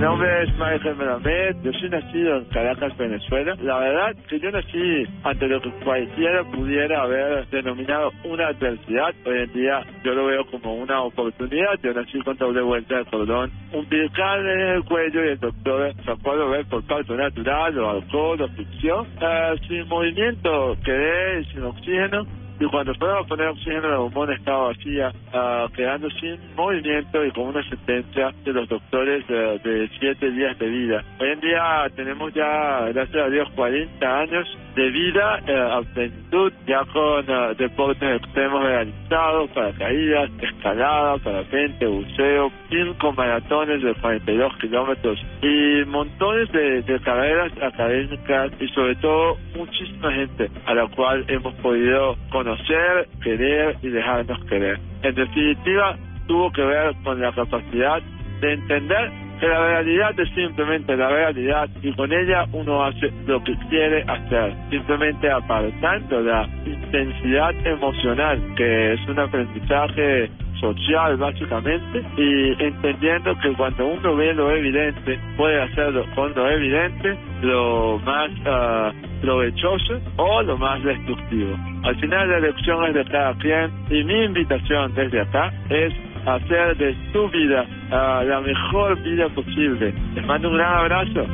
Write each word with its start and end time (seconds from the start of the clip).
Nombre 0.00 0.44
es 0.44 0.48
Michael 0.52 0.96
Melamed, 0.96 1.56
yo 1.62 1.72
soy 1.74 1.90
nacido 1.90 2.38
en 2.38 2.44
Caracas, 2.46 2.96
Venezuela. 2.96 3.54
La 3.60 3.80
verdad 3.80 4.16
que 4.30 4.40
yo 4.40 4.50
nací 4.50 5.04
ante 5.24 5.46
lo 5.46 5.60
que 5.60 5.70
cualquiera 5.84 6.42
pudiera 6.44 7.02
haber 7.02 7.46
denominado 7.50 8.10
una 8.24 8.46
adversidad. 8.46 9.14
Hoy 9.26 9.40
en 9.40 9.52
día 9.52 9.84
yo 10.02 10.14
lo 10.14 10.24
veo 10.24 10.46
como 10.46 10.74
una 10.76 11.02
oportunidad. 11.02 11.74
Yo 11.82 11.92
nací 11.92 12.18
con 12.20 12.34
doble 12.38 12.62
vuelta 12.62 12.96
de 12.96 13.04
cordón 13.04 13.52
umbilical 13.74 14.40
en 14.48 14.60
el 14.68 14.84
cuello 14.84 15.22
y 15.22 15.28
el 15.28 15.38
doctor 15.38 15.94
sacó 16.06 16.32
a 16.32 16.48
ver 16.48 16.64
por 16.64 16.82
parto 16.86 17.14
natural 17.14 17.78
o 17.78 17.90
alcohol 17.90 18.40
o 18.40 18.48
ficción. 18.56 19.06
Eh, 19.20 19.54
sin 19.68 19.86
movimiento 19.86 20.78
quedé 20.82 21.44
sin 21.52 21.62
oxígeno 21.62 22.24
y 22.60 22.66
cuando 22.66 22.94
fueron 22.94 23.24
a 23.24 23.26
poner 23.26 23.48
oxígeno 23.48 23.88
la 23.88 23.96
bombona 23.96 24.34
estaba 24.34 24.68
vacía, 24.68 25.10
ah, 25.32 25.66
quedando 25.74 26.10
sin 26.10 26.38
movimiento 26.54 27.24
y 27.24 27.30
con 27.32 27.48
una 27.48 27.62
sentencia 27.68 28.32
de 28.44 28.52
los 28.52 28.68
doctores 28.68 29.26
de, 29.26 29.58
de 29.60 29.90
siete 29.98 30.30
días 30.30 30.58
de 30.58 30.68
vida. 30.68 31.02
Hoy 31.18 31.30
en 31.30 31.40
día 31.40 31.86
tenemos 31.96 32.32
ya, 32.34 32.86
gracias 32.92 33.26
a 33.26 33.30
Dios, 33.30 33.48
40 33.56 34.20
años 34.20 34.58
de 34.74 34.90
vida 34.90 35.40
eh, 35.46 35.52
a 35.52 35.82
plenitud, 35.94 36.52
ya 36.66 36.84
con 36.92 37.24
ah, 37.28 37.52
deportes 37.56 38.22
extremos 38.22 38.62
realizados, 38.62 39.50
paracaídas, 39.50 40.30
escalada, 40.40 41.18
parapente, 41.18 41.86
buceo, 41.86 42.52
cinco 42.68 43.12
maratones 43.12 43.82
de 43.82 43.94
42 43.94 44.56
kilómetros 44.60 45.18
y 45.42 45.84
montones 45.86 46.50
de, 46.52 46.82
de 46.82 47.00
carreras 47.00 47.52
académicas 47.62 48.52
y 48.60 48.68
sobre 48.68 48.94
todo 48.96 49.36
muchísima 49.56 50.12
gente 50.12 50.50
a 50.66 50.74
la 50.74 50.86
cual 50.88 51.24
hemos 51.28 51.54
podido 51.56 52.16
conocer, 52.30 53.08
querer 53.22 53.76
y 53.82 53.88
dejarnos 53.88 54.44
querer. 54.44 54.78
En 55.02 55.14
definitiva, 55.14 55.96
tuvo 56.26 56.52
que 56.52 56.62
ver 56.62 56.94
con 57.02 57.20
la 57.20 57.32
capacidad 57.32 58.00
de 58.40 58.52
entender 58.52 59.29
que 59.40 59.48
la 59.48 59.58
realidad 59.66 60.20
es 60.20 60.28
simplemente 60.34 60.96
la 60.96 61.08
realidad 61.08 61.68
y 61.82 61.92
con 61.94 62.12
ella 62.12 62.46
uno 62.52 62.84
hace 62.84 63.10
lo 63.26 63.42
que 63.42 63.56
quiere 63.70 64.02
hacer, 64.02 64.54
simplemente 64.70 65.30
apartando 65.30 66.20
la 66.20 66.46
intensidad 66.66 67.54
emocional, 67.66 68.38
que 68.54 68.92
es 68.92 69.08
un 69.08 69.18
aprendizaje 69.18 70.30
social 70.60 71.16
básicamente 71.16 72.04
y 72.18 72.62
entendiendo 72.62 73.34
que 73.38 73.52
cuando 73.54 73.86
uno 73.86 74.14
ve 74.14 74.34
lo 74.34 74.50
evidente 74.50 75.18
puede 75.38 75.62
hacerlo 75.62 76.04
con 76.14 76.34
lo 76.34 76.50
evidente 76.50 77.16
lo 77.40 77.98
más 78.04 78.30
ah, 78.44 78.92
provechoso 79.22 80.00
o 80.16 80.42
lo 80.42 80.58
más 80.58 80.82
destructivo. 80.84 81.56
Al 81.84 81.96
final 81.96 82.28
la 82.28 82.36
elección 82.38 82.84
es 82.84 82.94
de 82.94 83.04
cada 83.06 83.34
quien 83.38 83.70
y 83.88 84.04
mi 84.04 84.24
invitación 84.24 84.94
desde 84.94 85.22
acá 85.22 85.50
es 85.70 85.94
hacer 86.26 86.76
de 86.76 86.94
tu 87.12 87.28
vida 87.30 87.64
ah, 87.90 88.22
la 88.26 88.40
mejor 88.40 89.00
vida 89.02 89.28
posible. 89.30 89.94
Les 90.14 90.26
mando 90.26 90.48
un 90.48 90.56
gran 90.56 90.78
abrazo. 90.78 91.26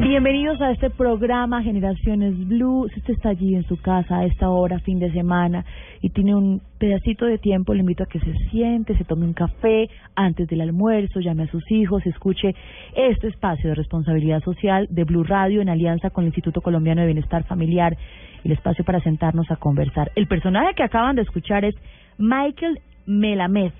Bienvenidos 0.00 0.60
a 0.60 0.70
este 0.72 0.90
programa 0.90 1.62
Generaciones 1.62 2.36
Blue. 2.46 2.88
Si 2.92 3.00
usted 3.00 3.14
está 3.14 3.30
allí 3.30 3.54
en 3.54 3.64
su 3.64 3.80
casa 3.80 4.18
a 4.18 4.26
esta 4.26 4.50
hora, 4.50 4.78
fin 4.80 4.98
de 4.98 5.10
semana, 5.12 5.64
y 6.02 6.10
tiene 6.10 6.34
un 6.34 6.60
pedacito 6.78 7.24
de 7.24 7.38
tiempo, 7.38 7.72
le 7.72 7.80
invito 7.80 8.02
a 8.02 8.06
que 8.06 8.20
se 8.20 8.34
siente, 8.50 8.98
se 8.98 9.04
tome 9.04 9.24
un 9.24 9.32
café 9.32 9.88
antes 10.14 10.46
del 10.48 10.60
almuerzo, 10.60 11.20
llame 11.20 11.44
a 11.44 11.50
sus 11.50 11.64
hijos, 11.70 12.04
escuche 12.06 12.54
este 12.94 13.28
espacio 13.28 13.70
de 13.70 13.76
responsabilidad 13.76 14.42
social 14.42 14.88
de 14.90 15.04
Blue 15.04 15.24
Radio 15.24 15.62
en 15.62 15.68
alianza 15.68 16.10
con 16.10 16.24
el 16.24 16.28
Instituto 16.28 16.60
Colombiano 16.60 17.00
de 17.00 17.06
Bienestar 17.06 17.44
Familiar, 17.44 17.96
el 18.44 18.52
espacio 18.52 18.84
para 18.84 19.00
sentarnos 19.00 19.50
a 19.50 19.56
conversar. 19.56 20.10
El 20.16 20.26
personaje 20.26 20.74
que 20.74 20.82
acaban 20.82 21.16
de 21.16 21.22
escuchar 21.22 21.64
es 21.64 21.74
Michael 22.18 22.78
Melamed. 23.06 23.72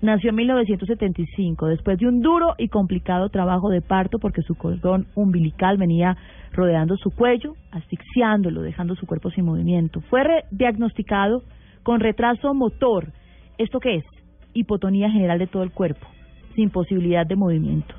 Nació 0.00 0.30
en 0.30 0.36
1975, 0.36 1.66
después 1.68 1.98
de 1.98 2.06
un 2.06 2.20
duro 2.20 2.54
y 2.58 2.68
complicado 2.68 3.30
trabajo 3.30 3.70
de 3.70 3.80
parto 3.80 4.18
porque 4.18 4.42
su 4.42 4.54
cordón 4.54 5.06
umbilical 5.14 5.78
venía 5.78 6.16
rodeando 6.52 6.96
su 6.96 7.10
cuello, 7.10 7.54
asfixiándolo, 7.70 8.60
dejando 8.60 8.94
su 8.96 9.06
cuerpo 9.06 9.30
sin 9.30 9.46
movimiento. 9.46 10.02
Fue 10.02 10.22
diagnosticado 10.50 11.42
con 11.82 12.00
retraso 12.00 12.52
motor. 12.52 13.12
¿Esto 13.56 13.80
qué 13.80 13.96
es? 13.96 14.04
Hipotonía 14.52 15.10
general 15.10 15.38
de 15.38 15.46
todo 15.46 15.62
el 15.62 15.70
cuerpo, 15.70 16.06
sin 16.54 16.70
posibilidad 16.70 17.26
de 17.26 17.36
movimiento. 17.36 17.94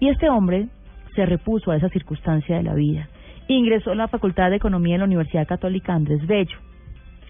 Y 0.00 0.08
este 0.08 0.30
hombre 0.30 0.68
se 1.14 1.26
repuso 1.26 1.70
a 1.70 1.76
esa 1.76 1.88
circunstancia 1.90 2.56
de 2.56 2.62
la 2.62 2.74
vida. 2.74 3.08
Ingresó 3.48 3.92
en 3.92 3.98
la 3.98 4.08
Facultad 4.08 4.50
de 4.50 4.56
Economía 4.56 4.94
en 4.94 5.00
la 5.00 5.06
Universidad 5.06 5.46
Católica 5.46 5.94
Andrés 5.94 6.26
Bello. 6.26 6.56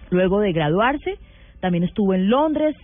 Luego 0.09 0.39
de 0.39 0.53
graduarse, 0.53 1.19
también 1.65 1.83
estuvo 1.83 2.13
en 2.13 2.29
Londres, 2.29 2.75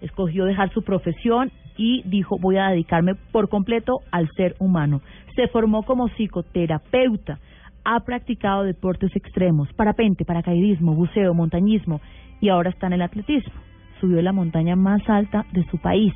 escogió 0.00 0.46
dejar 0.46 0.72
su 0.72 0.80
profesión 0.80 1.52
y 1.76 2.02
dijo 2.06 2.38
voy 2.38 2.56
a 2.56 2.68
dedicarme 2.68 3.14
por 3.14 3.50
completo 3.50 4.00
al 4.10 4.30
ser 4.30 4.54
humano. 4.58 5.02
Se 5.36 5.46
formó 5.48 5.82
como 5.82 6.08
psicoterapeuta, 6.08 7.38
ha 7.84 8.00
practicado 8.00 8.62
deportes 8.62 9.14
extremos, 9.14 9.70
parapente, 9.74 10.24
paracaidismo, 10.24 10.94
buceo, 10.94 11.34
montañismo 11.34 12.00
y 12.40 12.48
ahora 12.48 12.70
está 12.70 12.86
en 12.86 12.94
el 12.94 13.02
atletismo. 13.02 13.52
Subió 14.00 14.22
la 14.22 14.32
montaña 14.32 14.74
más 14.74 15.06
alta 15.06 15.44
de 15.52 15.66
su 15.66 15.76
país. 15.76 16.14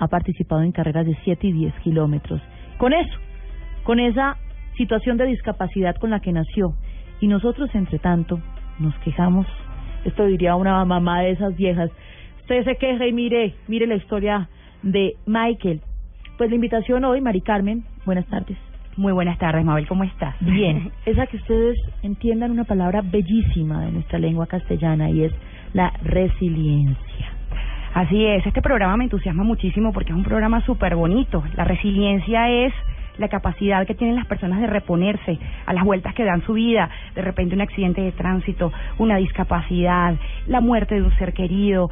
Ha 0.00 0.08
participado 0.08 0.62
en 0.62 0.72
carreras 0.72 1.06
de 1.06 1.16
7 1.22 1.46
y 1.46 1.52
10 1.52 1.74
kilómetros. 1.84 2.42
Con 2.78 2.92
eso, 2.92 3.16
con 3.84 4.00
esa 4.00 4.38
situación 4.76 5.16
de 5.18 5.26
discapacidad 5.26 5.94
con 6.00 6.10
la 6.10 6.18
que 6.18 6.32
nació. 6.32 6.74
Y 7.20 7.28
nosotros, 7.28 7.72
entre 7.74 8.00
tanto, 8.00 8.40
nos 8.80 8.96
quejamos. 9.04 9.46
Esto 10.04 10.26
diría 10.26 10.56
una 10.56 10.84
mamá 10.84 11.20
de 11.20 11.30
esas 11.30 11.56
viejas 11.56 11.90
usted 12.48 12.64
se 12.64 12.76
queja 12.76 13.06
y 13.06 13.12
mire, 13.12 13.54
mire 13.66 13.86
la 13.86 13.96
historia 13.96 14.48
de 14.82 15.16
Michael. 15.26 15.82
Pues 16.38 16.48
la 16.48 16.56
invitación 16.56 17.04
hoy, 17.04 17.20
Mari 17.20 17.42
Carmen, 17.42 17.84
buenas 18.06 18.26
tardes. 18.28 18.56
Muy 18.96 19.12
buenas 19.12 19.36
tardes, 19.36 19.62
Mabel, 19.66 19.86
¿cómo 19.86 20.02
estás? 20.02 20.34
Bien, 20.40 20.90
es 21.04 21.18
a 21.18 21.26
que 21.26 21.36
ustedes 21.36 21.78
entiendan 22.02 22.50
una 22.50 22.64
palabra 22.64 23.02
bellísima 23.02 23.84
de 23.84 23.92
nuestra 23.92 24.18
lengua 24.18 24.46
castellana 24.46 25.10
y 25.10 25.24
es 25.24 25.32
la 25.74 25.92
resiliencia. 26.02 27.26
Así 27.92 28.24
es, 28.24 28.46
este 28.46 28.62
programa 28.62 28.96
me 28.96 29.04
entusiasma 29.04 29.44
muchísimo 29.44 29.92
porque 29.92 30.12
es 30.12 30.16
un 30.16 30.24
programa 30.24 30.64
súper 30.64 30.96
bonito. 30.96 31.44
La 31.54 31.64
resiliencia 31.64 32.48
es 32.48 32.72
la 33.18 33.28
capacidad 33.28 33.86
que 33.86 33.94
tienen 33.94 34.16
las 34.16 34.26
personas 34.26 34.60
de 34.60 34.66
reponerse 34.66 35.38
a 35.66 35.72
las 35.72 35.84
vueltas 35.84 36.14
que 36.14 36.24
dan 36.24 36.42
su 36.42 36.54
vida, 36.54 36.88
de 37.14 37.22
repente 37.22 37.54
un 37.54 37.60
accidente 37.60 38.00
de 38.00 38.12
tránsito, 38.12 38.72
una 38.98 39.16
discapacidad, 39.16 40.14
la 40.46 40.60
muerte 40.60 40.94
de 40.94 41.02
un 41.02 41.14
ser 41.16 41.32
querido, 41.32 41.90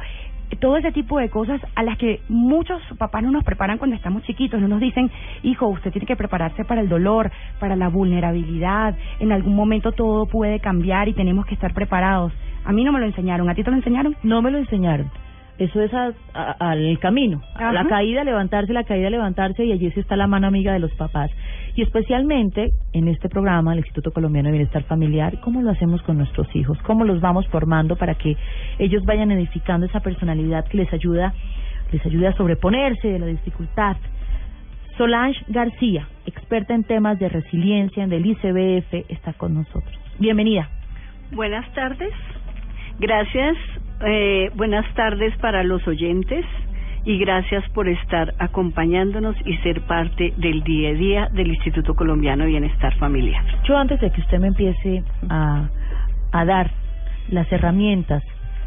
todo 0.59 0.77
ese 0.77 0.91
tipo 0.91 1.19
de 1.19 1.29
cosas 1.29 1.59
a 1.75 1.83
las 1.83 1.97
que 1.97 2.21
muchos 2.29 2.81
papás 2.97 3.21
no 3.21 3.31
nos 3.31 3.43
preparan 3.43 3.77
cuando 3.77 3.95
estamos 3.95 4.23
chiquitos, 4.23 4.61
no 4.61 4.67
nos 4.67 4.79
dicen, 4.79 5.11
hijo, 5.43 5.67
usted 5.67 5.91
tiene 5.91 6.07
que 6.07 6.15
prepararse 6.15 6.63
para 6.63 6.81
el 6.81 6.89
dolor, 6.89 7.29
para 7.59 7.75
la 7.75 7.89
vulnerabilidad, 7.89 8.95
en 9.19 9.31
algún 9.31 9.55
momento 9.55 9.91
todo 9.91 10.25
puede 10.25 10.59
cambiar 10.59 11.09
y 11.09 11.13
tenemos 11.13 11.45
que 11.45 11.53
estar 11.53 11.73
preparados. 11.73 12.31
A 12.63 12.71
mí 12.71 12.83
no 12.83 12.91
me 12.91 12.99
lo 12.99 13.05
enseñaron, 13.05 13.49
¿a 13.49 13.55
ti 13.55 13.63
te 13.63 13.71
lo 13.71 13.77
enseñaron? 13.77 14.15
No 14.23 14.41
me 14.41 14.51
lo 14.51 14.57
enseñaron. 14.57 15.09
Eso 15.57 15.81
es 15.81 15.91
al 16.33 16.99
camino, 16.99 17.41
a 17.55 17.73
la 17.73 17.85
caída, 17.85 18.23
levantarse, 18.23 18.73
la 18.73 18.83
caída, 18.83 19.09
levantarse 19.09 19.65
y 19.65 19.71
allí 19.71 19.89
sí 19.91 19.99
está 19.99 20.15
la 20.15 20.27
mano 20.27 20.45
amiga 20.45 20.71
de 20.71 20.79
los 20.79 20.93
papás. 20.93 21.31
Y 21.75 21.81
especialmente 21.81 22.73
en 22.93 23.07
este 23.07 23.27
programa, 23.27 23.73
el 23.73 23.79
Instituto 23.79 24.11
Colombiano 24.11 24.49
de 24.49 24.53
Bienestar 24.53 24.83
Familiar, 24.83 25.39
¿cómo 25.41 25.61
lo 25.63 25.71
hacemos 25.71 26.03
con 26.03 26.17
nuestros 26.17 26.47
hijos? 26.55 26.77
¿Cómo 26.83 27.05
los 27.05 27.21
vamos 27.21 27.47
formando 27.47 27.95
para 27.95 28.13
que 28.15 28.37
ellos 28.77 29.03
vayan 29.05 29.31
edificando 29.31 29.87
esa 29.87 29.99
personalidad 29.99 30.65
que 30.65 30.77
les 30.77 30.93
ayuda, 30.93 31.33
les 31.91 32.05
ayude 32.05 32.27
a 32.27 32.33
sobreponerse 32.33 33.07
de 33.07 33.17
la 33.17 33.25
dificultad? 33.25 33.97
Solange 34.97 35.43
García, 35.47 36.07
experta 36.25 36.75
en 36.75 36.83
temas 36.83 37.17
de 37.17 37.29
resiliencia 37.29 38.05
del 38.05 38.25
ICBF, 38.25 39.09
está 39.09 39.33
con 39.33 39.55
nosotros. 39.55 39.95
Bienvenida. 40.19 40.69
Buenas 41.31 41.71
tardes. 41.73 42.13
Gracias. 42.99 43.55
Eh, 44.05 44.51
buenas 44.53 44.85
tardes 44.93 45.35
para 45.37 45.63
los 45.63 45.85
oyentes 45.87 46.45
y 47.03 47.17
gracias 47.17 47.67
por 47.71 47.87
estar 47.87 48.35
acompañándonos 48.37 49.35
y 49.43 49.57
ser 49.57 49.81
parte 49.81 50.35
del 50.37 50.61
día 50.61 50.89
a 50.89 50.93
día 50.93 51.29
del 51.33 51.47
Instituto 51.47 51.95
Colombiano 51.95 52.43
de 52.43 52.51
Bienestar 52.51 52.95
Familiar. 52.97 53.43
Yo 53.63 53.75
antes 53.75 53.99
de 53.99 54.11
que 54.11 54.21
usted 54.21 54.37
me 54.37 54.49
empiece 54.49 55.03
a, 55.29 55.67
a 56.31 56.45
dar 56.45 56.69
las 57.29 57.51
herramientas 57.51 58.21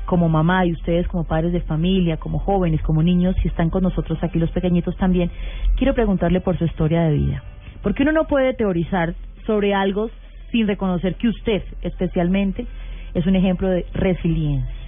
como 0.04 0.28
mamá 0.28 0.66
y 0.66 0.72
ustedes 0.72 1.06
como 1.06 1.22
padres 1.22 1.52
de 1.52 1.60
familia, 1.60 2.16
como 2.16 2.40
jóvenes, 2.40 2.82
como 2.82 3.00
niños, 3.00 3.36
si 3.40 3.46
están 3.46 3.70
con 3.70 3.84
nosotros 3.84 4.18
aquí 4.22 4.40
los 4.40 4.50
pequeñitos 4.50 4.96
también, 4.96 5.30
quiero 5.76 5.94
preguntarle 5.94 6.40
por 6.40 6.58
su 6.58 6.64
historia 6.64 7.02
de 7.02 7.12
vida. 7.12 7.44
Porque 7.84 8.02
uno 8.02 8.10
no 8.10 8.24
puede 8.24 8.52
teorizar 8.54 9.14
sobre 9.46 9.74
algo 9.74 10.10
sin 10.50 10.66
reconocer 10.66 11.14
que 11.14 11.28
usted 11.28 11.62
especialmente 11.82 12.66
es 13.14 13.26
un 13.26 13.36
ejemplo 13.36 13.68
de 13.68 13.86
resiliencia. 13.94 14.79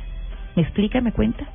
¿Me 0.56 0.62
explica, 0.62 1.00
me 1.00 1.12
cuenta? 1.12 1.46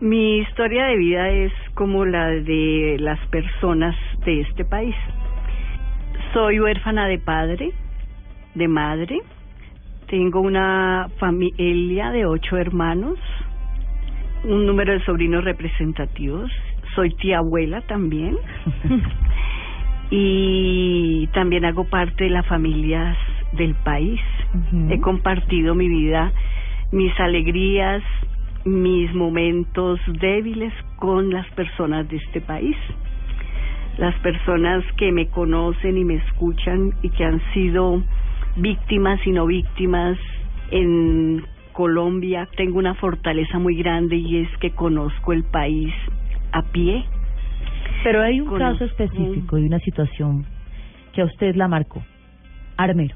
Mi 0.00 0.38
historia 0.38 0.86
de 0.86 0.96
vida 0.96 1.28
es 1.30 1.52
como 1.74 2.04
la 2.04 2.28
de 2.28 2.96
las 3.00 3.18
personas 3.28 3.96
de 4.24 4.42
este 4.42 4.64
país. 4.64 4.94
Soy 6.32 6.60
huérfana 6.60 7.06
de 7.08 7.18
padre, 7.18 7.72
de 8.54 8.68
madre, 8.68 9.20
tengo 10.08 10.40
una 10.40 11.08
familia 11.18 12.12
de 12.12 12.26
ocho 12.26 12.56
hermanos, 12.56 13.18
un 14.44 14.64
número 14.64 14.92
de 14.92 15.04
sobrinos 15.04 15.42
representativos. 15.42 16.50
Soy 16.94 17.12
tía 17.16 17.38
abuela 17.38 17.80
también. 17.82 18.36
y 20.10 21.26
también 21.34 21.64
hago 21.64 21.84
parte 21.84 22.24
de 22.24 22.30
las 22.30 22.46
familias 22.46 23.16
del 23.54 23.74
país. 23.74 24.20
He 24.88 25.00
compartido 25.00 25.74
mi 25.74 25.88
vida, 25.88 26.32
mis 26.92 27.18
alegrías, 27.18 28.02
mis 28.66 29.14
momentos 29.14 30.00
débiles 30.20 30.72
con 30.96 31.30
las 31.30 31.48
personas 31.52 32.08
de 32.08 32.16
este 32.16 32.40
país. 32.40 32.76
Las 33.96 34.14
personas 34.16 34.84
que 34.96 35.12
me 35.12 35.28
conocen 35.28 35.96
y 35.96 36.04
me 36.04 36.16
escuchan 36.16 36.92
y 37.00 37.10
que 37.10 37.24
han 37.24 37.40
sido 37.54 38.02
víctimas 38.56 39.24
y 39.24 39.30
no 39.30 39.46
víctimas 39.46 40.18
en 40.72 41.44
Colombia. 41.72 42.48
Tengo 42.56 42.78
una 42.78 42.94
fortaleza 42.94 43.58
muy 43.58 43.76
grande 43.76 44.16
y 44.16 44.38
es 44.38 44.48
que 44.58 44.72
conozco 44.72 45.32
el 45.32 45.44
país 45.44 45.94
a 46.52 46.62
pie. 46.62 47.04
Pero 48.02 48.20
hay 48.22 48.40
un 48.40 48.58
caso 48.58 48.84
específico 48.84 49.58
y 49.58 49.64
una 49.64 49.78
situación 49.78 50.44
que 51.12 51.22
a 51.22 51.24
usted 51.24 51.54
la 51.54 51.68
marcó. 51.68 52.02
Armero. 52.76 53.14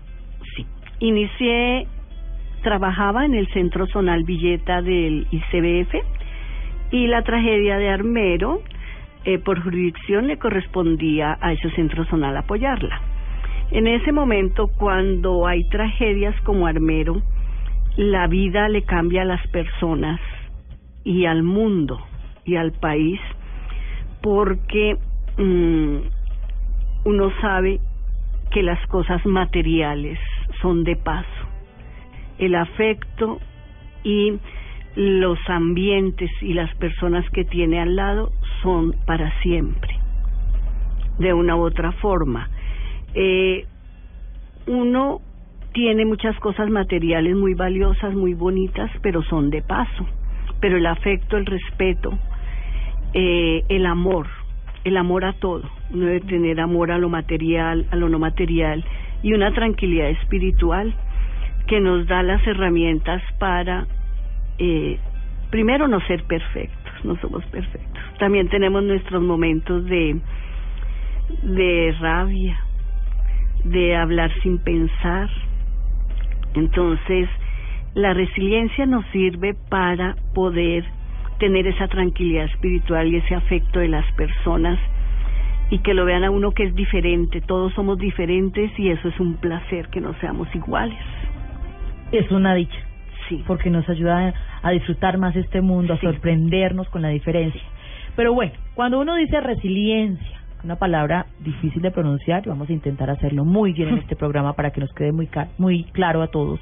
Sí. 0.54 0.64
Inicié, 1.00 1.86
trabajaba 2.62 3.24
en 3.24 3.34
el 3.34 3.48
Centro 3.48 3.86
Zonal 3.86 4.24
Villeta 4.24 4.82
del 4.82 5.26
ICBF 5.30 5.94
y 6.92 7.06
la 7.06 7.22
tragedia 7.22 7.76
de 7.78 7.88
Armero, 7.88 8.62
eh, 9.24 9.38
por 9.38 9.62
jurisdicción, 9.62 10.26
le 10.26 10.38
correspondía 10.38 11.38
a 11.40 11.52
ese 11.52 11.70
Centro 11.72 12.04
Zonal 12.06 12.36
apoyarla. 12.36 13.00
En 13.70 13.86
ese 13.86 14.12
momento, 14.12 14.68
cuando 14.78 15.46
hay 15.46 15.68
tragedias 15.68 16.34
como 16.42 16.66
Armero, 16.66 17.22
la 17.96 18.26
vida 18.26 18.68
le 18.68 18.82
cambia 18.82 19.22
a 19.22 19.26
las 19.26 19.46
personas 19.48 20.20
y 21.04 21.26
al 21.26 21.42
mundo 21.42 22.00
y 22.44 22.56
al 22.56 22.72
país 22.72 23.20
porque 24.22 24.96
mm, 25.38 25.96
uno 27.04 27.32
sabe 27.40 27.80
que 28.50 28.62
las 28.62 28.84
cosas 28.88 29.24
materiales 29.24 30.18
son 30.60 30.84
de 30.84 30.96
paso. 30.96 31.39
El 32.40 32.56
afecto 32.56 33.38
y 34.02 34.32
los 34.96 35.38
ambientes 35.48 36.30
y 36.42 36.54
las 36.54 36.74
personas 36.76 37.24
que 37.30 37.44
tiene 37.44 37.80
al 37.80 37.94
lado 37.94 38.32
son 38.62 38.96
para 39.06 39.32
siempre, 39.42 39.96
de 41.20 41.32
una 41.32 41.54
u 41.54 41.60
otra 41.60 41.92
forma 41.92 42.50
eh, 43.14 43.66
uno 44.66 45.20
tiene 45.72 46.04
muchas 46.04 46.38
cosas 46.40 46.68
materiales 46.70 47.36
muy 47.36 47.54
valiosas, 47.54 48.14
muy 48.14 48.34
bonitas, 48.34 48.90
pero 49.02 49.22
son 49.22 49.50
de 49.50 49.62
paso. 49.62 50.06
Pero 50.60 50.76
el 50.76 50.86
afecto, 50.86 51.36
el 51.36 51.46
respeto, 51.46 52.18
eh, 53.14 53.64
el 53.68 53.86
amor, 53.86 54.26
el 54.84 54.96
amor 54.96 55.24
a 55.24 55.32
todo. 55.34 55.68
Uno 55.92 56.06
debe 56.06 56.20
tener 56.20 56.60
amor 56.60 56.90
a 56.90 56.98
lo 56.98 57.08
material, 57.08 57.86
a 57.90 57.96
lo 57.96 58.08
no 58.08 58.18
material 58.18 58.84
y 59.22 59.32
una 59.32 59.52
tranquilidad 59.52 60.10
espiritual 60.10 60.94
que 61.70 61.80
nos 61.80 62.04
da 62.08 62.24
las 62.24 62.44
herramientas 62.48 63.22
para, 63.38 63.86
eh, 64.58 64.98
primero, 65.50 65.86
no 65.86 66.00
ser 66.00 66.24
perfectos, 66.24 66.92
no 67.04 67.14
somos 67.20 67.44
perfectos. 67.46 68.02
También 68.18 68.48
tenemos 68.48 68.82
nuestros 68.82 69.22
momentos 69.22 69.84
de, 69.84 70.18
de 71.44 71.94
rabia, 72.00 72.58
de 73.62 73.94
hablar 73.94 74.32
sin 74.42 74.58
pensar. 74.58 75.30
Entonces, 76.54 77.28
la 77.94 78.14
resiliencia 78.14 78.84
nos 78.84 79.06
sirve 79.12 79.54
para 79.68 80.16
poder 80.34 80.84
tener 81.38 81.68
esa 81.68 81.86
tranquilidad 81.86 82.46
espiritual 82.46 83.06
y 83.06 83.18
ese 83.18 83.36
afecto 83.36 83.78
de 83.78 83.86
las 83.86 84.10
personas 84.14 84.80
y 85.70 85.78
que 85.78 85.94
lo 85.94 86.04
vean 86.04 86.24
a 86.24 86.32
uno 86.32 86.50
que 86.50 86.64
es 86.64 86.74
diferente. 86.74 87.40
Todos 87.40 87.72
somos 87.74 87.96
diferentes 87.96 88.76
y 88.76 88.90
eso 88.90 89.06
es 89.06 89.20
un 89.20 89.36
placer 89.36 89.86
que 89.90 90.00
no 90.00 90.14
seamos 90.14 90.52
iguales. 90.52 90.98
Es 92.12 92.30
una 92.30 92.54
dicha. 92.54 92.78
Sí. 93.28 93.42
Porque 93.46 93.70
nos 93.70 93.88
ayuda 93.88 94.34
a 94.62 94.70
disfrutar 94.70 95.18
más 95.18 95.36
este 95.36 95.60
mundo, 95.60 95.94
a 95.94 96.00
sorprendernos 96.00 96.88
con 96.88 97.02
la 97.02 97.08
diferencia. 97.08 97.62
Pero 98.16 98.34
bueno, 98.34 98.52
cuando 98.74 98.98
uno 99.00 99.14
dice 99.14 99.40
resiliencia, 99.40 100.40
una 100.64 100.76
palabra 100.76 101.26
difícil 101.38 101.80
de 101.80 101.90
pronunciar, 101.90 102.46
vamos 102.46 102.68
a 102.68 102.72
intentar 102.72 103.08
hacerlo 103.08 103.44
muy 103.44 103.72
bien 103.72 103.90
en 103.90 103.98
este 103.98 104.16
programa 104.16 104.54
para 104.54 104.72
que 104.72 104.80
nos 104.80 104.92
quede 104.92 105.12
muy, 105.12 105.28
muy 105.58 105.84
claro 105.84 106.22
a 106.22 106.28
todos. 106.28 106.60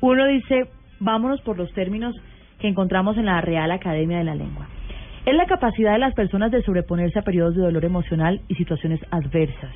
Uno 0.00 0.26
dice, 0.26 0.68
vámonos 1.00 1.40
por 1.40 1.56
los 1.56 1.72
términos 1.72 2.14
que 2.58 2.68
encontramos 2.68 3.16
en 3.16 3.26
la 3.26 3.40
Real 3.40 3.70
Academia 3.70 4.18
de 4.18 4.24
la 4.24 4.34
Lengua. 4.34 4.68
Es 5.24 5.34
la 5.34 5.46
capacidad 5.46 5.92
de 5.92 5.98
las 6.00 6.14
personas 6.14 6.50
de 6.50 6.62
sobreponerse 6.62 7.18
a 7.18 7.22
periodos 7.22 7.54
de 7.54 7.62
dolor 7.62 7.84
emocional 7.84 8.40
y 8.48 8.54
situaciones 8.56 9.00
adversas. 9.10 9.70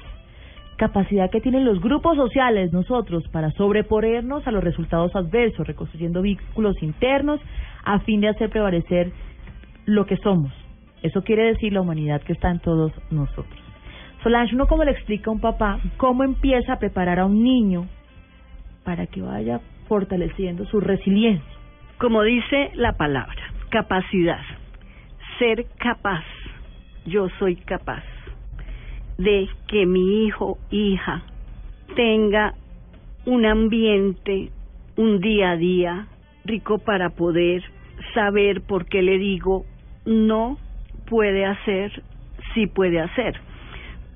Capacidad 0.76 1.30
que 1.30 1.40
tienen 1.40 1.64
los 1.64 1.80
grupos 1.80 2.16
sociales, 2.16 2.70
nosotros, 2.72 3.26
para 3.28 3.50
sobreponernos 3.52 4.46
a 4.46 4.50
los 4.50 4.62
resultados 4.62 5.16
adversos, 5.16 5.66
reconstruyendo 5.66 6.20
vínculos 6.20 6.82
internos 6.82 7.40
a 7.84 8.00
fin 8.00 8.20
de 8.20 8.28
hacer 8.28 8.50
prevalecer 8.50 9.10
lo 9.86 10.04
que 10.04 10.18
somos, 10.18 10.52
eso 11.02 11.22
quiere 11.22 11.44
decir 11.44 11.72
la 11.72 11.80
humanidad 11.80 12.20
que 12.22 12.32
está 12.32 12.50
en 12.50 12.58
todos 12.58 12.92
nosotros. 13.10 13.60
Solange, 14.22 14.54
¿uno 14.54 14.66
cómo 14.66 14.84
le 14.84 14.90
explica 14.90 15.30
a 15.30 15.32
un 15.32 15.40
papá 15.40 15.78
cómo 15.96 16.24
empieza 16.24 16.74
a 16.74 16.78
preparar 16.78 17.20
a 17.20 17.26
un 17.26 17.42
niño 17.42 17.86
para 18.84 19.06
que 19.06 19.22
vaya 19.22 19.60
fortaleciendo 19.88 20.66
su 20.66 20.80
resiliencia? 20.80 21.46
Como 21.98 22.22
dice 22.22 22.70
la 22.74 22.96
palabra, 22.96 23.52
capacidad, 23.70 24.42
ser 25.38 25.66
capaz, 25.78 26.24
yo 27.06 27.28
soy 27.38 27.56
capaz 27.56 28.02
de 29.18 29.48
que 29.68 29.86
mi 29.86 30.24
hijo, 30.24 30.58
hija, 30.70 31.22
tenga 31.94 32.54
un 33.24 33.44
ambiente, 33.46 34.50
un 34.96 35.20
día 35.20 35.52
a 35.52 35.56
día 35.56 36.06
rico 36.44 36.78
para 36.78 37.10
poder 37.10 37.62
saber 38.14 38.62
por 38.62 38.86
qué 38.86 39.02
le 39.02 39.18
digo 39.18 39.64
no 40.04 40.58
puede 41.08 41.44
hacer, 41.44 42.02
sí 42.54 42.66
puede 42.66 43.00
hacer. 43.00 43.34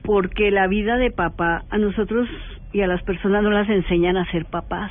Porque 0.02 0.50
la 0.50 0.66
vida 0.66 0.96
de 0.96 1.10
papá 1.10 1.64
a 1.70 1.78
nosotros 1.78 2.28
y 2.72 2.80
a 2.80 2.86
las 2.86 3.02
personas 3.02 3.42
no 3.42 3.50
las 3.50 3.68
enseñan 3.68 4.16
a 4.16 4.30
ser 4.30 4.46
papás. 4.46 4.90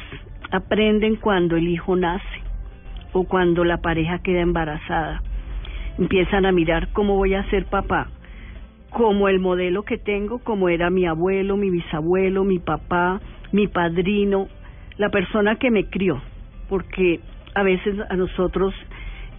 Aprenden 0.52 1.16
cuando 1.16 1.56
el 1.56 1.68
hijo 1.68 1.96
nace 1.96 2.24
o 3.14 3.24
cuando 3.24 3.64
la 3.64 3.78
pareja 3.78 4.20
queda 4.20 4.42
embarazada. 4.42 5.22
Empiezan 5.98 6.46
a 6.46 6.52
mirar 6.52 6.90
cómo 6.94 7.16
voy 7.16 7.34
a 7.34 7.50
ser 7.50 7.66
papá, 7.66 8.10
como 8.90 9.28
el 9.30 9.40
modelo 9.40 9.84
que 9.84 9.98
tengo, 9.98 10.40
como 10.40 10.70
era 10.70 10.90
mi 10.90 11.06
abuelo, 11.06 11.58
mi 11.58 11.70
bisabuelo, 11.70 12.44
mi 12.44 12.60
papá, 12.60 13.22
mi 13.52 13.68
padrino, 13.68 14.48
la 14.98 15.10
persona 15.10 15.56
que 15.56 15.72
me 15.72 15.86
crió, 15.86 16.22
porque 16.68 17.20
a 17.56 17.64
veces 17.64 17.96
a 18.10 18.16
nosotros 18.16 18.74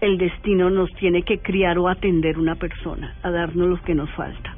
el 0.01 0.17
destino 0.17 0.69
nos 0.69 0.89
tiene 0.95 1.21
que 1.21 1.39
criar 1.39 1.77
o 1.77 1.87
atender 1.87 2.37
una 2.37 2.55
persona, 2.55 3.15
a 3.21 3.29
darnos 3.29 3.69
lo 3.69 3.81
que 3.83 3.93
nos 3.93 4.09
falta. 4.11 4.55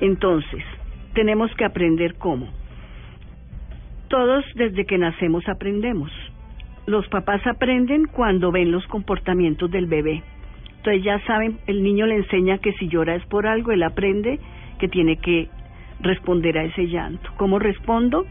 Entonces, 0.00 0.64
tenemos 1.12 1.54
que 1.56 1.64
aprender 1.64 2.14
cómo. 2.14 2.48
Todos 4.08 4.44
desde 4.54 4.86
que 4.86 4.98
nacemos 4.98 5.48
aprendemos. 5.48 6.10
Los 6.86 7.06
papás 7.08 7.46
aprenden 7.46 8.06
cuando 8.06 8.52
ven 8.52 8.70
los 8.70 8.86
comportamientos 8.86 9.70
del 9.70 9.86
bebé. 9.86 10.22
Entonces 10.84 11.02
ya 11.02 11.18
saben, 11.20 11.56
el 11.66 11.82
niño 11.82 12.04
le 12.04 12.16
enseña 12.16 12.58
que 12.58 12.74
si 12.74 12.88
llora 12.88 13.14
es 13.14 13.24
por 13.24 13.46
algo, 13.46 13.72
él 13.72 13.82
aprende 13.82 14.38
que 14.78 14.86
tiene 14.86 15.16
que 15.16 15.48
responder 16.00 16.58
a 16.58 16.64
ese 16.64 16.88
llanto. 16.88 17.30
¿Cómo 17.38 17.58
respondo? 17.58 18.26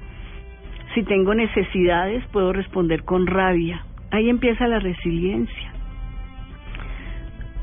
Si 0.94 1.02
tengo 1.02 1.34
necesidades, 1.34 2.24
puedo 2.28 2.54
responder 2.54 3.06
con 3.06 3.26
rabia. 3.26 3.84
Ahí 4.12 4.30
empieza 4.30 4.68
la 4.68 4.78
resiliencia. 4.78 5.74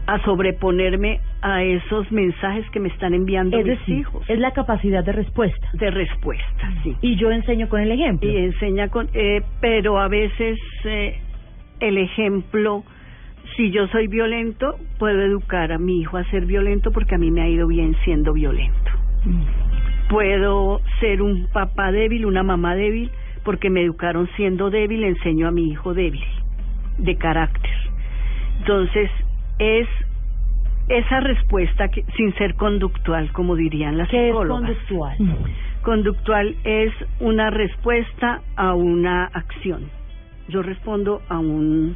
A 0.08 0.18
sobreponerme 0.24 1.20
a 1.40 1.62
esos 1.62 2.10
mensajes 2.10 2.68
que 2.70 2.80
me 2.80 2.88
están 2.88 3.14
enviando 3.14 3.58
Es 3.58 3.64
mis 3.66 3.78
decir, 3.78 3.98
hijos. 3.98 4.28
es 4.28 4.40
la 4.40 4.50
capacidad 4.50 5.04
de 5.04 5.12
respuesta. 5.12 5.68
De 5.74 5.92
respuesta, 5.92 6.72
sí. 6.82 6.96
Y 7.00 7.14
yo 7.14 7.30
enseño 7.30 7.68
con 7.68 7.80
el 7.80 7.92
ejemplo. 7.92 8.28
Y 8.28 8.36
enseña 8.38 8.88
con... 8.88 9.08
Eh, 9.14 9.40
pero 9.60 10.00
a 10.00 10.08
veces 10.08 10.58
eh, 10.84 11.20
el 11.78 11.96
ejemplo, 11.96 12.82
si 13.60 13.70
yo 13.70 13.86
soy 13.88 14.06
violento, 14.06 14.78
puedo 14.98 15.20
educar 15.20 15.70
a 15.70 15.76
mi 15.76 16.00
hijo 16.00 16.16
a 16.16 16.24
ser 16.30 16.46
violento 16.46 16.92
porque 16.92 17.16
a 17.16 17.18
mí 17.18 17.30
me 17.30 17.42
ha 17.42 17.48
ido 17.48 17.66
bien 17.66 17.94
siendo 18.04 18.32
violento. 18.32 18.90
Puedo 20.08 20.80
ser 20.98 21.20
un 21.20 21.46
papá 21.52 21.92
débil, 21.92 22.24
una 22.24 22.42
mamá 22.42 22.74
débil, 22.74 23.10
porque 23.44 23.68
me 23.68 23.82
educaron 23.82 24.30
siendo 24.34 24.70
débil, 24.70 25.04
enseño 25.04 25.46
a 25.46 25.50
mi 25.50 25.68
hijo 25.68 25.92
débil, 25.92 26.24
de 26.96 27.16
carácter. 27.16 27.70
Entonces, 28.60 29.10
es 29.58 29.86
esa 30.88 31.20
respuesta 31.20 31.88
que, 31.88 32.02
sin 32.16 32.34
ser 32.36 32.54
conductual, 32.54 33.30
como 33.32 33.56
dirían 33.56 33.98
las 33.98 34.08
¿Qué 34.08 34.30
es 34.30 34.32
psicólogas. 34.32 34.62
conductual? 34.62 35.18
Conductual 35.82 36.56
es 36.64 36.94
una 37.20 37.50
respuesta 37.50 38.40
a 38.56 38.72
una 38.72 39.26
acción. 39.26 39.82
Yo 40.48 40.62
respondo 40.62 41.20
a 41.28 41.38
un 41.38 41.94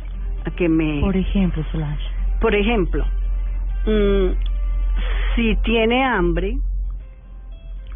que 0.53 0.69
me 0.69 1.01
Por 1.01 1.17
ejemplo, 1.17 1.65
Solange. 1.71 2.05
por 2.41 2.55
ejemplo, 2.55 3.05
mm, 3.87 4.29
si 5.35 5.57
tiene 5.57 6.05
hambre 6.05 6.59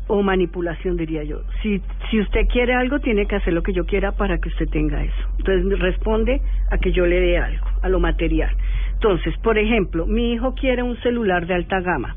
o 0.09 0.23
manipulación 0.23 0.97
diría 0.97 1.23
yo. 1.23 1.43
Si 1.63 1.81
si 2.11 2.21
usted 2.21 2.49
quiere 2.49 2.75
algo 2.75 2.99
tiene 2.99 3.27
que 3.27 3.37
hacer 3.37 3.53
lo 3.53 3.63
que 3.63 3.73
yo 3.73 3.85
quiera 3.85 4.13
para 4.13 4.39
que 4.39 4.49
usted 4.49 4.69
tenga 4.69 5.05
eso. 5.05 5.29
Entonces 5.39 5.79
responde 5.79 6.41
a 6.71 6.79
que 6.79 6.93
yo 6.93 7.07
le 7.07 7.21
dé 7.21 7.39
algo, 7.39 7.67
a 7.83 7.89
lo 7.89 8.01
material. 8.01 8.55
Entonces, 8.95 9.37
por 9.39 9.59
ejemplo, 9.59 10.07
mi 10.07 10.33
hijo 10.33 10.55
quiere 10.55 10.83
un 10.83 10.97
celular 11.03 11.47
de 11.47 11.55
alta 11.55 11.81
gama. 11.81 12.17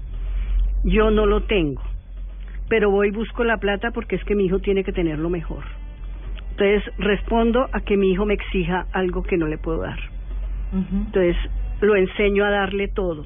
Yo 0.83 1.11
no 1.11 1.25
lo 1.25 1.43
tengo. 1.43 1.83
Pero 2.69 2.89
voy 2.89 3.09
y 3.09 3.11
busco 3.11 3.43
la 3.43 3.57
plata 3.57 3.91
porque 3.91 4.15
es 4.15 4.23
que 4.23 4.33
mi 4.33 4.45
hijo 4.45 4.59
tiene 4.59 4.83
que 4.83 4.93
tenerlo 4.93 5.29
mejor. 5.29 5.63
Entonces 6.51 6.83
respondo 6.97 7.67
a 7.71 7.81
que 7.81 7.97
mi 7.97 8.11
hijo 8.11 8.25
me 8.25 8.33
exija 8.33 8.87
algo 8.93 9.23
que 9.23 9.37
no 9.37 9.47
le 9.47 9.57
puedo 9.57 9.81
dar. 9.81 9.99
Entonces 10.73 11.35
lo 11.81 11.95
enseño 11.95 12.45
a 12.45 12.49
darle 12.51 12.87
todo, 12.87 13.25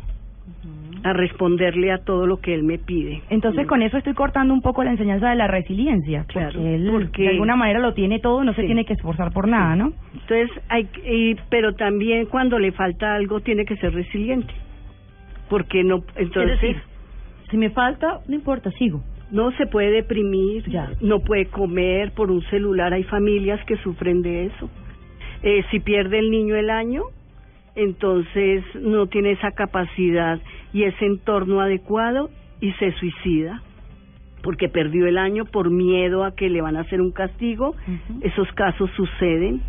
a 1.03 1.13
responderle 1.13 1.91
a 1.91 1.99
todo 1.99 2.25
lo 2.25 2.37
que 2.37 2.53
él 2.53 2.63
me 2.63 2.77
pide. 2.79 3.21
Entonces 3.29 3.67
con 3.67 3.81
eso 3.81 3.97
estoy 3.97 4.13
cortando 4.13 4.53
un 4.53 4.61
poco 4.61 4.83
la 4.83 4.91
enseñanza 4.91 5.29
de 5.29 5.35
la 5.35 5.47
resiliencia, 5.47 6.23
Claro, 6.27 6.53
porque 6.53 6.75
él 6.75 6.89
porque- 6.91 7.21
de 7.23 7.29
alguna 7.29 7.55
manera 7.55 7.79
lo 7.79 7.93
tiene 7.93 8.19
todo, 8.19 8.43
no 8.43 8.53
se 8.53 8.61
Sí. 8.61 8.67
tiene 8.67 8.85
que 8.85 8.93
esforzar 8.93 9.31
por 9.31 9.47
nada, 9.47 9.75
¿no? 9.75 9.93
Entonces 10.13 10.49
hay, 10.69 10.87
y, 11.05 11.35
pero 11.49 11.73
también 11.75 12.25
cuando 12.27 12.57
le 12.57 12.71
falta 12.71 13.13
algo 13.15 13.41
tiene 13.41 13.65
que 13.65 13.75
ser 13.77 13.93
resiliente, 13.93 14.53
porque 15.49 15.83
no, 15.83 16.03
entonces 16.15 16.53
es 16.55 16.61
decir, 16.61 16.81
si 17.51 17.57
me 17.57 17.69
falta, 17.69 18.21
no 18.27 18.33
importa, 18.35 18.71
sigo. 18.71 19.01
no 19.31 19.51
se 19.57 19.65
puede 19.67 19.91
deprimir, 19.91 20.63
Ya. 20.69 20.89
no 21.01 21.19
puede 21.19 21.45
comer 21.47 22.11
por 22.13 22.31
un 22.31 22.41
celular. 22.43 22.93
Hay 22.93 23.03
familias 23.03 23.59
que 23.65 23.75
sufren 23.77 24.21
de 24.21 24.45
eso. 24.45 24.69
Eh, 25.43 25.63
si 25.71 25.79
pierde 25.79 26.19
el 26.19 26.29
niño 26.31 26.55
el 26.55 26.69
año, 26.69 27.03
entonces 27.75 28.63
no 28.75 29.07
tiene 29.07 29.31
esa 29.31 29.51
capacidad 29.51 30.39
y 30.73 30.83
ese 30.83 31.05
entorno 31.05 31.59
adecuado 31.61 32.29
y 32.61 32.71
se 32.73 32.91
suicida 32.93 33.61
porque 34.41 34.69
perdió 34.69 35.07
el 35.07 35.17
año 35.17 35.45
por 35.45 35.71
miedo 35.71 36.23
a 36.23 36.35
que 36.35 36.49
le 36.49 36.61
van 36.61 36.77
a 36.77 36.81
hacer 36.81 37.01
un 37.01 37.11
castigo. 37.11 37.75
Esos 38.21 38.47
casos 38.53 38.91
suceden. 38.95 39.61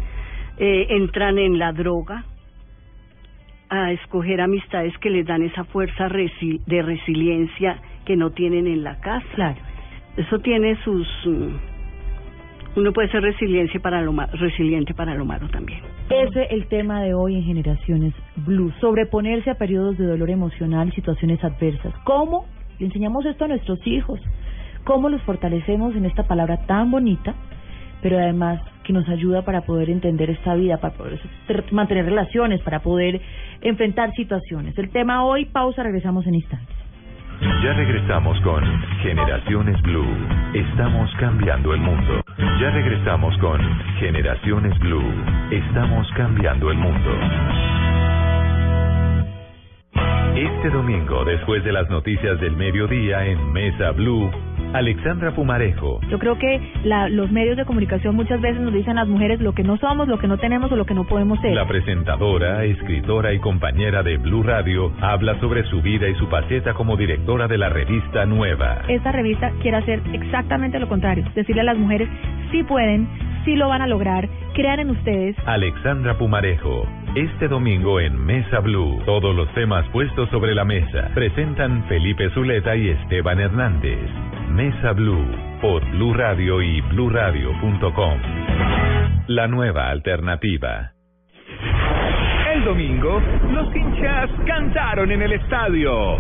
Eh, 0.59 0.87
entran 0.91 1.39
en 1.39 1.59
la 1.59 1.73
droga 1.73 2.25
a 3.69 3.93
escoger 3.93 4.41
amistades 4.41 4.97
que 4.99 5.11
les 5.11 5.27
dan 5.27 5.43
esa 5.43 5.65
fuerza 5.65 6.09
resi- 6.09 6.61
de 6.67 6.83
resiliencia 6.83 7.79
que 8.05 8.17
no 8.17 8.31
tienen 8.31 8.67
en 8.67 8.85
la 8.85 9.01
casa. 9.01 9.27
Claro. 9.35 9.61
Eso 10.17 10.39
tiene 10.41 10.77
sus... 10.85 11.09
uno 12.77 12.93
puede 12.93 13.09
ser 13.09 13.23
resiliente 13.23 13.81
para 13.81 14.03
lo 14.03 14.13
ma- 14.13 14.27
resiliente 14.27 14.95
para 14.95 15.15
lo 15.15 15.25
malo 15.25 15.49
también. 15.49 15.81
Ese 16.11 16.43
es 16.45 16.51
el 16.53 16.67
tema 16.69 17.03
de 17.03 17.15
hoy 17.15 17.35
en 17.37 17.43
Generaciones 17.45 18.13
Blue. 18.37 18.71
Sobreponerse 18.81 19.51
a 19.51 19.55
periodos 19.55 19.97
de 19.99 20.07
dolor 20.07 20.31
emocional 20.31 20.93
situaciones 20.93 21.43
adversas. 21.43 21.93
¿Cómo 22.05 22.47
le 22.79 22.87
enseñamos 22.87 23.25
esto 23.27 23.47
a 23.47 23.49
nuestros 23.49 23.85
hijos? 23.87 24.21
¿Cómo 24.85 25.09
los 25.09 25.23
fortalecemos 25.23 25.97
en 25.97 26.05
esta 26.05 26.25
palabra 26.29 26.59
tan 26.67 26.91
bonita, 26.91 27.35
pero 28.03 28.19
además 28.19 28.61
que 28.85 28.93
nos 28.93 29.09
ayuda 29.09 29.43
para 29.43 29.63
poder 29.63 29.91
entender 29.91 30.31
esta 30.31 30.55
vida, 30.55 30.77
para 30.77 30.95
poder 30.95 31.19
mantener 31.73 32.05
relaciones, 32.05 32.61
para 32.61 32.81
poder 32.81 33.21
enfrentar 33.63 34.13
situaciones? 34.13 34.79
El 34.79 34.91
tema 34.91 35.25
hoy, 35.25 35.47
pausa, 35.47 35.83
regresamos 35.83 36.25
en 36.27 36.37
instantes. 36.37 36.76
Ya 37.41 37.73
regresamos 37.75 38.41
con 38.41 38.65
Generaciones 39.03 39.81
Blue. 39.83 40.17
Estamos 40.55 41.11
cambiando 41.19 41.75
el 41.75 41.81
mundo. 41.81 42.23
Ya 42.39 42.71
regresamos 42.71 43.37
con 43.39 43.61
Generaciones 43.99 44.79
Blue. 44.79 45.13
Estamos 45.51 46.09
cambiando 46.17 46.71
el 46.71 46.79
mundo. 46.79 47.11
Este 50.35 50.71
domingo, 50.71 51.25
después 51.25 51.65
de 51.65 51.73
las 51.73 51.89
noticias 51.91 52.41
del 52.41 52.57
mediodía 52.57 53.27
en 53.27 53.53
Mesa 53.53 53.91
Blue, 53.93 54.31
Alexandra 54.73 55.35
Pumarejo, 55.35 56.01
Yo 56.11 56.19
creo 56.19 56.39
que 56.39 56.61
la, 56.85 57.09
los 57.09 57.31
medios 57.31 57.57
de 57.57 57.65
comunicación 57.65 58.15
muchas 58.15 58.41
veces 58.41 58.61
nos 58.61 58.73
dicen 58.75 58.99
a 58.99 59.03
las 59.03 59.09
mujeres 59.09 59.41
lo 59.41 59.53
que 59.53 59.63
no 59.63 59.77
somos, 59.79 60.09
lo 60.09 60.19
que 60.19 60.27
no 60.29 60.39
tenemos 60.39 60.71
o 60.73 60.77
lo 60.77 60.85
que 60.85 60.95
no 60.95 61.05
podemos 61.05 61.41
ser. 61.41 61.55
la 61.55 61.67
presentadora, 61.67 62.65
escritora 62.65 63.33
y 63.33 63.39
compañera 63.39 64.03
de 64.03 64.17
Blue 64.19 64.43
Radio, 64.43 64.93
habla 65.01 65.39
sobre 65.41 65.65
su 65.65 65.81
vida 65.81 66.09
y 66.09 66.15
su 66.17 66.27
faceta 66.27 66.75
como 66.75 66.97
directora 66.97 67.49
de 67.49 67.59
la 67.59 67.69
revista 67.69 68.27
Nueva. 68.27 68.83
Esta 68.89 69.13
revista 69.13 69.51
quiere 69.63 69.79
hacer 69.79 70.03
exactamente 70.13 70.79
lo 70.79 70.89
contrario, 70.89 71.25
decirle 71.35 71.63
a 71.63 71.65
las 71.65 71.79
mujeres 71.79 72.09
sí 72.51 72.63
pueden, 72.63 73.09
sí 73.45 73.57
lo 73.57 73.69
van 73.69 73.83
a 73.83 73.87
lograr, 73.87 74.29
crean 74.55 74.81
en 74.81 74.91
ustedes. 74.91 75.37
Alexandra 75.47 76.19
Pumarejo. 76.19 76.87
Este 77.15 77.49
domingo 77.49 77.99
en 77.99 78.23
Mesa 78.27 78.61
Blue, 78.61 79.01
todos 79.07 79.35
los 79.35 79.53
temas 79.55 79.89
puestos 79.89 80.29
sobre 80.31 80.55
la 80.55 80.65
mesa. 80.65 81.11
Presentan 81.15 81.85
Felipe 81.89 82.29
Zuleta 82.31 82.77
y 82.77 82.91
Esteban 82.91 83.41
Hernández. 83.41 84.11
Mesa 84.49 84.93
Blue 84.93 85.27
por 85.61 85.85
Blue 85.91 86.15
Radio 86.15 86.63
y 86.63 86.81
bluradio.com. 86.81 88.21
La 89.29 89.47
nueva 89.47 89.89
alternativa. 89.91 90.93
El 92.53 92.65
domingo, 92.65 93.21
los 93.53 93.75
hinchas 93.75 94.31
cantaron 94.47 95.11
en 95.11 95.23
el 95.23 95.33
estadio. 95.33 96.17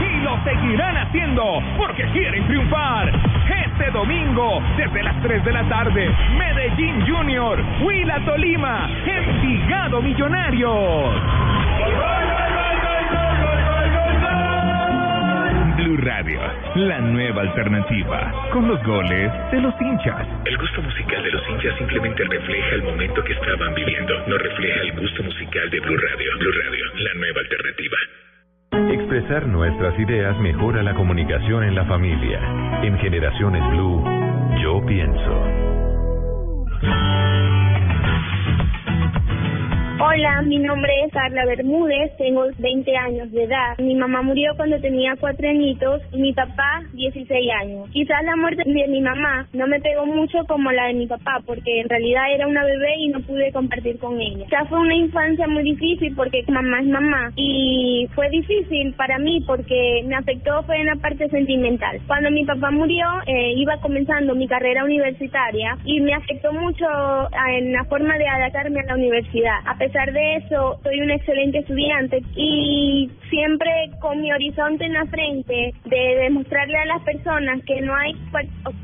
Y 0.00 0.22
lo 0.22 0.44
seguirán 0.44 0.96
haciendo 0.96 1.62
porque 1.78 2.04
quieren 2.12 2.46
triunfar. 2.46 3.31
Este 3.72 3.90
domingo, 3.90 4.62
desde 4.76 5.02
las 5.02 5.20
3 5.22 5.44
de 5.44 5.52
la 5.52 5.66
tarde, 5.66 6.14
Medellín 6.36 7.06
Junior, 7.06 7.58
Huila 7.80 8.20
Tolima, 8.26 8.88
Envigado 9.06 10.02
Millonarios. 10.02 11.14
Blue 15.76 15.96
Radio, 16.02 16.40
la 16.74 16.98
nueva 17.00 17.42
alternativa, 17.42 18.50
con 18.52 18.68
los 18.68 18.82
goles 18.84 19.32
de 19.50 19.60
los 19.62 19.74
hinchas. 19.80 20.26
El 20.44 20.58
gusto 20.58 20.82
musical 20.82 21.22
de 21.22 21.30
los 21.30 21.48
hinchas 21.48 21.74
simplemente 21.78 22.24
refleja 22.24 22.74
el 22.74 22.82
momento 22.82 23.24
que 23.24 23.32
estaban 23.32 23.74
viviendo, 23.74 24.14
no 24.26 24.36
refleja 24.36 24.80
el 24.82 24.92
gusto 25.00 25.22
musical 25.22 25.70
de 25.70 25.80
Blue 25.80 25.96
Radio. 25.96 26.38
Blue 26.38 26.52
Radio, 26.62 26.84
la 26.94 27.14
nueva 27.14 27.40
alternativa. 27.40 27.96
Expresar 28.72 29.46
nuestras 29.46 29.98
ideas 29.98 30.38
mejora 30.40 30.82
la 30.82 30.94
comunicación 30.94 31.62
en 31.64 31.74
la 31.74 31.84
familia. 31.84 32.40
En 32.82 32.98
Generaciones 32.98 33.62
Blue, 33.70 34.02
yo 34.62 34.84
pienso. 34.86 35.62
Hola, 40.04 40.42
mi 40.42 40.58
nombre 40.58 40.92
es 41.04 41.12
Carla 41.12 41.44
Bermúdez, 41.46 42.10
tengo 42.16 42.46
20 42.58 42.96
años 42.96 43.30
de 43.30 43.44
edad. 43.44 43.78
Mi 43.78 43.94
mamá 43.94 44.20
murió 44.20 44.50
cuando 44.56 44.80
tenía 44.80 45.14
cuatro 45.14 45.48
añitos 45.48 46.02
y 46.10 46.16
mi 46.16 46.32
papá 46.32 46.82
16 46.92 47.50
años. 47.60 47.88
Quizás 47.92 48.24
la 48.24 48.34
muerte 48.34 48.64
de 48.66 48.88
mi 48.88 49.00
mamá 49.00 49.46
no 49.52 49.68
me 49.68 49.78
pegó 49.78 50.04
mucho 50.04 50.38
como 50.48 50.72
la 50.72 50.88
de 50.88 50.94
mi 50.94 51.06
papá, 51.06 51.38
porque 51.46 51.82
en 51.82 51.88
realidad 51.88 52.34
era 52.34 52.48
una 52.48 52.64
bebé 52.64 52.96
y 52.98 53.08
no 53.10 53.20
pude 53.20 53.52
compartir 53.52 54.00
con 54.00 54.20
ella. 54.20 54.44
Ya 54.50 54.64
fue 54.64 54.80
una 54.80 54.96
infancia 54.96 55.46
muy 55.46 55.62
difícil 55.62 56.16
porque 56.16 56.42
mamá 56.48 56.80
es 56.80 56.88
mamá 56.88 57.32
y 57.36 58.08
fue 58.12 58.28
difícil 58.30 58.94
para 58.94 59.20
mí 59.20 59.44
porque 59.46 60.02
me 60.04 60.16
afectó 60.16 60.64
fue 60.64 60.80
en 60.80 60.86
la 60.86 60.96
parte 60.96 61.28
sentimental. 61.28 62.00
Cuando 62.08 62.28
mi 62.32 62.44
papá 62.44 62.72
murió 62.72 63.06
eh, 63.26 63.52
iba 63.54 63.76
comenzando 63.76 64.34
mi 64.34 64.48
carrera 64.48 64.82
universitaria 64.82 65.78
y 65.84 66.00
me 66.00 66.14
afectó 66.14 66.52
mucho 66.52 66.86
ah, 66.88 67.52
en 67.52 67.72
la 67.72 67.84
forma 67.84 68.18
de 68.18 68.26
adaptarme 68.26 68.80
a 68.80 68.86
la 68.86 68.94
universidad. 68.96 69.60
De 69.92 70.36
eso, 70.36 70.80
soy 70.82 71.00
un 71.00 71.10
excelente 71.10 71.58
estudiante 71.58 72.22
y 72.34 73.10
siempre 73.28 73.90
con 74.00 74.22
mi 74.22 74.32
horizonte 74.32 74.86
en 74.86 74.94
la 74.94 75.04
frente 75.04 75.74
de 75.84 76.16
demostrarle 76.22 76.78
a 76.78 76.86
las 76.86 77.02
personas 77.02 77.60
que 77.66 77.80
no 77.82 77.94
hay, 77.94 78.14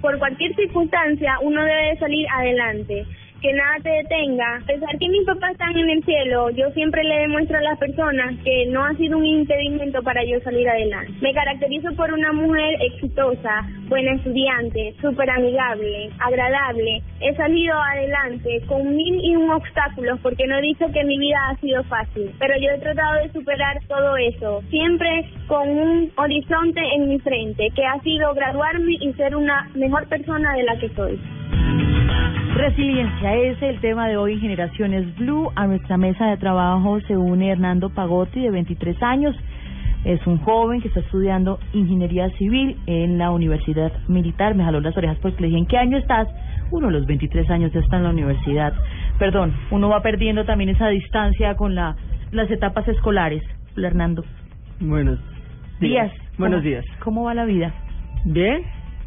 por 0.03 0.19
cualquier 0.19 0.55
circunstancia, 0.55 1.39
uno 1.41 1.65
debe 1.65 1.97
salir 1.99 2.27
adelante 2.31 3.07
que 3.41 3.53
nada 3.53 3.77
te 3.83 3.91
detenga. 3.91 4.57
A 4.57 4.67
pesar 4.67 4.99
que 4.99 5.09
mis 5.09 5.25
papás 5.25 5.53
están 5.53 5.77
en 5.77 5.91
el 5.91 6.05
cielo, 6.05 6.51
yo 6.51 6.71
siempre 6.71 7.05
le 7.05 7.21
demuestro 7.21 7.59
a 7.59 7.63
las 7.63 7.79
personas 7.79 8.35
que 8.45 8.67
no 8.67 8.85
ha 8.85 8.95
sido 8.95 9.19
un 9.19 9.27
impedimento 9.27 10.03
para 10.03 10.25
yo 10.25 10.41
salir 10.41 10.69
adelante. 10.69 11.13
Me 11.21 11.33
caracterizo 11.33 11.95
por 11.95 12.13
una 12.13 12.33
mujer 12.33 12.77
exitosa, 12.81 13.67
buena 13.89 14.13
estudiante, 14.15 14.95
súper 15.01 15.31
amigable, 15.31 16.11
agradable. 16.19 17.03
He 17.21 17.35
salido 17.35 17.75
adelante 17.77 18.63
con 18.67 18.97
mil 18.97 19.21
y 19.23 19.37
un 19.37 19.51
obstáculos 19.51 20.19
porque 20.23 20.47
no 20.47 20.59
he 20.59 20.63
dicho 20.63 20.87
que 20.93 21.05
mi 21.05 21.19
vida 21.19 21.39
ha 21.51 21.57
sido 21.61 21.83
fácil, 21.85 22.31
pero 22.39 22.55
yo 22.59 22.71
he 22.71 22.79
tratado 22.79 23.23
de 23.23 23.33
superar 23.33 23.79
todo 23.87 24.17
eso, 24.17 24.63
siempre 24.71 25.25
con 25.47 25.69
un 25.69 26.13
horizonte 26.17 26.81
en 26.95 27.09
mi 27.09 27.19
frente, 27.21 27.69
que 27.75 27.85
ha 27.85 28.01
sido 28.01 28.35
graduarme 28.35 28.97
y 29.01 29.13
ser 29.15 29.37
una 29.37 29.71
mejor 29.75 30.09
persona 30.09 30.55
de 30.55 30.63
la 30.65 30.79
que 30.79 30.89
soy. 30.91 31.19
Resiliencia 32.59 33.37
es 33.37 33.63
el 33.63 33.81
tema 33.81 34.09
de 34.09 34.17
hoy 34.17 34.33
en 34.33 34.41
Generaciones 34.41 35.17
Blue. 35.17 35.53
A 35.55 35.69
nuestra 35.69 35.97
mesa 35.97 36.27
de 36.27 36.37
trabajo 36.39 37.01
se 37.03 37.17
une 37.17 37.53
Hernando 37.53 37.89
Pagotti, 37.89 38.41
de 38.41 38.51
23 38.51 39.01
años. 39.01 39.37
Es 40.05 40.27
un 40.27 40.39
joven 40.39 40.81
que 40.81 40.89
está 40.89 40.99
estudiando 40.99 41.61
ingeniería 41.73 42.29
civil 42.31 42.77
en 42.87 43.17
la 43.17 43.31
Universidad 43.31 43.93
Militar. 44.09 44.57
Me 44.57 44.65
jaló 44.65 44.81
las 44.81 44.97
orejas 44.97 45.19
porque 45.23 45.41
le 45.43 45.47
dije, 45.47 45.59
¿en 45.61 45.67
qué 45.67 45.79
año 45.79 45.99
estás? 45.99 46.27
Uno, 46.73 46.91
los 46.91 47.07
23 47.07 47.49
años 47.49 47.73
ya 47.73 47.79
está 47.79 47.99
en 47.99 48.03
la 48.03 48.11
universidad. 48.11 48.73
Perdón, 49.21 49.55
uno 49.71 49.89
va 49.89 50.03
perdiendo 50.03 50.45
también 50.45 50.71
esa 50.71 50.89
distancia 50.89 51.55
con 51.55 51.77
la, 51.77 51.95
las 52.33 52.51
etapas 52.51 52.89
escolares. 52.89 53.45
Hernando. 53.77 54.25
Buenos 54.81 55.21
días. 55.79 56.11
Buenos 56.39 56.65
días. 56.65 56.85
¿Cómo 57.05 57.23
va 57.23 57.35
la 57.35 57.45
vida? 57.45 57.73
Bien, 58.25 58.65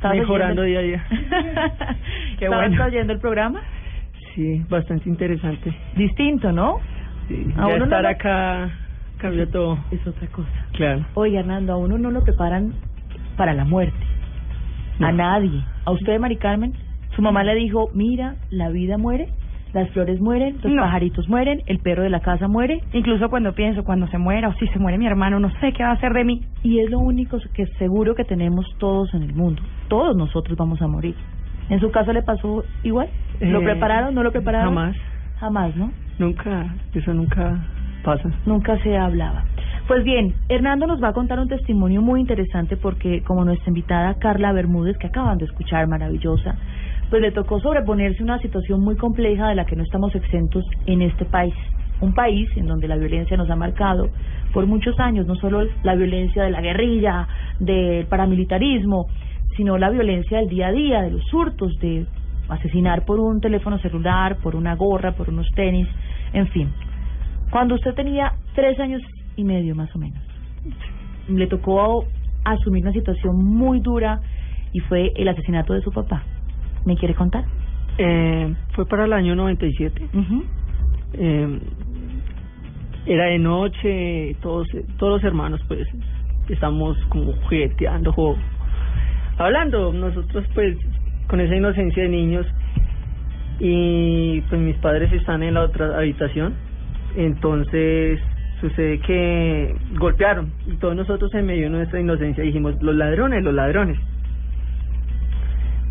mejorando 0.09 0.63
día 0.63 0.79
a 0.79 0.81
día. 0.81 1.05
Qué 2.39 2.47
bueno. 2.47 2.85
oyendo 2.85 3.13
el 3.13 3.19
programa? 3.19 3.61
Sí, 4.35 4.63
bastante 4.69 5.09
interesante. 5.09 5.73
Distinto, 5.95 6.51
¿no? 6.51 6.79
Sí, 7.27 7.45
ya 7.55 7.75
estar 7.77 8.05
acá 8.05 8.69
cambió 9.17 9.47
todo. 9.49 9.77
Es 9.91 10.05
otra 10.07 10.27
cosa. 10.27 10.49
Claro. 10.73 11.05
Oye, 11.13 11.37
Hernando, 11.37 11.73
a 11.73 11.77
uno 11.77 11.97
no 11.97 12.11
lo 12.11 12.23
preparan 12.23 12.73
para 13.37 13.53
la 13.53 13.65
muerte. 13.65 13.97
A 14.99 15.11
nadie. 15.11 15.63
¿A 15.85 15.91
usted, 15.91 16.19
Mari 16.19 16.37
Carmen? 16.37 16.73
Su 17.15 17.21
mamá 17.21 17.43
le 17.43 17.55
dijo, 17.55 17.89
mira, 17.93 18.35
la 18.49 18.69
vida 18.69 18.97
muere 18.97 19.29
las 19.73 19.89
flores 19.91 20.19
mueren, 20.19 20.57
los 20.63 20.73
pajaritos 20.75 21.29
mueren, 21.29 21.61
el 21.65 21.79
perro 21.79 22.03
de 22.03 22.09
la 22.09 22.19
casa 22.19 22.47
muere. 22.47 22.81
Incluso 22.93 23.29
cuando 23.29 23.53
pienso, 23.53 23.83
cuando 23.83 24.07
se 24.07 24.17
muera 24.17 24.49
o 24.49 24.53
si 24.53 24.67
se 24.67 24.79
muere 24.79 24.97
mi 24.97 25.07
hermano, 25.07 25.39
no 25.39 25.49
sé 25.59 25.71
qué 25.73 25.83
va 25.83 25.89
a 25.89 25.93
hacer 25.93 26.13
de 26.13 26.25
mí. 26.25 26.41
Y 26.63 26.79
es 26.79 26.89
lo 26.89 26.99
único 26.99 27.37
que 27.53 27.65
seguro 27.77 28.15
que 28.15 28.25
tenemos 28.25 28.65
todos 28.79 29.13
en 29.13 29.23
el 29.23 29.33
mundo. 29.33 29.61
Todos 29.87 30.15
nosotros 30.15 30.57
vamos 30.57 30.81
a 30.81 30.87
morir. 30.87 31.15
¿En 31.69 31.79
su 31.79 31.89
caso 31.91 32.11
le 32.11 32.21
pasó 32.21 32.63
igual? 32.83 33.07
¿Lo 33.39 33.61
eh, 33.61 33.63
prepararon? 33.63 34.13
¿No 34.13 34.23
lo 34.23 34.31
prepararon? 34.31 34.75
Jamás. 34.75 34.95
Jamás, 35.39 35.75
¿no? 35.75 35.91
Nunca, 36.19 36.75
eso 36.93 37.13
nunca 37.13 37.65
pasa. 38.03 38.29
Nunca 38.45 38.77
se 38.83 38.97
hablaba. 38.97 39.45
Pues 39.87 40.03
bien, 40.03 40.35
Hernando 40.47 40.85
nos 40.87 41.01
va 41.03 41.09
a 41.09 41.13
contar 41.13 41.39
un 41.39 41.47
testimonio 41.47 42.01
muy 42.01 42.19
interesante 42.19 42.77
porque 42.77 43.23
como 43.23 43.43
nuestra 43.43 43.69
invitada 43.69 44.13
Carla 44.15 44.51
Bermúdez, 44.53 44.97
que 44.97 45.07
acaban 45.07 45.37
de 45.37 45.45
escuchar, 45.45 45.87
maravillosa, 45.87 46.55
pues 47.11 47.21
le 47.21 47.31
tocó 47.33 47.59
sobreponerse 47.59 48.21
a 48.21 48.23
una 48.23 48.39
situación 48.39 48.79
muy 48.79 48.95
compleja 48.95 49.49
de 49.49 49.55
la 49.55 49.65
que 49.65 49.75
no 49.75 49.83
estamos 49.83 50.15
exentos 50.15 50.63
en 50.85 51.01
este 51.01 51.25
país. 51.25 51.53
Un 51.99 52.13
país 52.13 52.49
en 52.55 52.65
donde 52.65 52.87
la 52.87 52.95
violencia 52.95 53.35
nos 53.35 53.49
ha 53.49 53.55
marcado 53.57 54.09
por 54.53 54.65
muchos 54.65 54.97
años, 54.97 55.27
no 55.27 55.35
solo 55.35 55.67
la 55.83 55.93
violencia 55.95 56.43
de 56.43 56.51
la 56.51 56.61
guerrilla, 56.61 57.27
del 57.59 58.05
paramilitarismo, 58.05 59.07
sino 59.57 59.77
la 59.77 59.89
violencia 59.89 60.37
del 60.37 60.47
día 60.47 60.67
a 60.67 60.71
día, 60.71 61.01
de 61.01 61.11
los 61.11 61.33
hurtos, 61.33 61.77
de 61.81 62.05
asesinar 62.47 63.03
por 63.03 63.19
un 63.19 63.41
teléfono 63.41 63.77
celular, 63.79 64.37
por 64.37 64.55
una 64.55 64.75
gorra, 64.75 65.11
por 65.11 65.29
unos 65.29 65.51
tenis, 65.53 65.87
en 66.31 66.47
fin. 66.47 66.69
Cuando 67.51 67.75
usted 67.75 67.93
tenía 67.93 68.31
tres 68.55 68.79
años 68.79 69.01
y 69.35 69.43
medio 69.43 69.75
más 69.75 69.93
o 69.93 69.99
menos, 69.99 70.21
le 71.27 71.47
tocó 71.47 72.05
asumir 72.45 72.83
una 72.83 72.93
situación 72.93 73.35
muy 73.35 73.81
dura 73.81 74.21
y 74.71 74.79
fue 74.79 75.11
el 75.17 75.27
asesinato 75.27 75.73
de 75.73 75.81
su 75.81 75.91
papá. 75.91 76.23
¿Me 76.85 76.95
quiere 76.95 77.13
contar? 77.13 77.45
Eh, 77.97 78.53
fue 78.73 78.85
para 78.85 79.05
el 79.05 79.13
año 79.13 79.35
97. 79.35 80.09
eh, 81.13 81.59
era 83.05 83.25
de 83.25 83.39
noche, 83.39 84.35
todos 84.41 84.67
todos 84.97 85.13
los 85.13 85.23
hermanos 85.23 85.59
pues 85.67 85.87
estamos 86.49 86.97
como 87.09 87.33
jugueteando, 87.33 88.13
hablando, 89.37 89.91
nosotros 89.91 90.45
pues 90.53 90.77
con 91.27 91.39
esa 91.39 91.55
inocencia 91.55 92.03
de 92.03 92.09
niños 92.09 92.45
y 93.59 94.41
pues 94.41 94.61
mis 94.61 94.75
padres 94.77 95.11
están 95.13 95.43
en 95.43 95.55
la 95.55 95.61
otra 95.63 95.97
habitación, 95.97 96.53
entonces 97.15 98.19
sucede 98.59 98.99
que 98.99 99.75
golpearon 99.97 100.51
y 100.67 100.75
todos 100.75 100.95
nosotros 100.95 101.33
en 101.33 101.45
medio 101.45 101.63
de 101.63 101.69
nuestra 101.69 101.99
inocencia 101.99 102.43
dijimos 102.43 102.75
los 102.81 102.95
ladrones, 102.95 103.43
los 103.43 103.53
ladrones. 103.53 103.97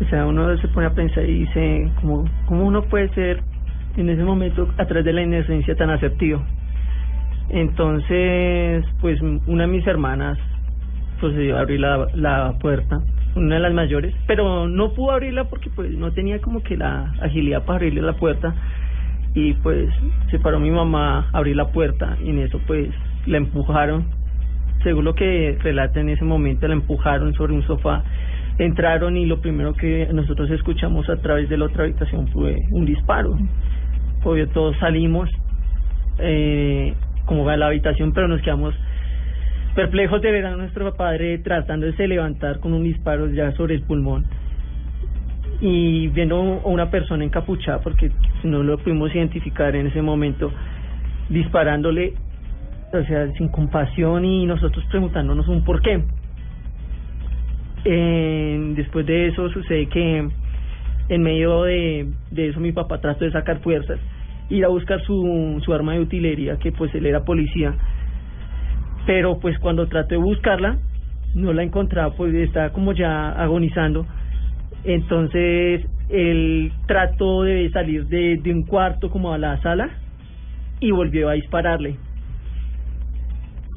O 0.01 0.09
sea, 0.09 0.25
uno 0.25 0.57
se 0.57 0.67
pone 0.69 0.87
a 0.87 0.93
pensar 0.93 1.23
y 1.29 1.45
dice, 1.45 1.91
¿cómo, 2.01 2.25
cómo 2.47 2.65
uno 2.65 2.83
puede 2.83 3.09
ser 3.09 3.43
en 3.97 4.09
ese 4.09 4.23
momento 4.23 4.67
a 4.77 4.85
través 4.85 5.05
de 5.05 5.13
la 5.13 5.21
inocencia 5.21 5.75
tan 5.75 5.91
asertivo? 5.91 6.43
Entonces, 7.49 8.83
pues 8.99 9.21
una 9.21 9.63
de 9.63 9.67
mis 9.67 9.85
hermanas 9.85 10.39
procedió 11.19 11.57
a 11.57 11.61
abrir 11.61 11.81
la, 11.81 12.07
la 12.15 12.53
puerta, 12.59 12.99
una 13.35 13.55
de 13.55 13.61
las 13.61 13.73
mayores, 13.73 14.15
pero 14.25 14.67
no 14.67 14.93
pudo 14.93 15.11
abrirla 15.11 15.43
porque 15.45 15.69
pues 15.69 15.91
no 15.91 16.11
tenía 16.11 16.41
como 16.41 16.63
que 16.63 16.77
la 16.77 17.13
agilidad 17.21 17.63
para 17.63 17.77
abrirle 17.77 18.01
la 18.01 18.13
puerta 18.13 18.55
y 19.35 19.53
pues 19.53 19.87
se 20.31 20.39
paró 20.39 20.59
mi 20.59 20.71
mamá 20.71 21.29
a 21.31 21.37
abrir 21.37 21.55
la 21.55 21.67
puerta 21.67 22.17
y 22.23 22.31
en 22.31 22.39
eso 22.39 22.59
pues 22.65 22.89
la 23.27 23.37
empujaron, 23.37 24.05
según 24.81 25.05
lo 25.05 25.13
que 25.13 25.57
relata 25.61 25.99
en 25.99 26.09
ese 26.09 26.25
momento, 26.25 26.67
la 26.67 26.73
empujaron 26.73 27.33
sobre 27.35 27.53
un 27.53 27.61
sofá 27.63 28.03
entraron 28.65 29.17
y 29.17 29.25
lo 29.25 29.41
primero 29.41 29.73
que 29.73 30.07
nosotros 30.13 30.49
escuchamos 30.51 31.09
a 31.09 31.17
través 31.17 31.49
de 31.49 31.57
la 31.57 31.65
otra 31.65 31.83
habitación 31.83 32.27
fue 32.29 32.55
un 32.71 32.85
disparo. 32.85 33.37
Obvio, 34.23 34.47
todos 34.49 34.77
salimos 34.77 35.29
eh, 36.19 36.93
como 37.25 37.47
a 37.49 37.57
la 37.57 37.67
habitación, 37.67 38.13
pero 38.13 38.27
nos 38.27 38.41
quedamos 38.41 38.75
perplejos 39.75 40.21
de 40.21 40.31
ver 40.31 40.45
a 40.45 40.55
nuestro 40.55 40.93
padre 40.95 41.39
tratándose 41.39 42.03
de 42.03 42.07
levantar 42.07 42.59
con 42.59 42.73
un 42.73 42.83
disparo 42.83 43.29
ya 43.31 43.51
sobre 43.53 43.75
el 43.75 43.83
pulmón 43.83 44.25
y 45.61 46.07
viendo 46.07 46.61
a 46.63 46.67
una 46.67 46.89
persona 46.89 47.23
encapuchada, 47.23 47.79
porque 47.79 48.11
no 48.43 48.63
lo 48.63 48.77
pudimos 48.79 49.13
identificar 49.15 49.75
en 49.75 49.87
ese 49.87 50.01
momento, 50.01 50.51
disparándole, 51.29 52.13
o 52.91 53.03
sea, 53.03 53.31
sin 53.33 53.47
compasión 53.49 54.25
y 54.25 54.45
nosotros 54.45 54.83
preguntándonos 54.89 55.47
un 55.47 55.63
por 55.63 55.81
qué. 55.81 56.03
Eh, 57.83 58.73
después 58.75 59.05
de 59.05 59.27
eso 59.27 59.49
sucede 59.49 59.87
que 59.87 60.27
en 61.09 61.23
medio 61.23 61.63
de, 61.63 62.07
eso 62.35 62.59
mi 62.59 62.71
papá 62.71 62.99
trató 62.99 63.25
de 63.25 63.31
sacar 63.31 63.59
fuerzas, 63.59 63.99
ir 64.49 64.63
a 64.63 64.69
buscar 64.69 65.01
su, 65.01 65.61
su 65.65 65.73
arma 65.73 65.93
de 65.93 66.01
utilería, 66.01 66.57
que 66.57 66.71
pues 66.71 66.93
él 66.93 67.05
era 67.05 67.23
policía, 67.23 67.73
pero 69.05 69.39
pues 69.39 69.57
cuando 69.59 69.87
trató 69.87 70.15
de 70.15 70.21
buscarla, 70.21 70.77
no 71.33 71.53
la 71.53 71.63
encontraba, 71.63 72.13
pues 72.15 72.33
estaba 72.35 72.69
como 72.69 72.93
ya 72.93 73.31
agonizando, 73.31 74.05
entonces 74.83 75.85
él 76.09 76.71
trató 76.87 77.43
de 77.43 77.69
salir 77.71 78.05
de, 78.07 78.37
de 78.37 78.53
un 78.53 78.63
cuarto 78.63 79.09
como 79.09 79.33
a 79.33 79.37
la 79.37 79.59
sala 79.61 79.89
y 80.79 80.91
volvió 80.91 81.29
a 81.29 81.33
dispararle 81.33 81.97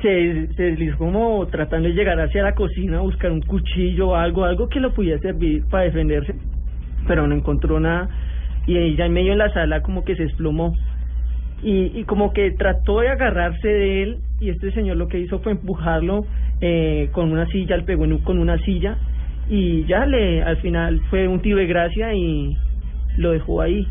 se, 0.04 0.62
deslizó 0.62 0.98
como 0.98 1.46
tratando 1.46 1.88
de 1.88 1.94
llegar 1.94 2.20
hacia 2.20 2.42
la 2.42 2.54
cocina 2.54 2.98
a 2.98 3.00
buscar 3.00 3.32
un 3.32 3.40
cuchillo 3.40 4.14
algo, 4.14 4.44
algo 4.44 4.68
que 4.68 4.78
lo 4.78 4.92
pudiera 4.92 5.18
servir 5.20 5.64
para 5.70 5.84
defenderse, 5.84 6.34
pero 7.08 7.26
no 7.26 7.34
encontró 7.34 7.80
nada 7.80 8.10
y 8.66 8.76
ella 8.76 9.06
en 9.06 9.14
medio 9.14 9.30
de 9.30 9.38
la 9.38 9.52
sala 9.54 9.80
como 9.80 10.04
que 10.04 10.14
se 10.14 10.24
desplomó 10.24 10.74
y, 11.62 11.98
y 11.98 12.04
como 12.04 12.34
que 12.34 12.50
trató 12.50 13.00
de 13.00 13.08
agarrarse 13.08 13.66
de 13.66 14.02
él 14.02 14.18
y 14.40 14.50
este 14.50 14.72
señor 14.72 14.98
lo 14.98 15.08
que 15.08 15.20
hizo 15.20 15.38
fue 15.38 15.52
empujarlo 15.52 16.26
eh, 16.60 17.08
con 17.12 17.32
una 17.32 17.46
silla, 17.46 17.78
le 17.78 17.84
pegó 17.84 18.04
con 18.24 18.38
una 18.38 18.58
silla 18.58 18.98
y 19.48 19.84
ya 19.86 20.04
le 20.04 20.42
al 20.42 20.58
final 20.58 21.00
fue 21.08 21.28
un 21.28 21.40
tiro 21.40 21.56
de 21.56 21.66
gracia 21.66 22.12
y 22.12 22.54
lo 23.16 23.32
dejó 23.32 23.62
ahí. 23.62 23.86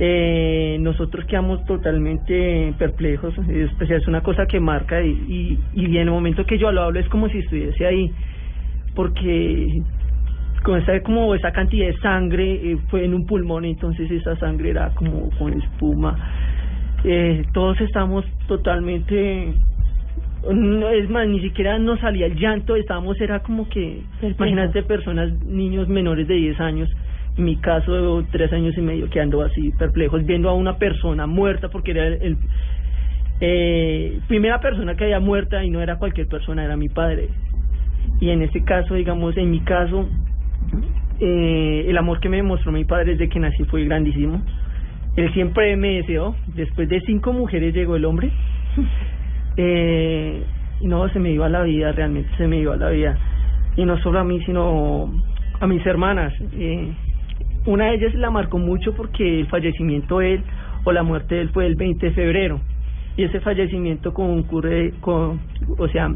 Eh, 0.00 0.76
nosotros 0.80 1.24
quedamos 1.26 1.64
totalmente 1.64 2.72
perplejos, 2.78 3.36
es, 3.48 3.68
pues, 3.78 3.90
es 3.90 4.06
una 4.06 4.20
cosa 4.20 4.46
que 4.46 4.60
marca 4.60 5.02
y, 5.02 5.10
y, 5.10 5.58
y 5.74 5.84
en 5.86 6.02
el 6.02 6.10
momento 6.10 6.46
que 6.46 6.56
yo 6.56 6.70
lo 6.70 6.82
hablo 6.82 7.00
es 7.00 7.08
como 7.08 7.28
si 7.28 7.38
estuviese 7.38 7.84
ahí, 7.84 8.12
porque 8.94 9.82
con 10.62 10.80
esa 10.80 11.00
como 11.02 11.34
esa 11.34 11.50
cantidad 11.50 11.86
de 11.86 11.96
sangre 11.98 12.72
eh, 12.72 12.78
fue 12.88 13.04
en 13.04 13.14
un 13.14 13.26
pulmón 13.26 13.64
entonces 13.64 14.10
esa 14.10 14.36
sangre 14.36 14.70
era 14.70 14.90
como 14.94 15.30
con 15.38 15.52
espuma. 15.54 16.16
Eh, 17.04 17.44
todos 17.52 17.80
estamos 17.80 18.24
totalmente 18.46 19.52
no, 20.52 20.88
es 20.90 21.08
más 21.10 21.26
ni 21.28 21.40
siquiera 21.40 21.78
nos 21.78 22.00
salía 22.00 22.26
el 22.26 22.36
llanto 22.36 22.76
estábamos 22.76 23.20
era 23.20 23.40
como 23.40 23.68
que 23.68 24.02
imagínate 24.22 24.82
personas 24.82 25.32
niños 25.44 25.88
menores 25.88 26.28
de 26.28 26.34
10 26.34 26.60
años 26.60 26.88
mi 27.38 27.56
caso 27.56 28.24
tres 28.30 28.52
años 28.52 28.76
y 28.76 28.80
medio 28.80 29.08
quedando 29.08 29.42
así 29.42 29.70
perplejos 29.78 30.24
viendo 30.24 30.48
a 30.48 30.54
una 30.54 30.76
persona 30.76 31.26
muerta 31.26 31.68
porque 31.68 31.92
era 31.92 32.06
el, 32.06 32.22
el 32.22 32.36
eh, 33.40 34.18
primera 34.26 34.60
persona 34.60 34.96
que 34.96 35.04
había 35.04 35.20
muerta 35.20 35.64
y 35.64 35.70
no 35.70 35.80
era 35.80 35.96
cualquier 35.96 36.26
persona 36.26 36.64
era 36.64 36.76
mi 36.76 36.88
padre 36.88 37.28
y 38.20 38.30
en 38.30 38.42
este 38.42 38.64
caso 38.64 38.94
digamos 38.94 39.36
en 39.36 39.50
mi 39.50 39.60
caso 39.60 40.08
eh, 41.20 41.86
el 41.88 41.98
amor 41.98 42.20
que 42.20 42.28
me 42.28 42.36
demostró 42.36 42.70
mi 42.70 42.84
padre 42.84 43.12
desde 43.12 43.28
que 43.28 43.40
nací 43.40 43.64
fue 43.64 43.84
grandísimo. 43.84 44.40
Él 45.16 45.32
siempre 45.32 45.76
me 45.76 45.96
deseó, 45.96 46.36
después 46.54 46.88
de 46.88 47.00
cinco 47.00 47.32
mujeres 47.32 47.74
llegó 47.74 47.96
el 47.96 48.04
hombre. 48.04 48.30
Eh, 49.60 50.40
y 50.80 50.86
no, 50.86 51.08
se 51.08 51.18
me 51.18 51.32
iba 51.32 51.48
la 51.48 51.64
vida, 51.64 51.90
realmente 51.90 52.30
se 52.36 52.46
me 52.46 52.58
iba 52.58 52.76
la 52.76 52.90
vida. 52.90 53.18
Y 53.74 53.84
no 53.84 53.98
solo 53.98 54.20
a 54.20 54.22
mí, 54.22 54.40
sino 54.44 55.12
a 55.58 55.66
mis 55.66 55.84
hermanas. 55.84 56.32
Eh, 56.52 56.92
una 57.68 57.86
de 57.86 57.96
ellas 57.96 58.14
la 58.14 58.30
marcó 58.30 58.58
mucho 58.58 58.94
porque 58.94 59.40
el 59.40 59.46
fallecimiento 59.46 60.20
de 60.20 60.34
él 60.34 60.42
o 60.84 60.92
la 60.92 61.02
muerte 61.02 61.34
de 61.34 61.42
él 61.42 61.50
fue 61.50 61.66
el 61.66 61.76
20 61.76 62.06
de 62.06 62.12
febrero. 62.12 62.60
Y 63.16 63.24
ese 63.24 63.40
fallecimiento 63.40 64.14
concurre 64.14 64.94
con, 65.00 65.40
o 65.76 65.88
sea, 65.88 66.08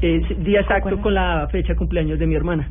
es, 0.00 0.44
día 0.44 0.60
exacto 0.60 1.00
con 1.00 1.14
la 1.14 1.46
fecha 1.52 1.74
de 1.74 1.76
cumpleaños 1.76 2.18
de 2.18 2.26
mi 2.26 2.34
hermana. 2.34 2.68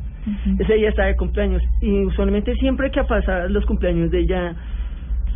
Ese 0.58 0.74
día 0.74 0.90
estaba 0.90 1.08
de 1.08 1.16
cumpleaños 1.16 1.62
y 1.80 2.04
usualmente 2.04 2.54
siempre 2.56 2.90
que 2.90 3.02
pasa 3.04 3.48
los 3.48 3.64
cumpleaños 3.64 4.10
de 4.10 4.18
ella, 4.20 4.54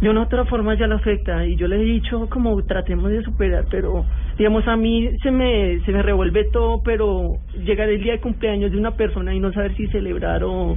de 0.03 0.11
una 0.11 0.21
u 0.21 0.23
otra 0.25 0.45
forma 0.45 0.75
ya 0.75 0.87
la 0.87 0.97
afecta 0.97 1.47
y 1.47 1.57
yo 1.57 1.69
le 1.69 1.77
he 1.77 1.85
dicho 1.85 2.29
como 2.29 2.61
tratemos 2.65 3.11
de 3.11 3.23
superar, 3.23 3.65
pero 3.71 4.05
digamos 4.37 4.67
a 4.69 4.77
mí 4.77 5.09
se 5.23 5.31
me 5.31 5.81
se 5.87 5.93
me 5.93 6.03
revuelve 6.03 6.45
todo, 6.53 6.83
pero 6.83 7.39
llegar 7.65 7.89
el 7.89 8.03
día 8.03 8.15
de 8.15 8.21
cumpleaños 8.21 8.73
de 8.73 8.77
una 8.77 8.91
persona 8.91 9.33
y 9.33 9.41
no 9.41 9.53
saber 9.53 9.75
si 9.77 9.87
celebrar 9.87 10.43
o, 10.45 10.77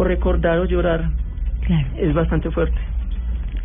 o 0.00 0.04
recordar 0.04 0.58
o 0.58 0.64
llorar 0.64 1.10
Claro. 1.66 1.86
es 1.96 2.14
bastante 2.14 2.50
fuerte. 2.50 2.78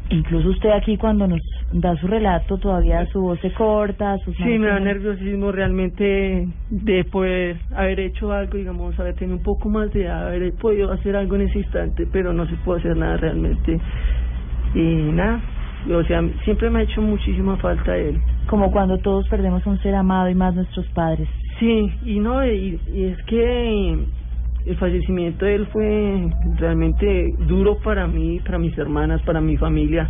Incluso 0.09 0.49
usted 0.49 0.69
aquí 0.69 0.97
cuando 0.97 1.27
nos 1.27 1.41
da 1.71 1.95
su 1.97 2.07
relato 2.07 2.57
todavía 2.57 3.05
su 3.07 3.21
voz 3.21 3.39
se 3.39 3.51
corta, 3.53 4.17
sus 4.19 4.35
Sí, 4.37 4.59
me 4.59 4.67
da 4.67 4.79
nerviosismo 4.79 5.51
realmente 5.51 6.47
de 6.69 7.03
poder 7.05 7.57
haber 7.75 7.99
hecho 7.99 8.31
algo, 8.31 8.57
digamos, 8.57 8.99
haber 8.99 9.15
tenido 9.15 9.37
un 9.37 9.43
poco 9.43 9.67
más 9.67 9.91
de 9.93 10.07
haber 10.07 10.53
podido 10.53 10.91
hacer 10.91 11.15
algo 11.15 11.35
en 11.35 11.41
ese 11.41 11.59
instante, 11.59 12.05
pero 12.11 12.33
no 12.33 12.45
se 12.45 12.55
puede 12.57 12.81
hacer 12.81 12.97
nada 12.97 13.17
realmente. 13.17 13.79
Y 14.75 14.79
nada, 15.11 15.41
o 15.91 16.03
sea, 16.03 16.21
siempre 16.43 16.69
me 16.69 16.79
ha 16.79 16.83
hecho 16.83 17.01
muchísima 17.01 17.57
falta 17.57 17.97
él. 17.97 18.19
Como 18.47 18.71
cuando 18.71 18.99
todos 18.99 19.27
perdemos 19.27 19.65
a 19.65 19.69
un 19.71 19.79
ser 19.79 19.95
amado 19.95 20.29
y 20.29 20.35
más 20.35 20.53
nuestros 20.53 20.85
padres. 20.89 21.27
Sí, 21.59 21.91
y 22.05 22.19
no, 22.19 22.45
y, 22.45 22.79
y 22.93 23.05
es 23.05 23.17
que 23.23 23.97
el 24.65 24.77
fallecimiento 24.77 25.45
de 25.45 25.55
él 25.55 25.67
fue 25.67 26.29
realmente 26.57 27.33
duro 27.47 27.77
para 27.77 28.07
mí, 28.07 28.39
para 28.39 28.57
mis 28.57 28.77
hermanas, 28.77 29.21
para 29.21 29.41
mi 29.41 29.57
familia. 29.57 30.09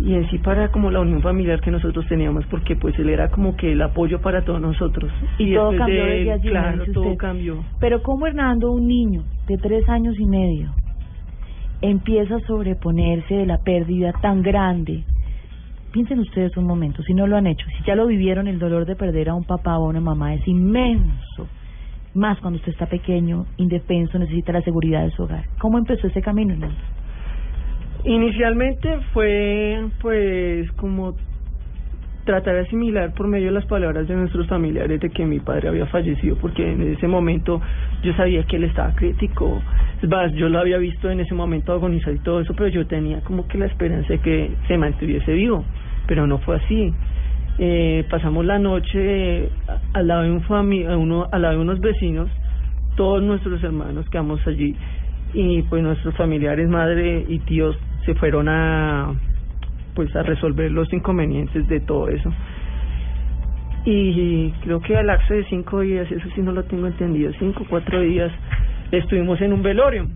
y 0.00 0.14
en 0.14 0.30
sí 0.30 0.38
para 0.38 0.70
como 0.70 0.92
la 0.92 1.00
unión 1.00 1.20
familiar 1.22 1.60
que 1.60 1.72
nosotros 1.72 2.06
teníamos 2.06 2.46
porque 2.46 2.76
pues 2.76 2.96
él 3.00 3.08
era 3.08 3.30
como 3.30 3.56
que 3.56 3.72
el 3.72 3.82
apoyo 3.82 4.20
para 4.20 4.44
todos 4.44 4.60
nosotros 4.60 5.10
Y 5.38 5.54
todo 5.54 5.72
después 5.72 5.78
cambió 5.78 6.04
de 6.04 6.10
desde 6.10 6.22
él, 6.22 6.30
allí, 6.30 6.48
claro 6.50 6.84
todo 6.92 7.16
cambió 7.16 7.64
Pero 7.80 8.00
como 8.02 8.28
Hernando, 8.28 8.70
un 8.70 8.86
niño 8.86 9.24
de 9.48 9.56
tres 9.58 9.88
años 9.88 10.14
y 10.20 10.26
medio, 10.26 10.72
empieza 11.80 12.36
a 12.36 12.40
sobreponerse 12.40 13.34
de 13.34 13.46
la 13.46 13.58
pérdida 13.58 14.12
tan 14.20 14.42
grande. 14.42 15.04
Piensen 15.92 16.18
ustedes 16.20 16.56
un 16.56 16.64
momento, 16.64 17.02
si 17.02 17.14
no 17.14 17.26
lo 17.26 17.36
han 17.36 17.46
hecho, 17.46 17.66
si 17.76 17.84
ya 17.84 17.94
lo 17.94 18.06
vivieron, 18.06 18.46
el 18.46 18.58
dolor 18.58 18.84
de 18.84 18.94
perder 18.94 19.30
a 19.30 19.34
un 19.34 19.44
papá 19.44 19.78
o 19.78 19.86
a 19.86 19.88
una 19.88 20.00
mamá 20.00 20.34
es 20.34 20.46
inmenso. 20.46 21.48
Más 22.18 22.38
cuando 22.40 22.58
usted 22.58 22.72
está 22.72 22.86
pequeño, 22.86 23.46
indefenso, 23.58 24.18
necesita 24.18 24.52
la 24.52 24.62
seguridad 24.62 25.04
de 25.04 25.10
su 25.12 25.22
hogar. 25.22 25.44
¿Cómo 25.58 25.78
empezó 25.78 26.08
ese 26.08 26.20
camino, 26.20 26.52
Hernando? 26.52 26.76
inicialmente 28.04 28.88
fue 29.12 29.86
pues 30.00 30.70
como 30.72 31.14
tratar 32.24 32.54
de 32.54 32.60
asimilar 32.60 33.12
por 33.14 33.26
medio 33.26 33.46
de 33.46 33.52
las 33.52 33.66
palabras 33.66 34.06
de 34.06 34.14
nuestros 34.14 34.46
familiares 34.46 35.00
de 35.00 35.10
que 35.10 35.24
mi 35.24 35.40
padre 35.40 35.68
había 35.68 35.86
fallecido 35.86 36.36
porque 36.36 36.72
en 36.72 36.94
ese 36.94 37.08
momento 37.08 37.60
yo 38.02 38.12
sabía 38.14 38.44
que 38.44 38.56
él 38.56 38.64
estaba 38.64 38.94
crítico 38.94 39.60
yo 40.36 40.48
lo 40.48 40.60
había 40.60 40.78
visto 40.78 41.10
en 41.10 41.20
ese 41.20 41.34
momento 41.34 41.72
agonizar 41.72 42.14
y 42.14 42.18
todo 42.20 42.40
eso 42.40 42.54
pero 42.54 42.68
yo 42.68 42.86
tenía 42.86 43.20
como 43.22 43.48
que 43.48 43.58
la 43.58 43.66
esperanza 43.66 44.08
de 44.08 44.20
que 44.20 44.52
se 44.68 44.78
mantuviese 44.78 45.32
vivo 45.32 45.64
pero 46.06 46.26
no 46.26 46.38
fue 46.38 46.56
así 46.56 46.92
eh, 47.58 48.04
pasamos 48.10 48.44
la 48.44 48.58
noche 48.58 49.48
a- 49.66 49.98
al 49.98 50.06
lado 50.06 50.22
de 50.22 50.30
un 50.30 50.42
fami 50.42 50.84
uno 50.84 51.28
al 51.32 51.42
lado 51.42 51.54
de 51.56 51.60
unos 51.60 51.80
vecinos 51.80 52.28
todos 52.96 53.22
nuestros 53.22 53.62
hermanos 53.62 54.08
quedamos 54.10 54.44
allí 54.46 54.76
y 55.34 55.62
pues 55.62 55.82
nuestros 55.82 56.14
familiares 56.16 56.68
madre 56.68 57.24
y 57.28 57.38
tíos 57.40 57.76
se 58.06 58.14
fueron 58.14 58.48
a 58.48 59.12
pues 59.94 60.14
a 60.16 60.22
resolver 60.22 60.70
los 60.70 60.90
inconvenientes 60.92 61.66
de 61.68 61.80
todo 61.80 62.08
eso. 62.08 62.32
Y 63.84 64.50
creo 64.62 64.80
que 64.80 64.96
al 64.96 65.06
lapso 65.06 65.34
de 65.34 65.44
cinco 65.44 65.80
días 65.80 66.10
eso 66.10 66.28
sí 66.34 66.40
no 66.42 66.52
lo 66.52 66.62
tengo 66.64 66.86
entendido 66.86 67.32
cinco 67.38 67.64
cuatro 67.68 68.00
días 68.00 68.30
estuvimos 68.92 69.40
en 69.40 69.52
un 69.52 69.62
velorio 69.62 70.06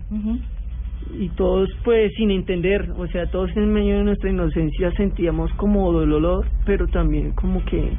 y 1.19 1.29
todos 1.29 1.69
pues 1.83 2.11
sin 2.15 2.31
entender, 2.31 2.89
o 2.97 3.07
sea, 3.07 3.27
todos 3.27 3.55
en 3.55 3.71
medio 3.71 3.97
de 3.97 4.03
nuestra 4.03 4.29
inocencia 4.29 4.91
sentíamos 4.91 5.51
como 5.53 5.91
dolor, 5.91 6.45
pero 6.65 6.87
también 6.87 7.31
como 7.31 7.63
que 7.65 7.91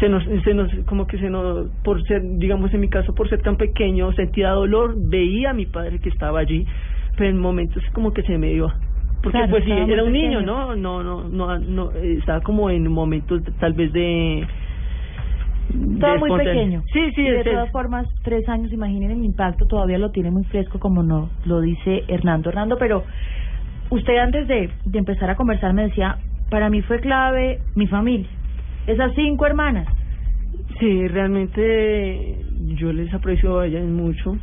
se 0.00 0.08
nos, 0.08 0.24
se 0.24 0.54
nos, 0.54 0.68
como 0.86 1.06
que 1.06 1.18
se 1.18 1.30
nos, 1.30 1.68
por 1.84 2.02
ser, 2.06 2.22
digamos 2.38 2.72
en 2.74 2.80
mi 2.80 2.88
caso, 2.88 3.14
por 3.14 3.28
ser 3.28 3.40
tan 3.42 3.56
pequeño, 3.56 4.12
sentía 4.12 4.50
dolor, 4.50 4.94
veía 4.96 5.50
a 5.50 5.54
mi 5.54 5.66
padre 5.66 6.00
que 6.00 6.08
estaba 6.08 6.40
allí, 6.40 6.66
pero 7.16 7.30
en 7.30 7.38
momentos 7.38 7.82
como 7.92 8.12
que 8.12 8.22
se 8.22 8.36
me 8.38 8.52
iba. 8.52 8.74
Porque 9.22 9.38
Claro, 9.38 9.50
pues 9.50 9.64
sí, 9.64 9.70
era 9.70 10.02
un 10.02 10.12
niño, 10.12 10.40
pequeño. 10.40 10.42
¿no? 10.42 10.74
No, 10.74 11.02
no, 11.02 11.28
no, 11.28 11.58
no, 11.58 11.92
estaba 11.92 12.40
como 12.40 12.68
en 12.70 12.90
momentos 12.90 13.42
tal 13.60 13.72
vez 13.74 13.92
de... 13.92 14.44
Todo 16.00 16.18
muy 16.18 16.30
pequeño. 16.38 16.82
Sí, 16.92 17.12
sí, 17.14 17.22
Y 17.22 17.30
de 17.30 17.38
es- 17.40 17.44
todas 17.44 17.70
formas, 17.70 18.06
tres 18.22 18.48
años, 18.48 18.72
imaginen 18.72 19.10
el 19.12 19.24
impacto, 19.24 19.66
todavía 19.66 19.98
lo 19.98 20.10
tiene 20.10 20.30
muy 20.30 20.44
fresco, 20.44 20.78
como 20.78 21.02
no 21.02 21.30
lo 21.44 21.60
dice 21.60 22.04
Hernando. 22.08 22.50
Hernando, 22.50 22.76
pero 22.78 23.04
usted 23.90 24.16
antes 24.18 24.48
de, 24.48 24.70
de 24.84 24.98
empezar 24.98 25.30
a 25.30 25.36
conversar 25.36 25.72
me 25.74 25.84
decía, 25.84 26.18
para 26.50 26.68
mí 26.70 26.82
fue 26.82 27.00
clave 27.00 27.60
mi 27.74 27.86
familia, 27.86 28.28
esas 28.86 29.12
cinco 29.14 29.46
hermanas. 29.46 29.86
Sí, 30.78 31.06
realmente 31.08 32.36
yo 32.76 32.92
les 32.92 33.12
aprecio 33.14 33.60
a 33.60 33.66
ellas 33.66 33.84
mucho. 33.84 34.36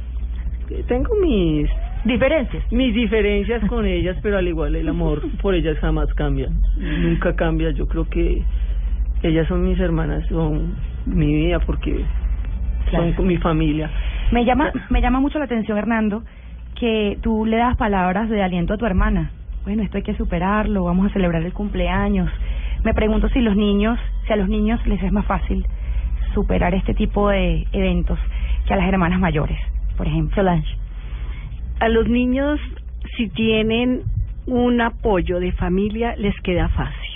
Tengo 0.88 1.10
mis 1.22 1.68
diferencias, 2.06 2.64
mis 2.72 2.94
diferencias 2.94 3.64
con 3.68 3.86
ellas, 3.98 4.18
pero 4.22 4.38
al 4.38 4.48
igual 4.48 4.76
el 4.76 4.88
amor 4.88 5.22
por 5.42 5.56
ellas 5.56 5.78
jamás 5.80 6.08
cambia, 6.14 6.50
nunca 6.78 7.36
cambia. 7.36 7.72
Yo 7.72 7.88
creo 7.88 8.06
que 8.06 8.44
ellas 9.24 9.48
son 9.48 9.64
mis 9.64 9.80
hermanas, 9.80 10.26
son 10.30 10.76
mi 11.06 11.34
vida 11.34 11.60
porque 11.60 12.04
Claro. 12.90 13.14
son 13.16 13.28
mi 13.28 13.38
familia. 13.38 13.90
Me 14.32 14.46
llama, 14.46 14.72
me 14.90 15.02
llama 15.02 15.20
mucho 15.20 15.40
la 15.40 15.46
atención, 15.46 15.78
Hernando, 15.78 16.24
que 16.76 17.18
tú 17.22 17.46
le 17.46 17.58
das 17.58 17.76
palabras 17.78 18.30
de 18.30 18.42
aliento 18.42 18.74
a 18.74 18.78
tu 18.78 18.86
hermana. 18.86 19.32
Bueno, 19.64 19.84
esto 19.84 19.98
hay 19.98 20.04
que 20.04 20.16
superarlo, 20.16 20.86
vamos 20.86 21.10
a 21.10 21.14
celebrar 21.14 21.44
el 21.44 21.54
cumpleaños. 21.54 22.30
Me 22.84 22.94
pregunto 22.94 23.28
si 23.30 23.42
los 23.42 23.56
niños, 23.56 24.00
si 24.26 24.34
a 24.34 24.38
los 24.38 24.48
niños 24.48 24.86
les 24.88 25.02
es 25.04 25.12
más 25.12 25.26
fácil 25.26 25.66
superar 26.34 26.74
este 26.74 26.94
tipo 26.94 27.30
de 27.30 27.68
eventos 27.74 28.18
que 28.66 28.74
a 28.74 28.78
las 28.78 28.88
hermanas 28.88 29.20
mayores, 29.20 29.60
por 29.98 30.08
ejemplo. 30.08 30.36
Solange. 30.36 30.76
A 31.80 31.90
los 31.90 32.08
niños, 32.08 32.60
si 33.18 33.30
tienen 33.30 34.04
un 34.46 34.82
apoyo 34.82 35.40
de 35.40 35.52
familia, 35.52 36.16
les 36.18 36.40
queda 36.42 36.70
fácil 36.70 37.10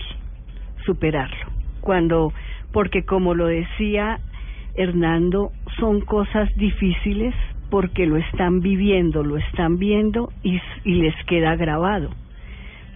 superarlo. 0.85 1.47
Cuando, 1.81 2.33
porque 2.73 3.05
como 3.05 3.33
lo 3.35 3.45
decía 3.45 4.19
Hernando, 4.75 5.51
son 5.79 6.01
cosas 6.01 6.53
difíciles 6.57 7.33
porque 7.69 8.05
lo 8.05 8.17
están 8.17 8.59
viviendo, 8.59 9.23
lo 9.23 9.37
están 9.37 9.77
viendo 9.77 10.31
y, 10.43 10.59
y 10.83 10.95
les 10.95 11.15
queda 11.25 11.55
grabado. 11.55 12.09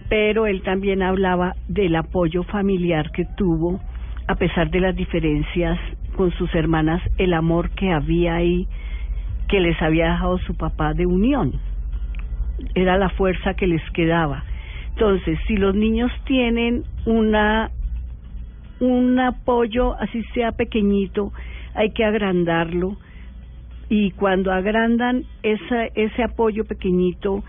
pero 0.08 0.46
él 0.46 0.62
también 0.62 1.02
hablaba 1.02 1.54
del 1.68 1.94
apoyo 1.96 2.42
familiar 2.44 3.10
que 3.12 3.26
tuvo, 3.36 3.80
a 4.26 4.34
pesar 4.36 4.70
de 4.70 4.80
las 4.80 4.96
diferencias 4.96 5.78
con 6.16 6.32
sus 6.32 6.52
hermanas, 6.54 7.02
el 7.18 7.34
amor 7.34 7.70
que 7.70 7.92
había 7.92 8.36
ahí, 8.36 8.66
que 9.48 9.60
les 9.60 9.80
había 9.80 10.12
dejado 10.12 10.38
su 10.38 10.54
papá 10.56 10.94
de 10.94 11.06
unión. 11.06 11.52
Era 12.74 12.96
la 12.96 13.10
fuerza 13.10 13.54
que 13.54 13.66
les 13.66 13.82
quedaba. 13.92 14.44
Entonces, 14.90 15.38
si 15.46 15.56
los 15.56 15.74
niños 15.74 16.10
tienen 16.24 16.84
una 17.06 17.70
un 18.80 19.18
apoyo, 19.18 19.94
así 20.00 20.22
sea 20.34 20.52
pequeñito, 20.52 21.32
hay 21.74 21.90
que 21.90 22.04
agrandarlo 22.04 22.96
y 23.88 24.10
cuando 24.12 24.52
agrandan 24.52 25.24
esa, 25.42 25.86
ese 25.94 26.22
apoyo 26.22 26.64
pequeñito 26.64 27.42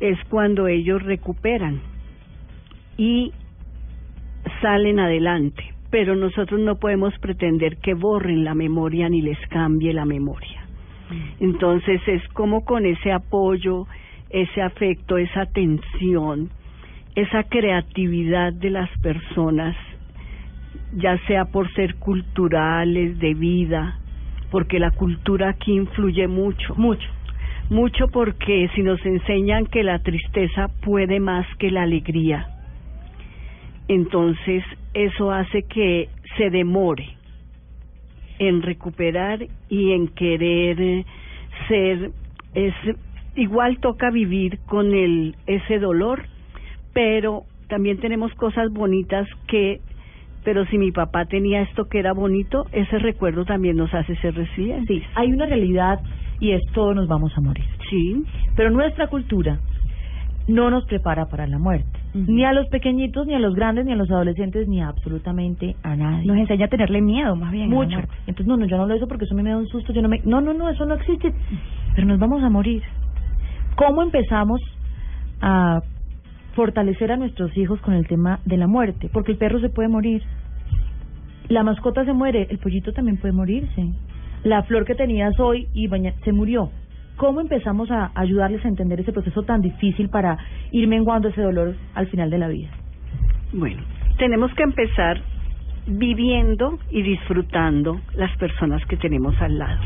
es 0.00 0.18
cuando 0.28 0.66
ellos 0.66 1.02
recuperan 1.02 1.80
y 2.96 3.32
salen 4.60 4.98
adelante. 4.98 5.62
Pero 5.90 6.16
nosotros 6.16 6.60
no 6.60 6.76
podemos 6.76 7.16
pretender 7.20 7.76
que 7.76 7.94
borren 7.94 8.44
la 8.44 8.54
memoria 8.54 9.08
ni 9.08 9.22
les 9.22 9.38
cambie 9.48 9.92
la 9.92 10.04
memoria. 10.04 10.66
Entonces 11.38 12.00
es 12.08 12.26
como 12.28 12.64
con 12.64 12.84
ese 12.84 13.12
apoyo, 13.12 13.86
ese 14.30 14.62
afecto, 14.62 15.18
esa 15.18 15.42
atención, 15.42 16.50
esa 17.14 17.44
creatividad 17.44 18.52
de 18.52 18.70
las 18.70 18.90
personas, 18.98 19.76
ya 20.96 21.18
sea 21.26 21.46
por 21.46 21.72
ser 21.74 21.96
culturales, 21.96 23.18
de 23.18 23.34
vida, 23.34 23.98
porque 24.50 24.78
la 24.78 24.90
cultura 24.90 25.50
aquí 25.50 25.72
influye 25.72 26.28
mucho. 26.28 26.74
Mucho. 26.76 27.08
Mucho 27.70 28.08
porque 28.08 28.68
si 28.74 28.82
nos 28.82 29.04
enseñan 29.06 29.66
que 29.66 29.82
la 29.82 29.98
tristeza 30.00 30.68
puede 30.82 31.18
más 31.18 31.46
que 31.58 31.70
la 31.70 31.82
alegría, 31.82 32.46
entonces 33.88 34.62
eso 34.92 35.30
hace 35.30 35.62
que 35.62 36.08
se 36.36 36.50
demore 36.50 37.16
en 38.38 38.62
recuperar 38.62 39.46
y 39.68 39.92
en 39.92 40.08
querer 40.08 41.04
ser 41.68 42.10
es 42.54 42.74
igual 43.36 43.78
toca 43.78 44.10
vivir 44.10 44.58
con 44.66 44.94
el 44.94 45.36
ese 45.46 45.78
dolor 45.78 46.24
pero 46.92 47.44
también 47.68 47.98
tenemos 47.98 48.32
cosas 48.34 48.72
bonitas 48.72 49.28
que 49.48 49.80
pero 50.44 50.64
si 50.66 50.78
mi 50.78 50.92
papá 50.92 51.24
tenía 51.24 51.62
esto 51.62 51.86
que 51.86 51.98
era 51.98 52.12
bonito 52.12 52.66
ese 52.72 52.98
recuerdo 52.98 53.44
también 53.44 53.76
nos 53.76 53.92
hace 53.94 54.14
ser 54.16 54.34
resilientes 54.34 54.84
Sí, 54.86 55.02
hay 55.14 55.32
una 55.32 55.46
realidad 55.46 56.00
y 56.40 56.52
es 56.52 56.62
todos 56.72 56.94
nos 56.94 57.08
vamos 57.08 57.36
a 57.36 57.40
morir. 57.40 57.64
Sí. 57.90 58.24
Pero 58.56 58.70
nuestra 58.70 59.06
cultura 59.08 59.58
no 60.46 60.70
nos 60.70 60.84
prepara 60.84 61.26
para 61.26 61.46
la 61.46 61.58
muerte. 61.58 62.00
Ni 62.12 62.44
a 62.44 62.52
los 62.52 62.68
pequeñitos, 62.68 63.26
ni 63.26 63.34
a 63.34 63.38
los 63.38 63.54
grandes, 63.54 63.86
ni 63.86 63.92
a 63.92 63.96
los 63.96 64.10
adolescentes, 64.10 64.68
ni 64.68 64.80
a 64.80 64.88
absolutamente 64.88 65.74
a 65.82 65.96
nadie. 65.96 66.26
Nos 66.26 66.36
enseña 66.36 66.66
a 66.66 66.68
tenerle 66.68 67.00
miedo, 67.00 67.34
más 67.34 67.50
bien. 67.50 67.64
a 67.64 67.68
la 67.68 67.74
Mucho. 67.74 67.98
Entonces, 68.26 68.46
no, 68.46 68.56
no, 68.56 68.66
yo 68.66 68.76
no 68.76 68.86
lo 68.86 68.94
hizo 68.94 69.08
porque 69.08 69.24
eso 69.24 69.34
me 69.34 69.42
da 69.42 69.56
un 69.56 69.66
susto. 69.66 69.92
Yo 69.92 70.02
no 70.02 70.08
me. 70.08 70.20
No, 70.24 70.40
no, 70.40 70.52
no, 70.54 70.68
eso 70.68 70.84
no 70.84 70.94
existe. 70.94 71.32
Pero 71.94 72.06
nos 72.06 72.18
vamos 72.18 72.42
a 72.42 72.50
morir. 72.50 72.82
¿Cómo 73.74 74.02
empezamos 74.02 74.60
a 75.40 75.80
fortalecer 76.54 77.12
a 77.12 77.16
nuestros 77.16 77.56
hijos 77.56 77.80
con 77.80 77.94
el 77.94 78.06
tema 78.06 78.40
de 78.44 78.56
la 78.56 78.66
muerte? 78.66 79.10
Porque 79.12 79.32
el 79.32 79.38
perro 79.38 79.60
se 79.60 79.68
puede 79.68 79.88
morir. 79.88 80.22
La 81.48 81.62
mascota 81.62 82.04
se 82.04 82.12
muere, 82.12 82.46
el 82.50 82.58
pollito 82.58 82.92
también 82.92 83.18
puede 83.18 83.32
morirse. 83.32 83.92
La 84.44 84.62
flor 84.62 84.84
que 84.84 84.94
tenías 84.94 85.38
hoy 85.38 85.68
y 85.74 85.88
se 86.24 86.32
murió. 86.32 86.70
¿Cómo 87.16 87.40
empezamos 87.40 87.90
a 87.90 88.10
ayudarles 88.14 88.64
a 88.64 88.68
entender 88.68 89.00
ese 89.00 89.12
proceso 89.12 89.42
tan 89.44 89.62
difícil 89.62 90.08
para 90.08 90.36
ir 90.72 90.88
menguando 90.88 91.28
ese 91.28 91.42
dolor 91.42 91.76
al 91.94 92.08
final 92.08 92.30
de 92.30 92.38
la 92.38 92.48
vida? 92.48 92.70
Bueno, 93.52 93.82
tenemos 94.18 94.52
que 94.54 94.64
empezar 94.64 95.20
viviendo 95.86 96.78
y 96.90 97.02
disfrutando 97.02 98.00
las 98.16 98.36
personas 98.36 98.84
que 98.86 98.96
tenemos 98.96 99.40
al 99.40 99.58
lado. 99.58 99.80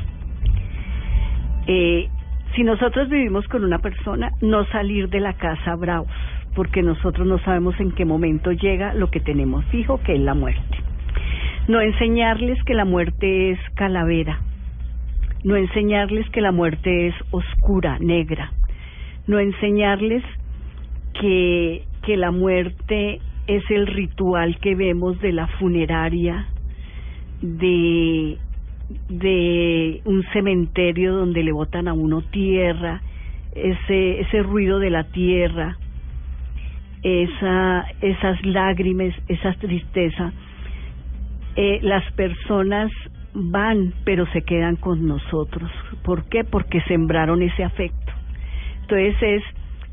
Eh, 1.67 2.09
si 2.55 2.63
nosotros 2.63 3.09
vivimos 3.11 3.47
con 3.49 3.63
una 3.63 3.79
persona, 3.79 4.31
no 4.41 4.65
salir 4.67 5.11
de 5.11 5.21
la 5.21 5.35
casa 5.35 5.75
bravos, 5.77 6.11
porque 6.55 6.83
nosotros 6.83 7.27
no 7.27 7.39
sabemos 7.41 7.79
en 7.81 7.93
qué 7.93 8.05
momento 8.05 8.53
llega 8.53 8.95
lo 8.95 9.11
que 9.11 9.21
tenemos 9.21 9.65
fijo, 9.67 10.01
que 10.03 10.15
es 10.15 10.21
la 10.21 10.35
muerte. 10.35 10.79
No 11.69 11.81
enseñarles 11.81 12.63
que 12.65 12.75
la 12.75 12.85
muerte 12.85 13.51
es 13.51 13.59
calavera, 13.75 14.41
no 15.45 15.57
enseñarles 15.57 16.29
que 16.31 16.41
la 16.41 16.53
muerte 16.53 17.09
es 17.09 17.15
oscura, 17.31 17.99
negra, 17.99 18.53
no 19.27 19.39
enseñarles 19.39 20.25
que, 21.21 21.85
que 22.03 22.17
la 22.17 22.31
muerte 22.31 23.21
es 23.47 23.63
el 23.71 23.87
ritual 23.87 24.59
que 24.59 24.75
vemos 24.75 25.21
de 25.21 25.33
la 25.33 25.47
funeraria, 25.59 26.49
de, 27.41 28.39
de 29.09 30.01
un 30.05 30.25
cementerio 30.33 31.15
donde 31.15 31.43
le 31.43 31.53
botan 31.53 31.89
a 31.89 31.93
uno 31.93 32.23
tierra, 32.23 33.03
ese, 33.55 34.21
ese 34.21 34.43
ruido 34.43 34.79
de 34.79 34.91
la 34.91 35.05
tierra, 35.05 35.77
esa, 37.03 37.87
esas 38.01 38.45
lágrimas, 38.45 39.15
esa 39.29 39.53
tristeza. 39.55 40.33
Eh, 41.57 41.81
las 41.83 42.11
personas 42.13 42.91
van, 43.35 43.95
pero 44.05 44.27
se 44.33 44.43
quedan 44.43 44.77
con 44.77 45.07
nosotros. 45.07 45.71
¿Por 46.03 46.25
qué? 46.25 46.45
Porque 46.45 46.81
sembraron 46.83 47.43
ese 47.43 47.65
afecto. 47.65 48.13
Entonces 48.83 49.17
es 49.21 49.43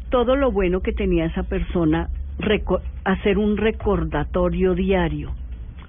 todo 0.10 0.36
lo 0.36 0.52
bueno 0.52 0.82
que 0.82 0.94
tenía 0.94 1.26
esa 1.26 1.44
persona, 1.44 2.10
hacer 3.04 3.38
un 3.38 3.58
recordatorio 3.58 4.74
diario 4.74 5.34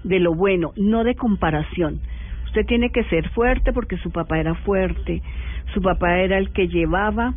de 0.03 0.19
lo 0.19 0.33
bueno, 0.33 0.71
no 0.75 1.03
de 1.03 1.15
comparación. 1.15 1.99
Usted 2.45 2.65
tiene 2.65 2.89
que 2.89 3.03
ser 3.05 3.29
fuerte 3.29 3.73
porque 3.73 3.97
su 3.97 4.11
papá 4.11 4.39
era 4.39 4.55
fuerte, 4.55 5.21
su 5.73 5.81
papá 5.81 6.19
era 6.19 6.37
el 6.37 6.51
que 6.51 6.67
llevaba 6.67 7.33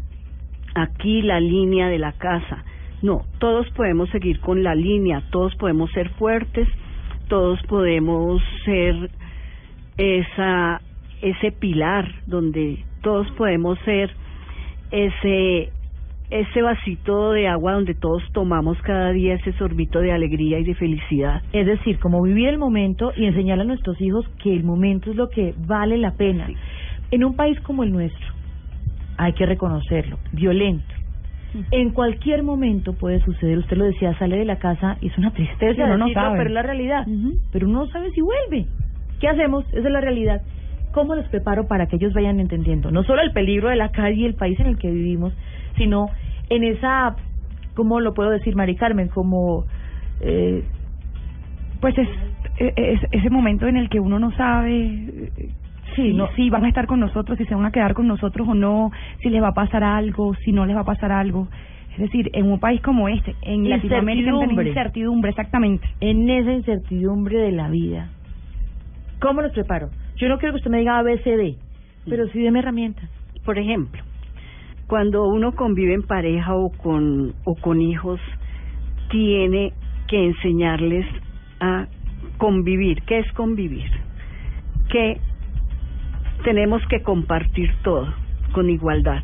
aquí 0.74 1.22
la 1.22 1.40
línea 1.40 1.88
de 1.88 1.98
la 1.98 2.12
casa. 2.12 2.64
No, 3.02 3.22
todos 3.38 3.68
podemos 3.70 4.10
seguir 4.10 4.40
con 4.40 4.62
la 4.62 4.74
línea, 4.74 5.22
todos 5.30 5.54
podemos 5.56 5.90
ser 5.92 6.10
fuertes, 6.10 6.68
todos 7.28 7.60
podemos 7.62 8.42
ser 8.64 9.10
esa 9.96 10.80
ese 11.22 11.52
pilar 11.52 12.10
donde 12.26 12.82
todos 13.02 13.30
podemos 13.32 13.78
ser 13.80 14.10
ese 14.90 15.70
ese 16.30 16.62
vasito 16.62 17.32
de 17.32 17.48
agua 17.48 17.72
donde 17.72 17.94
todos 17.94 18.22
tomamos 18.32 18.80
cada 18.82 19.10
día 19.10 19.34
ese 19.34 19.52
sorbito 19.54 20.00
de 20.00 20.12
alegría 20.12 20.60
y 20.60 20.64
de 20.64 20.74
felicidad. 20.74 21.42
Es 21.52 21.66
decir, 21.66 21.98
como 21.98 22.22
vivir 22.22 22.48
el 22.48 22.58
momento 22.58 23.12
y 23.16 23.24
enseñarle 23.26 23.64
a 23.64 23.66
nuestros 23.66 24.00
hijos 24.00 24.24
que 24.42 24.54
el 24.54 24.62
momento 24.62 25.10
es 25.10 25.16
lo 25.16 25.28
que 25.28 25.54
vale 25.66 25.98
la 25.98 26.12
pena. 26.12 26.48
En 27.10 27.24
un 27.24 27.34
país 27.34 27.58
como 27.60 27.82
el 27.82 27.92
nuestro, 27.92 28.26
hay 29.16 29.32
que 29.32 29.44
reconocerlo, 29.44 30.18
violento. 30.32 30.99
En 31.70 31.90
cualquier 31.90 32.42
momento 32.42 32.92
puede 32.94 33.20
suceder, 33.20 33.58
usted 33.58 33.76
lo 33.76 33.84
decía, 33.84 34.16
sale 34.18 34.36
de 34.38 34.44
la 34.44 34.56
casa 34.56 34.96
y 35.00 35.08
es 35.08 35.18
una 35.18 35.30
tristeza, 35.32 35.74
Sí, 35.74 35.80
no 35.90 36.06
decirlo, 36.06 36.12
sabe. 36.14 36.36
pero 36.38 36.48
es 36.50 36.54
la 36.54 36.62
realidad. 36.62 37.06
Pero 37.52 37.68
uno 37.68 37.80
no 37.80 37.86
sabe 37.88 38.10
si 38.12 38.20
vuelve. 38.20 38.66
¿Qué 39.20 39.28
hacemos? 39.28 39.64
Esa 39.68 39.78
es 39.88 39.92
la 39.92 40.00
realidad. 40.00 40.42
¿Cómo 40.92 41.14
los 41.14 41.26
preparo 41.28 41.66
para 41.68 41.86
que 41.86 41.96
ellos 41.96 42.12
vayan 42.14 42.40
entendiendo? 42.40 42.90
No 42.90 43.02
solo 43.04 43.22
el 43.22 43.32
peligro 43.32 43.68
de 43.68 43.76
la 43.76 43.90
calle 43.90 44.16
y 44.22 44.24
el 44.24 44.34
país 44.34 44.58
en 44.60 44.66
el 44.66 44.78
que 44.78 44.90
vivimos, 44.90 45.32
sino 45.76 46.06
en 46.48 46.64
esa, 46.64 47.14
¿cómo 47.74 48.00
lo 48.00 48.12
puedo 48.14 48.30
decir, 48.30 48.56
Mari 48.56 48.74
Carmen? 48.76 49.08
Como, 49.08 49.66
eh, 50.20 50.64
Pues 51.80 51.96
es, 51.96 52.08
es 52.58 53.00
ese 53.12 53.30
momento 53.30 53.66
en 53.68 53.76
el 53.76 53.88
que 53.88 54.00
uno 54.00 54.18
no 54.18 54.32
sabe 54.36 55.30
si, 56.02 56.12
no. 56.14 56.28
si 56.36 56.50
van 56.50 56.64
a 56.64 56.68
estar 56.68 56.86
con 56.86 57.00
nosotros, 57.00 57.38
si 57.38 57.44
se 57.44 57.54
van 57.54 57.66
a 57.66 57.72
quedar 57.72 57.94
con 57.94 58.06
nosotros 58.06 58.48
o 58.48 58.54
no, 58.54 58.90
si 59.22 59.30
les 59.30 59.42
va 59.42 59.48
a 59.48 59.54
pasar 59.54 59.84
algo, 59.84 60.34
si 60.44 60.52
no 60.52 60.66
les 60.66 60.76
va 60.76 60.80
a 60.80 60.84
pasar 60.84 61.12
algo. 61.12 61.48
Es 61.92 61.98
decir, 61.98 62.30
en 62.32 62.46
un 62.46 62.60
país 62.60 62.80
como 62.80 63.08
este, 63.08 63.34
en 63.42 63.68
Latinoamérica, 63.68 64.30
en 64.30 64.66
Incertidumbre. 64.66 65.30
exactamente. 65.30 65.86
en 66.00 66.28
esa 66.30 66.52
incertidumbre 66.52 67.38
de 67.38 67.52
la 67.52 67.68
vida. 67.68 68.08
¿Cómo 69.20 69.42
los 69.42 69.52
preparo? 69.52 69.90
Yo 70.16 70.28
no 70.28 70.38
quiero 70.38 70.54
que 70.54 70.58
usted 70.58 70.70
me 70.70 70.78
diga 70.78 70.98
ABCD, 70.98 71.56
pero 72.08 72.26
sí 72.28 72.40
deme 72.40 72.60
herramientas. 72.60 73.08
Por 73.44 73.58
ejemplo, 73.58 74.02
cuando 74.86 75.26
uno 75.28 75.52
convive 75.52 75.94
en 75.94 76.02
pareja 76.02 76.54
o 76.54 76.70
con 76.70 77.34
o 77.44 77.54
con 77.56 77.80
hijos, 77.80 78.20
tiene 79.10 79.72
que 80.08 80.26
enseñarles 80.26 81.06
a 81.60 81.86
convivir. 82.38 83.02
¿Qué 83.02 83.18
es 83.18 83.32
convivir? 83.32 83.90
Que 84.88 85.20
tenemos 86.42 86.82
que 86.86 87.02
compartir 87.02 87.72
todo 87.82 88.12
con 88.52 88.68
igualdad. 88.68 89.22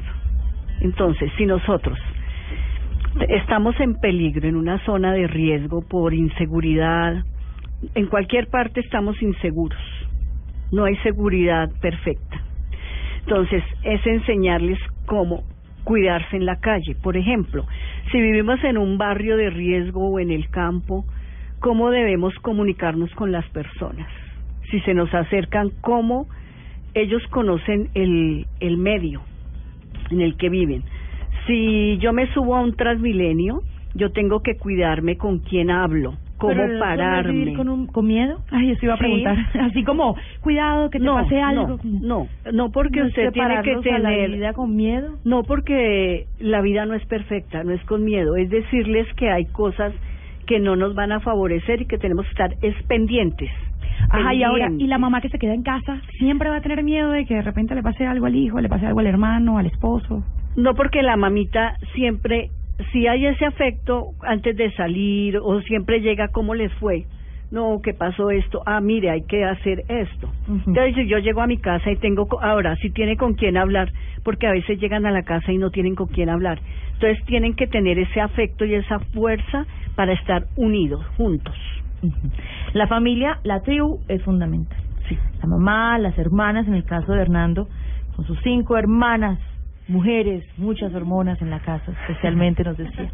Entonces, 0.80 1.32
si 1.36 1.46
nosotros 1.46 1.98
estamos 3.28 3.78
en 3.80 3.94
peligro, 3.94 4.48
en 4.48 4.56
una 4.56 4.78
zona 4.84 5.12
de 5.12 5.26
riesgo 5.26 5.82
por 5.82 6.14
inseguridad, 6.14 7.24
en 7.94 8.06
cualquier 8.06 8.48
parte 8.48 8.80
estamos 8.80 9.20
inseguros. 9.22 9.80
No 10.72 10.84
hay 10.84 10.96
seguridad 10.98 11.70
perfecta. 11.80 12.42
Entonces, 13.20 13.62
es 13.82 14.06
enseñarles 14.06 14.78
cómo 15.06 15.44
cuidarse 15.84 16.36
en 16.36 16.46
la 16.46 16.56
calle. 16.56 16.96
Por 17.02 17.16
ejemplo, 17.16 17.64
Si 18.12 18.20
vivimos 18.20 18.62
en 18.62 18.78
un 18.78 18.98
barrio 18.98 19.36
de 19.36 19.50
riesgo 19.50 20.08
o 20.08 20.20
en 20.20 20.30
el 20.30 20.48
campo, 20.48 21.04
¿cómo 21.58 21.90
debemos 21.90 22.32
comunicarnos 22.36 23.12
con 23.14 23.32
las 23.32 23.44
personas? 23.48 24.06
Si 24.70 24.78
se 24.80 24.94
nos 24.94 25.12
acercan, 25.12 25.70
¿cómo 25.80 26.28
ellos 27.00 27.22
conocen 27.28 27.88
el, 27.94 28.46
el 28.60 28.76
medio 28.78 29.22
en 30.10 30.20
el 30.20 30.36
que 30.36 30.48
viven? 30.48 30.82
Si 31.46 31.98
yo 31.98 32.12
me 32.12 32.26
subo 32.32 32.56
a 32.56 32.60
un 32.60 32.74
Transmilenio, 32.74 33.62
yo 33.94 34.10
tengo 34.10 34.40
que 34.42 34.56
cuidarme 34.56 35.16
con 35.16 35.38
quién 35.38 35.70
hablo, 35.70 36.14
cómo 36.38 36.54
Pero 36.54 36.78
pararme. 36.80 37.32
vivir 37.32 37.56
con, 37.56 37.68
un, 37.68 37.86
con 37.86 38.06
miedo? 38.06 38.40
Ay, 38.50 38.72
eso 38.72 38.84
iba 38.84 38.94
a 38.94 38.96
Sí. 38.96 39.02
preguntar. 39.04 39.36
Así 39.60 39.84
como, 39.84 40.16
cuidado, 40.40 40.90
que 40.90 40.98
te 40.98 41.04
no, 41.04 41.14
pase 41.14 41.40
algo. 41.40 41.78
No, 41.84 42.28
no, 42.44 42.52
no 42.52 42.70
porque 42.72 43.00
¿No 43.00 43.06
es 43.06 43.10
usted 43.10 43.32
tiene 43.32 43.62
que 43.62 43.72
a 43.72 43.98
la 43.98 44.08
tener 44.10 44.30
vida 44.30 44.52
con 44.52 44.74
miedo? 44.76 45.16
No, 45.24 45.44
porque 45.44 46.26
la 46.40 46.60
vida 46.62 46.84
no 46.86 46.94
es 46.94 47.04
perfecta, 47.06 47.62
no 47.64 47.72
es 47.72 47.82
con 47.84 48.04
miedo, 48.04 48.36
es 48.36 48.50
decirles 48.50 49.06
que 49.14 49.30
hay 49.30 49.44
cosas 49.46 49.92
que 50.46 50.60
no 50.60 50.76
nos 50.76 50.94
van 50.94 51.10
a 51.12 51.20
favorecer 51.20 51.82
y 51.82 51.86
que 51.86 51.98
tenemos 51.98 52.24
que 52.26 52.30
estar 52.30 52.54
es 52.62 52.74
pendientes. 52.86 53.50
Ajá, 54.10 54.34
y 54.34 54.42
ahora, 54.42 54.70
y 54.78 54.86
la 54.86 54.98
mamá 54.98 55.20
que 55.20 55.28
se 55.28 55.38
queda 55.38 55.54
en 55.54 55.62
casa 55.62 56.00
siempre 56.18 56.48
va 56.48 56.56
a 56.56 56.60
tener 56.60 56.82
miedo 56.82 57.10
de 57.10 57.24
que 57.26 57.34
de 57.34 57.42
repente 57.42 57.74
le 57.74 57.82
pase 57.82 58.06
algo 58.06 58.26
al 58.26 58.34
hijo, 58.36 58.60
le 58.60 58.68
pase 58.68 58.86
algo 58.86 59.00
al 59.00 59.06
hermano, 59.06 59.58
al 59.58 59.66
esposo. 59.66 60.22
No 60.56 60.74
porque 60.74 61.02
la 61.02 61.16
mamita 61.16 61.76
siempre, 61.94 62.50
si 62.92 63.06
hay 63.06 63.26
ese 63.26 63.44
afecto 63.44 64.12
antes 64.22 64.56
de 64.56 64.70
salir 64.72 65.38
o 65.38 65.60
siempre 65.62 66.00
llega 66.00 66.28
cómo 66.28 66.54
les 66.54 66.72
fue. 66.74 67.04
No, 67.50 67.80
¿qué 67.82 67.94
pasó 67.94 68.30
esto? 68.30 68.62
Ah, 68.66 68.80
mire, 68.80 69.10
hay 69.10 69.22
que 69.22 69.44
hacer 69.44 69.84
esto. 69.88 70.32
Entonces, 70.48 70.96
si 70.96 71.06
yo 71.06 71.18
llego 71.18 71.42
a 71.42 71.46
mi 71.46 71.58
casa 71.58 71.90
y 71.90 71.96
tengo, 71.96 72.26
ahora, 72.42 72.74
si 72.76 72.90
tiene 72.90 73.16
con 73.16 73.34
quién 73.34 73.56
hablar, 73.56 73.92
porque 74.24 74.48
a 74.48 74.50
veces 74.50 74.80
llegan 74.80 75.06
a 75.06 75.12
la 75.12 75.22
casa 75.22 75.52
y 75.52 75.58
no 75.58 75.70
tienen 75.70 75.94
con 75.94 76.08
quién 76.08 76.28
hablar. 76.28 76.58
Entonces, 76.94 77.24
tienen 77.26 77.54
que 77.54 77.68
tener 77.68 78.00
ese 78.00 78.20
afecto 78.20 78.64
y 78.64 78.74
esa 78.74 78.98
fuerza 78.98 79.64
para 79.94 80.12
estar 80.12 80.46
unidos, 80.56 81.06
juntos. 81.16 81.54
La 82.76 82.86
familia, 82.88 83.38
la 83.42 83.60
tribu 83.60 84.00
es 84.06 84.22
fundamental. 84.22 84.78
La 85.40 85.48
mamá, 85.48 85.98
las 85.98 86.18
hermanas, 86.18 86.68
en 86.68 86.74
el 86.74 86.84
caso 86.84 87.10
de 87.14 87.22
Hernando, 87.22 87.68
con 88.14 88.26
sus 88.26 88.38
cinco 88.42 88.76
hermanas, 88.76 89.38
mujeres, 89.88 90.44
muchas 90.58 90.94
hormonas 90.94 91.40
en 91.40 91.48
la 91.48 91.60
casa, 91.60 91.90
especialmente 92.02 92.64
nos 92.64 92.76
decía. 92.76 93.10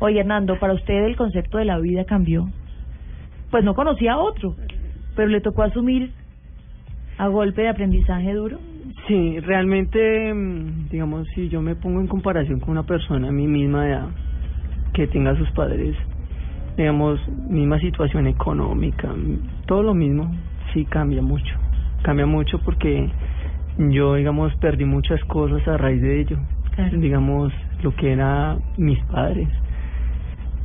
Oye, 0.00 0.20
Hernando, 0.20 0.58
para 0.58 0.74
usted 0.74 1.06
el 1.06 1.16
concepto 1.16 1.56
de 1.56 1.64
la 1.64 1.78
vida 1.78 2.04
cambió. 2.04 2.46
Pues 3.50 3.64
no 3.64 3.72
conocía 3.72 4.12
a 4.12 4.18
otro, 4.18 4.54
pero 5.14 5.28
le 5.28 5.40
tocó 5.40 5.62
asumir 5.62 6.10
a 7.16 7.28
golpe 7.28 7.62
de 7.62 7.70
aprendizaje 7.70 8.34
duro. 8.34 8.58
Sí, 9.08 9.40
realmente, 9.40 10.34
mm, 10.34 10.90
digamos, 10.90 11.26
si 11.34 11.48
yo 11.48 11.62
me 11.62 11.74
pongo 11.74 12.02
en 12.02 12.06
comparación 12.06 12.60
con 12.60 12.72
una 12.72 12.82
persona 12.82 13.28
a 13.28 13.32
mi 13.32 13.46
misma 13.46 13.88
edad, 13.88 14.08
que 14.92 15.06
tenga 15.06 15.34
sus 15.38 15.50
padres, 15.52 15.96
digamos, 16.76 17.20
misma 17.48 17.78
situación 17.80 18.26
económica, 18.26 19.14
todo 19.66 19.82
lo 19.82 19.94
mismo, 19.94 20.34
sí 20.72 20.84
cambia 20.84 21.22
mucho. 21.22 21.54
Cambia 22.02 22.26
mucho 22.26 22.58
porque 22.60 23.08
yo, 23.78 24.14
digamos, 24.14 24.54
perdí 24.56 24.84
muchas 24.84 25.22
cosas 25.24 25.66
a 25.66 25.76
raíz 25.76 26.00
de 26.02 26.20
ello. 26.20 26.38
Digamos, 26.92 27.52
lo 27.82 27.94
que 27.94 28.12
era 28.12 28.56
mis 28.76 29.02
padres. 29.04 29.48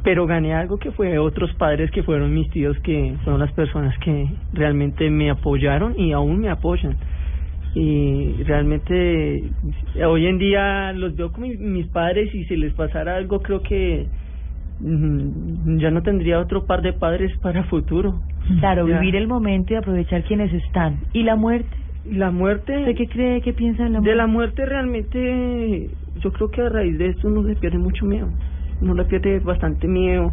Pero 0.03 0.25
gané 0.25 0.53
algo 0.53 0.77
que 0.77 0.91
fue 0.91 1.17
otros 1.19 1.53
padres 1.53 1.91
que 1.91 2.03
fueron 2.03 2.33
mis 2.33 2.49
tíos, 2.49 2.77
que 2.79 3.15
fueron 3.23 3.39
las 3.39 3.51
personas 3.53 3.97
que 3.99 4.27
realmente 4.51 5.09
me 5.09 5.29
apoyaron 5.29 5.93
y 5.97 6.11
aún 6.11 6.39
me 6.39 6.49
apoyan 6.49 6.97
y 7.73 8.43
realmente 8.43 9.43
hoy 10.05 10.27
en 10.27 10.37
día 10.37 10.91
los 10.91 11.15
veo 11.15 11.31
como 11.31 11.47
mi- 11.47 11.55
mis 11.57 11.87
padres 11.87 12.33
y 12.35 12.43
si 12.45 12.57
les 12.57 12.73
pasara 12.73 13.15
algo 13.15 13.41
creo 13.41 13.61
que 13.61 14.07
ya 14.83 15.91
no 15.91 16.01
tendría 16.01 16.39
otro 16.39 16.65
par 16.65 16.81
de 16.81 16.93
padres 16.93 17.31
para 17.41 17.63
futuro. 17.65 18.19
Claro, 18.59 18.87
Ya. 18.87 18.99
vivir 18.99 19.15
el 19.15 19.27
momento 19.27 19.73
y 19.73 19.77
aprovechar 19.77 20.23
quienes 20.23 20.51
están. 20.53 20.99
¿Y 21.13 21.23
la 21.23 21.35
muerte? 21.35 21.69
La 22.09 22.31
muerte... 22.31 22.75
¿Usted 22.79 22.95
qué 22.95 23.07
cree, 23.07 23.41
qué 23.41 23.53
piensa 23.53 23.85
en 23.85 23.93
la 23.93 23.99
muerte? 23.99 24.09
De 24.09 24.15
la 24.15 24.27
muerte 24.27 24.65
realmente 24.65 25.89
yo 26.19 26.31
creo 26.31 26.49
que 26.49 26.61
a 26.61 26.69
raíz 26.69 26.97
de 26.97 27.07
esto 27.09 27.27
uno 27.27 27.43
le 27.43 27.55
pierde 27.55 27.77
mucho 27.77 28.05
miedo, 28.05 28.27
uno 28.81 28.93
le 28.95 29.05
pierde 29.05 29.39
bastante 29.39 29.87
miedo, 29.87 30.31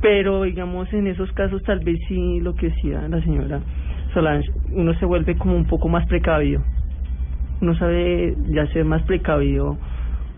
pero 0.00 0.42
digamos 0.42 0.92
en 0.92 1.06
esos 1.06 1.32
casos 1.32 1.62
tal 1.64 1.80
vez 1.80 1.98
sí 2.08 2.40
lo 2.40 2.54
que 2.54 2.68
decía 2.68 3.08
la 3.08 3.20
señora 3.22 3.60
Solange, 4.14 4.48
uno 4.72 4.94
se 4.94 5.04
vuelve 5.06 5.36
como 5.36 5.56
un 5.56 5.64
poco 5.64 5.88
más 5.88 6.06
precavido, 6.06 6.62
uno 7.60 7.74
sabe 7.76 8.34
ya 8.50 8.66
ser 8.68 8.84
más 8.84 9.02
precavido 9.02 9.76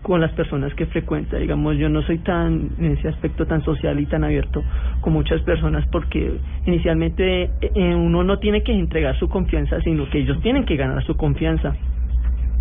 con 0.01 0.19
las 0.19 0.31
personas 0.33 0.73
que 0.73 0.87
frecuenta, 0.87 1.37
digamos 1.37 1.77
yo 1.77 1.87
no 1.89 2.01
soy 2.01 2.17
tan 2.19 2.69
en 2.79 2.93
ese 2.93 3.07
aspecto 3.07 3.45
tan 3.45 3.61
social 3.63 3.99
y 3.99 4.05
tan 4.07 4.23
abierto 4.23 4.63
con 5.01 5.13
muchas 5.13 5.41
personas 5.41 5.85
porque 5.91 6.39
inicialmente 6.65 7.49
eh, 7.61 7.95
uno 7.95 8.23
no 8.23 8.39
tiene 8.39 8.63
que 8.63 8.71
entregar 8.73 9.15
su 9.19 9.29
confianza, 9.29 9.79
sino 9.81 10.09
que 10.09 10.19
ellos 10.19 10.41
tienen 10.41 10.65
que 10.65 10.75
ganar 10.75 11.03
su 11.05 11.15
confianza 11.15 11.75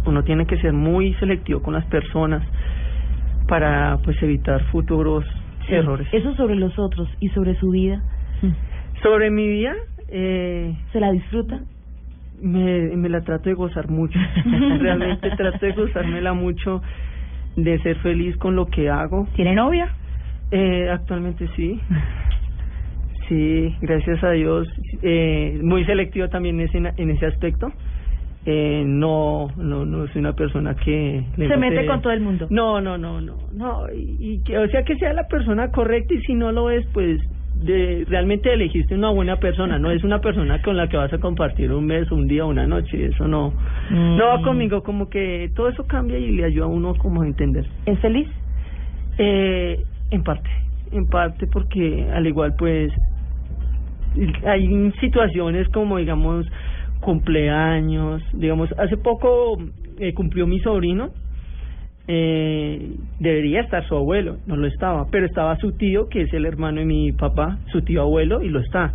uno 0.07 0.25
tiene 0.25 0.47
que 0.47 0.57
ser 0.59 0.73
muy 0.73 1.13
selectivo 1.15 1.61
con 1.63 1.75
las 1.75 1.85
personas 1.87 2.43
para 3.47 3.99
pues 4.05 4.21
evitar 4.23 4.63
futuros 4.71 5.25
Sí, 5.67 5.75
errores. 5.75 6.09
Eso 6.11 6.35
sobre 6.37 6.55
los 6.57 6.79
otros 6.79 7.07
y 7.21 7.29
sobre 7.29 7.55
su 7.57 7.71
vida. 7.71 8.03
Sobre 9.03 9.31
mi 9.31 9.47
vida, 9.47 9.75
eh, 10.09 10.75
¿Se 10.93 11.01
la 11.01 11.13
disfruta? 11.13 11.61
me, 12.43 12.97
me 12.97 13.09
la 13.11 13.21
trato 13.21 13.51
de 13.51 13.55
gozar 13.55 13.89
mucho. 13.91 14.19
Realmente 14.81 15.31
trato 15.37 15.67
de 15.67 15.73
gozármela 15.73 16.33
mucho, 16.33 16.83
de 17.57 17.79
ser 17.81 17.97
feliz 17.99 18.37
con 18.37 18.57
lo 18.57 18.67
que 18.67 18.89
hago. 18.89 19.27
¿Tiene 19.35 19.55
novia? 19.55 19.89
Eh, 20.51 20.89
actualmente 20.91 21.49
sí. 21.57 21.81
Sí, 23.29 23.77
gracias 23.81 24.25
a 24.25 24.33
Dios. 24.33 24.67
Eh, 25.03 25.61
muy 25.63 25.85
selectivo 25.85 26.29
también 26.29 26.59
en 26.59 26.67
ese, 26.67 26.79
en 26.79 27.11
ese 27.11 27.27
aspecto. 27.27 27.73
Eh, 28.45 28.83
no, 28.85 29.53
no, 29.57 29.87
no 29.87 30.09
soy 30.09 30.19
una 30.19 30.33
persona 30.33 30.75
que 30.75 31.23
le 31.37 31.47
Se 31.47 31.57
mete 31.57 31.87
con 31.87 32.03
todo 32.03 32.13
el 32.13 32.23
mundo. 32.23 32.49
No, 32.51 32.81
no, 32.81 32.99
no, 32.99 33.21
no, 33.21 33.37
no. 33.53 33.85
Y, 33.93 34.17
y 34.19 34.43
que, 34.43 34.59
o 34.59 34.67
sea, 34.67 34.83
que 34.83 34.97
sea 34.97 35.13
la 35.13 35.29
persona 35.29 35.71
correcta 35.71 36.13
y 36.13 36.21
si 36.23 36.35
no 36.35 36.51
lo 36.51 36.71
es, 36.71 36.85
pues 36.93 37.21
de 37.63 38.05
realmente 38.09 38.53
elegiste 38.53 38.95
una 38.95 39.11
buena 39.11 39.37
persona. 39.37 39.79
No 39.79 39.91
es 39.91 40.03
una 40.05 40.21
persona 40.21 40.61
con 40.63 40.77
la 40.77 40.89
que 40.89 40.97
vas 40.97 41.13
a 41.13 41.19
compartir 41.19 41.73
un 41.73 41.87
mes, 41.87 42.11
un 42.11 42.27
día, 42.27 42.45
una 42.45 42.67
noche. 42.67 43.07
Eso 43.07 43.29
no, 43.29 43.53
no 43.91 44.27
va 44.27 44.39
Mm. 44.39 44.43
conmigo. 44.45 44.83
Como 44.83 45.09
que 45.11 45.51
todo 45.55 45.69
eso 45.69 45.85
cambia 45.87 46.19
y 46.19 46.31
le 46.33 46.45
ayuda 46.45 46.65
a 46.65 46.69
uno 46.69 46.95
como 46.95 47.23
a 47.23 47.27
entender. 47.27 47.67
¿Es 47.87 47.99
feliz? 48.01 48.29
Eh, 49.19 49.83
en 50.11 50.23
parte, 50.23 50.49
en 50.93 51.07
parte 51.07 51.47
porque 51.47 52.09
al 52.13 52.27
igual 52.27 52.55
pues 52.59 52.93
hay 54.47 54.91
situaciones 55.01 55.69
como 55.69 55.99
digamos 55.99 56.47
cumpleaños, 57.01 58.23
digamos 58.33 58.71
hace 58.79 58.97
poco 58.97 59.59
eh, 59.99 60.15
cumplió 60.15 60.47
mi 60.47 60.59
sobrino, 60.61 61.11
eh, 62.13 62.97
debería 63.21 63.61
estar 63.61 63.87
su 63.87 63.95
abuelo, 63.95 64.39
no 64.49 64.57
lo 64.57 64.67
estaba, 64.67 65.07
pero 65.13 65.27
estaba 65.27 65.57
su 65.59 65.77
tío 65.77 66.09
que 66.09 66.23
es 66.23 66.33
el 66.35 66.45
hermano 66.45 66.81
de 66.81 66.85
mi 66.85 67.13
papá, 67.13 67.59
su 67.71 67.83
tío 67.83 68.03
abuelo 68.03 68.43
y 68.43 68.49
lo 68.49 68.59
está, 68.59 68.93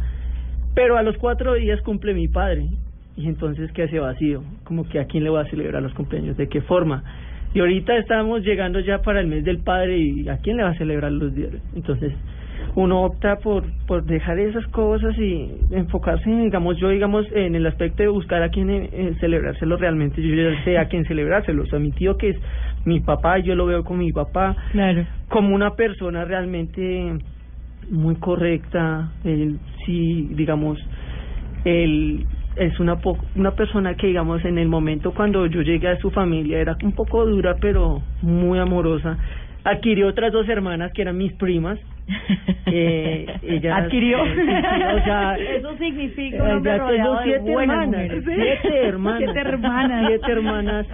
pero 0.73 0.97
a 0.97 1.01
los 1.01 1.17
cuatro 1.17 1.54
días 1.54 1.80
cumple 1.82 2.13
mi 2.13 2.28
padre 2.28 2.67
y 3.15 3.28
entonces 3.28 3.71
qué 3.71 3.84
hace 3.84 3.99
vacío, 3.99 4.43
como 4.65 4.84
que 4.89 4.99
a 4.99 5.06
quién 5.06 5.23
le 5.23 5.30
va 5.30 5.43
a 5.43 5.45
celebrar 5.45 5.82
los 5.82 5.93
cumpleaños, 5.93 6.36
de 6.36 6.49
qué 6.49 6.60
forma. 6.60 7.06
Y 7.54 7.62
ahorita 7.62 7.95
estamos 7.95 8.43
llegando 8.43 8.82
ya 8.82 9.01
para 9.01 9.21
el 9.21 9.28
mes 9.28 9.45
del 9.45 9.60
padre 9.60 9.97
y 9.97 10.28
a 10.28 10.39
quién 10.39 10.58
le 10.58 10.63
va 10.63 10.71
a 10.71 10.78
celebrar 10.78 11.13
los 11.13 11.34
días. 11.34 11.51
Entonces, 11.73 12.12
uno 12.75 13.04
opta 13.04 13.38
por 13.38 13.63
por 13.88 14.04
dejar 14.04 14.39
esas 14.39 14.67
cosas 14.67 15.17
y 15.17 15.51
enfocarse, 15.71 16.30
digamos, 16.30 16.78
yo 16.80 16.89
digamos 16.89 17.25
en 17.34 17.56
el 17.56 17.65
aspecto 17.65 18.04
de 18.04 18.10
buscar 18.10 18.43
a 18.43 18.49
quién 18.49 18.69
eh, 18.69 18.89
eh, 18.91 19.15
celebrárselo 19.21 19.78
realmente, 19.78 20.21
yo 20.21 20.36
ya 20.36 20.63
sé 20.65 20.78
a 20.78 20.89
quién 20.89 21.06
celebrárselo, 21.08 21.63
o 21.63 21.65
sea, 21.67 21.80
mi 21.80 21.91
tío 21.91 22.17
que 22.17 22.32
es 22.32 22.38
mi 22.86 23.00
papá, 23.02 23.39
yo 23.39 23.56
lo 23.56 23.65
veo 23.65 23.84
como 23.84 24.00
mi 24.00 24.12
papá, 24.12 24.56
Claro. 24.71 25.06
como 25.30 25.54
una 25.56 25.71
persona 25.76 26.24
realmente 26.26 27.13
muy 27.89 28.15
correcta, 28.15 29.12
él 29.24 29.60
sí, 29.86 30.30
digamos, 30.34 30.78
él 31.63 32.26
es 32.56 32.80
una 32.80 32.98
po- 32.98 33.17
una 33.36 33.52
persona 33.52 33.95
que 33.95 34.08
digamos 34.08 34.43
en 34.45 34.58
el 34.58 34.69
momento 34.69 35.12
cuando 35.13 35.45
yo 35.48 35.62
llegué 35.62 35.89
a 35.89 35.98
su 35.98 36.10
familia 36.12 36.60
era 36.60 36.78
un 36.84 36.93
poco 36.93 37.26
dura 37.26 37.57
pero 37.60 38.01
muy 38.22 38.60
amorosa 38.60 39.18
adquirió 39.66 40.07
otras 40.07 40.32
dos 40.32 40.47
hermanas 40.47 40.91
que 40.93 41.01
eran 41.01 41.18
mis 41.18 41.34
primas 41.34 41.78
eh, 42.68 43.26
ellas, 43.41 43.84
Adquirió. 43.84 44.24
eh, 44.24 44.99
o 45.01 45.03
sea, 45.03 45.36
Eso 45.38 45.76
significa 45.78 46.43
un 46.43 46.49
eh, 46.49 46.53
hombre 46.53 46.78
rodeado 46.78 47.18
tengo 47.18 47.20
de 47.20 47.24
siete 47.26 47.51
buenas 47.51 47.78
hermanas, 47.78 48.11
mujeres. 48.26 48.59
siete 48.61 48.86
hermanas, 48.88 49.20
Siete 49.34 49.39
hermanas. 49.39 50.07
siete 50.07 50.32
hermanas. 50.32 50.88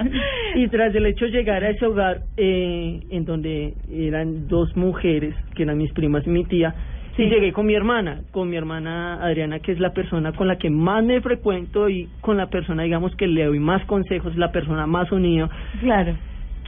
Y 0.55 0.67
tras 0.69 0.95
el 0.95 1.05
hecho 1.05 1.25
de 1.25 1.31
llegar 1.31 1.63
a 1.65 1.69
ese 1.69 1.85
hogar, 1.85 2.21
eh, 2.37 3.01
en 3.09 3.25
donde 3.25 3.73
eran 3.91 4.47
dos 4.47 4.75
mujeres, 4.77 5.35
que 5.55 5.63
eran 5.63 5.77
mis 5.77 5.91
primas 5.91 6.25
y 6.25 6.29
mi 6.29 6.45
tía, 6.45 6.73
sí 7.17 7.23
llegué 7.25 7.51
con 7.51 7.65
mi 7.65 7.73
hermana, 7.75 8.21
con 8.31 8.49
mi 8.49 8.55
hermana 8.55 9.15
Adriana, 9.21 9.59
que 9.59 9.73
es 9.73 9.79
la 9.81 9.91
persona 9.91 10.31
con 10.31 10.47
la 10.47 10.57
que 10.57 10.69
más 10.69 11.03
me 11.03 11.19
frecuento 11.19 11.89
y 11.89 12.07
con 12.21 12.37
la 12.37 12.47
persona, 12.47 12.83
digamos, 12.83 13.13
que 13.17 13.27
le 13.27 13.43
doy 13.45 13.59
más 13.59 13.83
consejos, 13.85 14.37
la 14.37 14.53
persona 14.53 14.87
más 14.87 15.11
unida. 15.11 15.49
Claro. 15.81 16.15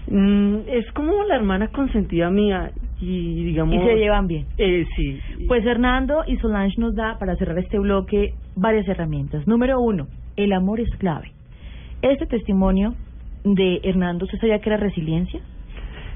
Mm, 0.07 0.57
es 0.67 0.91
como 0.91 1.23
la 1.23 1.35
hermana 1.35 1.69
consentida 1.69 2.29
mía 2.29 2.71
y 2.99 3.45
digamos... 3.45 3.75
Y 3.75 3.79
se 3.79 3.95
llevan 3.95 4.27
bien. 4.27 4.45
Eh, 4.57 4.85
sí. 4.95 5.19
Pues 5.47 5.65
Hernando 5.65 6.23
y 6.27 6.37
Solange 6.37 6.79
nos 6.79 6.95
da, 6.95 7.17
para 7.19 7.35
cerrar 7.35 7.57
este 7.59 7.79
bloque, 7.79 8.33
varias 8.55 8.87
herramientas. 8.87 9.47
Número 9.47 9.79
uno, 9.79 10.07
el 10.35 10.53
amor 10.53 10.79
es 10.79 10.89
clave. 10.97 11.31
Este 12.01 12.25
testimonio 12.25 12.95
de 13.43 13.79
Hernando, 13.83 14.25
¿usted 14.25 14.39
sabía 14.39 14.59
que 14.59 14.69
era 14.69 14.77
resiliencia? 14.77 15.39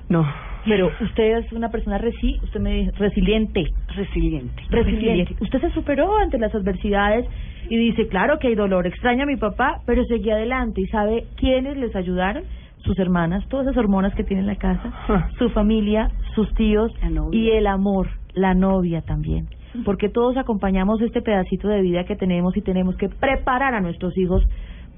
No. 0.10 0.26
Pero 0.66 0.92
usted 1.02 1.38
es 1.38 1.52
una 1.54 1.70
persona 1.70 1.98
resi, 1.98 2.40
usted 2.44 2.60
me 2.60 2.74
dice, 2.74 2.92
resiliente. 2.98 3.72
Resiliente. 3.96 4.64
Resiliente. 4.70 5.36
Usted 5.40 5.62
se 5.62 5.72
superó 5.72 6.18
ante 6.18 6.38
las 6.38 6.54
adversidades 6.54 7.26
y 7.70 7.78
dice, 7.78 8.08
claro 8.08 8.38
que 8.38 8.48
hay 8.48 8.56
dolor, 8.56 8.86
extraña 8.86 9.24
a 9.24 9.26
mi 9.26 9.38
papá, 9.38 9.82
pero 9.86 10.04
seguí 10.06 10.30
adelante 10.30 10.82
y 10.82 10.88
sabe 10.88 11.26
quiénes 11.38 11.78
les 11.78 11.96
ayudaron, 11.96 12.44
sus 12.84 12.98
hermanas, 13.00 13.48
todas 13.50 13.68
esas 13.68 13.78
hormonas 13.78 14.14
que 14.16 14.24
tiene 14.24 14.42
en 14.42 14.48
la 14.48 14.56
casa, 14.56 14.92
su 15.38 15.50
familia, 15.50 16.10
sus 16.36 16.54
tíos 16.54 16.92
y 17.32 17.50
el 17.50 17.68
amor, 17.68 18.08
la 18.34 18.54
novia 18.54 19.02
también. 19.02 19.48
Porque 19.86 20.10
todos 20.10 20.38
acompañamos 20.38 21.02
este 21.02 21.22
pedacito 21.22 21.68
de 21.68 21.82
vida 21.82 22.06
que 22.06 22.16
tenemos 22.16 22.56
y 22.58 22.62
tenemos 22.62 22.96
que 22.96 23.10
preparar 23.10 23.74
a 23.74 23.82
nuestros 23.82 24.18
hijos 24.18 24.44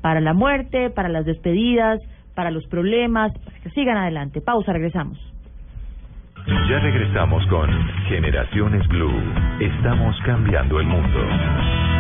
para 0.02 0.22
la 0.22 0.34
muerte, 0.34 0.90
para 0.90 1.10
las 1.10 1.26
despedidas, 1.26 2.00
para 2.36 2.52
los 2.52 2.66
problemas, 2.68 3.34
para 3.40 3.60
que 3.60 3.70
sigan 3.72 3.98
adelante. 3.98 4.42
Pausa, 4.42 4.72
regresamos. 4.72 5.18
Ya 6.48 6.80
regresamos 6.80 7.46
con 7.48 7.70
Generaciones 8.08 8.88
Blue. 8.88 9.22
Estamos 9.60 10.16
cambiando 10.26 10.80
el 10.80 10.88
mundo. 10.88 11.99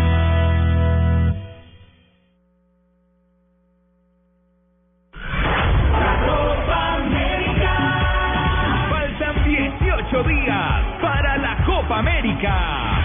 18 10.19 10.23
días 10.23 10.83
para 11.01 11.37
la 11.37 11.55
Copa 11.65 11.99
América. 11.99 13.01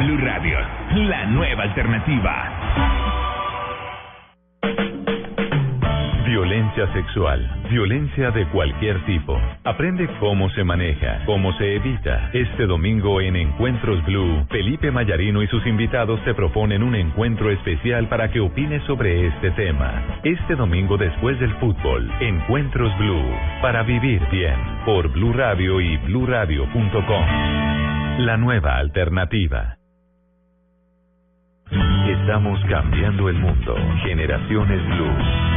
Blue 0.00 0.18
Radio, 0.18 0.58
la 0.94 1.26
nueva 1.26 1.62
alternativa. 1.62 2.64
Violencia 6.54 6.92
sexual, 6.92 7.50
violencia 7.68 8.30
de 8.30 8.46
cualquier 8.46 9.04
tipo. 9.06 9.36
Aprende 9.64 10.08
cómo 10.20 10.48
se 10.50 10.62
maneja, 10.62 11.24
cómo 11.26 11.52
se 11.54 11.74
evita. 11.74 12.30
Este 12.32 12.66
domingo 12.66 13.20
en 13.20 13.34
Encuentros 13.34 14.04
Blue, 14.04 14.46
Felipe 14.50 14.92
Mayarino 14.92 15.42
y 15.42 15.48
sus 15.48 15.66
invitados 15.66 16.22
te 16.22 16.32
proponen 16.32 16.84
un 16.84 16.94
encuentro 16.94 17.50
especial 17.50 18.08
para 18.08 18.30
que 18.30 18.38
opines 18.38 18.84
sobre 18.84 19.26
este 19.26 19.50
tema. 19.50 20.20
Este 20.22 20.54
domingo 20.54 20.96
después 20.96 21.40
del 21.40 21.52
fútbol, 21.54 22.08
Encuentros 22.20 22.96
Blue, 22.98 23.36
para 23.60 23.82
vivir 23.82 24.22
bien, 24.30 24.54
por 24.84 25.08
Blue 25.08 25.32
Radio 25.32 25.80
y 25.80 25.96
bluradio.com. 25.96 27.26
La 28.18 28.36
nueva 28.36 28.76
alternativa. 28.76 29.78
Estamos 32.06 32.60
cambiando 32.68 33.28
el 33.28 33.38
mundo. 33.40 33.74
Generaciones 34.04 34.86
Blue. 34.86 35.53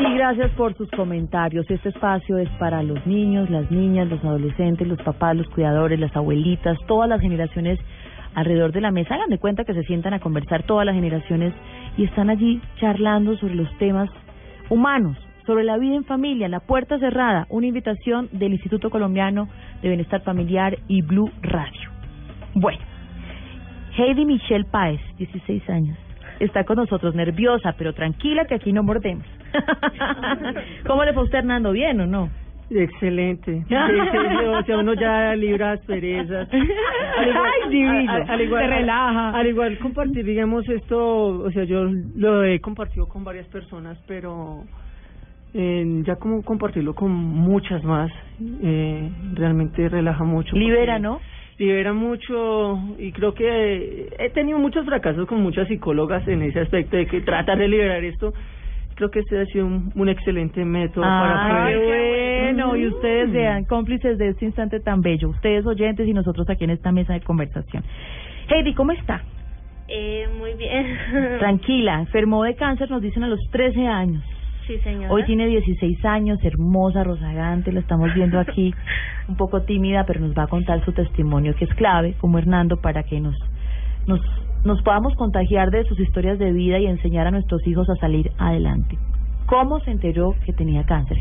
Y 0.00 0.14
gracias 0.14 0.50
por 0.52 0.74
sus 0.78 0.90
comentarios. 0.92 1.70
Este 1.70 1.90
espacio 1.90 2.38
es 2.38 2.48
para 2.58 2.82
los 2.82 3.06
niños, 3.06 3.50
las 3.50 3.70
niñas, 3.70 4.08
los 4.08 4.24
adolescentes, 4.24 4.88
los 4.88 5.00
papás, 5.02 5.36
los 5.36 5.46
cuidadores, 5.50 6.00
las 6.00 6.16
abuelitas, 6.16 6.78
todas 6.86 7.06
las 7.06 7.20
generaciones 7.20 7.78
alrededor 8.34 8.72
de 8.72 8.80
la 8.80 8.92
mesa. 8.92 9.14
Hagan 9.14 9.28
de 9.28 9.36
cuenta 9.36 9.64
que 9.64 9.74
se 9.74 9.82
sientan 9.82 10.14
a 10.14 10.18
conversar 10.18 10.62
todas 10.62 10.86
las 10.86 10.94
generaciones 10.94 11.52
y 11.98 12.04
están 12.04 12.30
allí 12.30 12.62
charlando 12.76 13.36
sobre 13.36 13.54
los 13.54 13.68
temas 13.76 14.08
humanos, 14.70 15.18
sobre 15.44 15.64
la 15.64 15.76
vida 15.76 15.96
en 15.96 16.04
familia, 16.04 16.48
la 16.48 16.60
puerta 16.60 16.98
cerrada, 16.98 17.46
una 17.50 17.66
invitación 17.66 18.30
del 18.32 18.52
Instituto 18.54 18.88
Colombiano 18.88 19.48
de 19.82 19.88
Bienestar 19.88 20.22
Familiar 20.22 20.78
y 20.88 21.02
Blue 21.02 21.30
Radio. 21.42 21.90
Bueno, 22.54 22.80
Heidi 23.98 24.24
Michelle 24.24 24.64
Páez, 24.64 25.02
16 25.18 25.68
años, 25.68 25.98
está 26.38 26.64
con 26.64 26.76
nosotros, 26.76 27.14
nerviosa, 27.14 27.74
pero 27.76 27.92
tranquila 27.92 28.46
que 28.46 28.54
aquí 28.54 28.72
no 28.72 28.82
mordemos. 28.82 29.26
¿Cómo 30.86 31.04
le 31.04 31.12
fue 31.12 31.22
a 31.22 31.24
usted, 31.24 31.38
Hernando? 31.38 31.72
¿Bien 31.72 32.00
o 32.00 32.06
no? 32.06 32.30
Excelente. 32.70 33.64
O 33.70 34.62
sea, 34.64 34.78
uno 34.78 34.94
ya 34.94 35.34
libra 35.34 35.72
asperezas. 35.72 36.48
Ay, 36.52 36.60
divino. 37.70 38.12
al- 38.12 38.30
al 38.30 38.40
igual, 38.42 38.62
Se 38.64 38.70
relaja. 38.76 39.30
Al, 39.30 39.46
igual 39.46 39.78
compartir, 39.78 40.24
digamos, 40.24 40.68
esto, 40.68 40.98
o 41.40 41.50
sea, 41.50 41.64
yo 41.64 41.86
lo 42.16 42.44
he 42.44 42.60
compartido 42.60 43.08
con 43.08 43.24
varias 43.24 43.46
personas, 43.48 43.98
pero 44.06 44.64
eh, 45.54 46.02
ya 46.04 46.16
como 46.16 46.42
compartirlo 46.42 46.94
con 46.94 47.10
muchas 47.10 47.82
más, 47.82 48.10
eh, 48.62 49.10
realmente 49.34 49.88
relaja 49.88 50.22
mucho. 50.24 50.54
Libera, 50.56 50.98
¿no? 50.98 51.20
Libera 51.58 51.92
mucho 51.92 52.78
y 52.98 53.12
creo 53.12 53.34
que 53.34 54.08
he 54.18 54.30
tenido 54.30 54.58
muchos 54.58 54.84
fracasos 54.86 55.26
con 55.26 55.42
muchas 55.42 55.66
psicólogas 55.68 56.26
en 56.28 56.42
ese 56.42 56.60
aspecto 56.60 56.96
de 56.96 57.06
que 57.06 57.20
tratan 57.22 57.58
de 57.58 57.68
liberar 57.68 58.02
esto. 58.04 58.32
Creo 59.00 59.10
que 59.10 59.20
este 59.20 59.40
ha 59.40 59.46
sido 59.46 59.64
un, 59.64 59.90
un 59.94 60.10
excelente 60.10 60.62
método 60.62 61.04
para 61.04 61.64
Ay, 61.64 61.74
poder... 61.74 61.80
qué 61.80 62.52
bueno. 62.52 62.76
Y 62.76 62.86
ustedes 62.86 63.32
sean 63.32 63.64
cómplices 63.64 64.18
de 64.18 64.28
este 64.28 64.44
instante 64.44 64.78
tan 64.78 65.00
bello. 65.00 65.30
Ustedes 65.30 65.64
oyentes 65.64 66.06
y 66.06 66.12
nosotros 66.12 66.46
aquí 66.50 66.64
en 66.64 66.70
esta 66.70 66.92
mesa 66.92 67.14
de 67.14 67.22
conversación. 67.22 67.82
Heidi, 68.50 68.74
¿cómo 68.74 68.92
está? 68.92 69.22
Eh, 69.88 70.28
muy 70.38 70.52
bien. 70.52 70.98
Tranquila. 71.38 72.00
Enfermó 72.00 72.44
de 72.44 72.54
cáncer, 72.56 72.90
nos 72.90 73.00
dicen 73.00 73.24
a 73.24 73.28
los 73.28 73.40
13 73.50 73.86
años. 73.86 74.22
Sí, 74.66 74.76
señora. 74.80 75.10
Hoy 75.14 75.24
tiene 75.24 75.46
16 75.46 76.04
años, 76.04 76.38
hermosa, 76.42 77.02
rozagante, 77.02 77.72
la 77.72 77.80
estamos 77.80 78.12
viendo 78.14 78.38
aquí, 78.38 78.74
un 79.28 79.36
poco 79.36 79.62
tímida, 79.62 80.04
pero 80.04 80.20
nos 80.20 80.36
va 80.36 80.42
a 80.42 80.46
contar 80.46 80.84
su 80.84 80.92
testimonio 80.92 81.54
que 81.54 81.64
es 81.64 81.72
clave, 81.72 82.16
como 82.20 82.36
Hernando, 82.36 82.76
para 82.82 83.02
que 83.04 83.18
nos, 83.18 83.34
nos, 84.06 84.20
nos 84.64 84.82
podamos 84.82 85.14
contagiar 85.14 85.70
de 85.70 85.84
sus 85.84 85.98
historias 86.00 86.38
de 86.38 86.52
vida 86.52 86.78
y 86.78 86.86
enseñar 86.86 87.26
a 87.26 87.30
nuestros 87.30 87.66
hijos 87.66 87.88
a 87.88 87.96
salir 87.96 88.30
adelante. 88.38 88.98
¿Cómo 89.46 89.80
se 89.80 89.90
enteró 89.90 90.34
que 90.44 90.52
tenía 90.52 90.84
cáncer? 90.84 91.18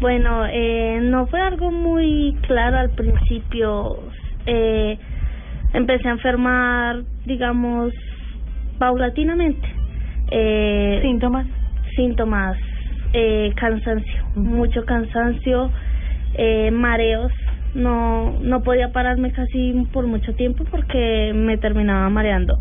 Bueno, 0.00 0.46
eh, 0.46 1.00
no 1.02 1.26
fue 1.26 1.40
algo 1.40 1.70
muy 1.70 2.36
claro 2.42 2.78
al 2.78 2.90
principio. 2.90 3.98
Eh, 4.46 4.98
empecé 5.72 6.08
a 6.08 6.12
enfermar, 6.12 7.02
digamos, 7.26 7.92
paulatinamente. 8.78 9.68
Eh, 10.30 11.00
¿Síntomas? 11.02 11.46
Síntomas, 11.96 12.56
eh, 13.12 13.52
cansancio, 13.56 14.24
mucho 14.36 14.84
cansancio, 14.84 15.70
eh, 16.34 16.70
mareos. 16.70 17.32
No, 17.74 18.38
no 18.40 18.62
podía 18.62 18.92
pararme 18.92 19.32
casi 19.32 19.72
por 19.92 20.06
mucho 20.06 20.34
tiempo 20.34 20.64
porque 20.70 21.32
me 21.34 21.58
terminaba 21.58 22.08
mareando. 22.08 22.58